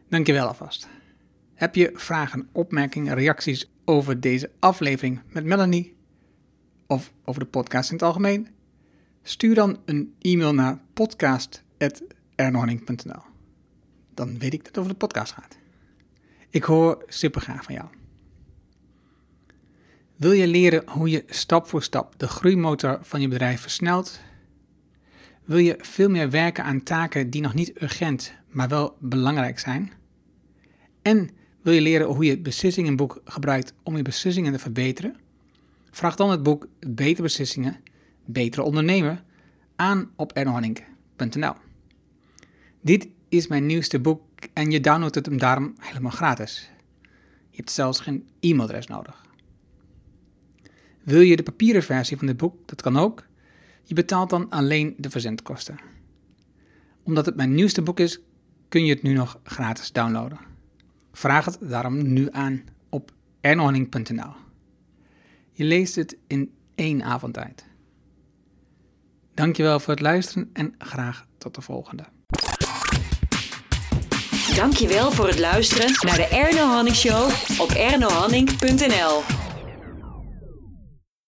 Dankjewel 0.10 0.48
alvast. 0.48 0.88
Heb 1.54 1.76
je 1.76 1.92
vragen, 1.94 2.50
opmerkingen, 2.52 3.14
reacties 3.14 3.72
over 3.86 4.20
deze 4.20 4.52
aflevering 4.60 5.22
met 5.28 5.46
Melanie? 5.46 5.96
of 6.88 7.14
over 7.24 7.42
de 7.42 7.50
podcast 7.50 7.90
in 7.90 7.96
het 7.96 8.06
algemeen? 8.06 8.48
Stuur 9.22 9.56
dan 9.56 9.80
een 9.86 10.16
e-mail 10.20 10.54
naar 10.54 10.82
podcast.ernohanning.nl. 10.94 13.22
Dan 14.14 14.40
weet 14.40 14.54
ik 14.54 14.60
dat 14.60 14.68
het 14.68 14.78
over 14.78 14.92
de 14.92 14.98
podcast 14.98 15.34
gaat. 15.34 15.58
Ik 16.50 16.64
hoor 16.64 17.04
super 17.08 17.42
graag 17.42 17.64
van 17.64 17.74
jou. 17.74 17.99
Wil 20.20 20.32
je 20.32 20.48
leren 20.48 20.84
hoe 20.90 21.10
je 21.10 21.24
stap 21.28 21.68
voor 21.68 21.84
stap 21.84 22.14
de 22.18 22.28
groeimotor 22.28 23.00
van 23.02 23.22
je 23.22 23.28
bedrijf 23.28 23.62
versnelt? 23.62 24.20
Wil 25.44 25.58
je 25.58 25.76
veel 25.82 26.10
meer 26.10 26.30
werken 26.30 26.64
aan 26.64 26.84
taken 26.84 27.30
die 27.30 27.42
nog 27.42 27.54
niet 27.54 27.82
urgent, 27.82 28.34
maar 28.48 28.68
wel 28.68 28.98
belangrijk 29.00 29.60
zijn? 29.60 29.92
En 31.02 31.30
wil 31.62 31.74
je 31.74 31.82
leren 31.82 32.08
hoe 32.08 32.24
je 32.24 32.32
het 32.32 32.44
beslissingenboek 32.44 33.22
gebruikt 33.26 33.74
om 33.84 33.98
je 33.98 34.02
beslissingen 34.02 34.54
te 34.54 34.60
verbeteren? 34.60 35.16
Vraag 35.92 36.16
dan 36.16 36.30
het 36.30 36.44
boek 36.44 36.68
Betere 36.80 37.22
Beslissingen, 37.22 37.78
Betere 38.26 38.64
Ondernemer 38.64 39.24
aan 39.76 40.12
op 40.16 40.32
ernohanning.nl. 40.32 41.54
Dit 42.82 43.08
is 43.30 43.48
mijn 43.48 43.66
nieuwste 43.66 44.00
boek 44.00 44.22
en 44.54 44.72
je 44.72 44.80
downloadt 44.80 45.16
het 45.16 45.26
hem 45.26 45.38
daarom 45.38 45.74
helemaal 45.80 46.12
gratis. 46.12 46.72
Je 47.50 47.58
hebt 47.58 47.72
zelfs 47.72 48.00
geen 48.00 48.28
e-mailadres 48.40 48.88
nodig. 48.88 49.28
Wil 51.10 51.22
je 51.22 51.36
de 51.36 51.44
papieren 51.44 51.84
versie 51.84 52.18
van 52.18 52.28
dit 52.28 52.38
boek? 52.38 52.68
Dat 52.68 52.82
kan 52.82 52.98
ook. 52.98 53.24
Je 53.84 53.94
betaalt 53.94 54.30
dan 54.30 54.50
alleen 54.50 54.94
de 54.98 55.10
verzendkosten. 55.10 55.80
Omdat 57.04 57.26
het 57.26 57.36
mijn 57.36 57.54
nieuwste 57.54 57.82
boek 57.82 58.00
is, 58.00 58.20
kun 58.68 58.86
je 58.86 58.94
het 58.94 59.04
nu 59.04 59.14
nog 59.14 59.40
gratis 59.44 59.92
downloaden. 59.92 60.40
Vraag 61.12 61.46
het 61.46 61.58
daarom 61.62 62.14
nu 62.14 62.28
aan 62.32 62.64
op 62.90 63.12
ernohanning.nl. 63.42 64.32
Je 65.52 65.64
leest 65.64 65.96
het 65.96 66.18
in 66.28 66.52
één 66.76 67.04
avondtijd. 67.04 67.66
Dankjewel 69.34 69.80
voor 69.80 69.94
het 69.94 70.02
luisteren 70.02 70.50
en 70.54 70.76
graag 70.78 71.26
tot 71.38 71.56
de 71.56 71.62
volgende. 71.62 72.04
Dankjewel 74.56 75.12
voor 75.12 75.28
het 75.28 75.40
luisteren 75.40 75.92
naar 76.00 76.18
de 76.18 76.28
Erno 76.28 76.66
Hanning 76.66 76.96
Show 76.96 77.32
op 77.60 77.70
ernohanning.nl. 77.70 79.39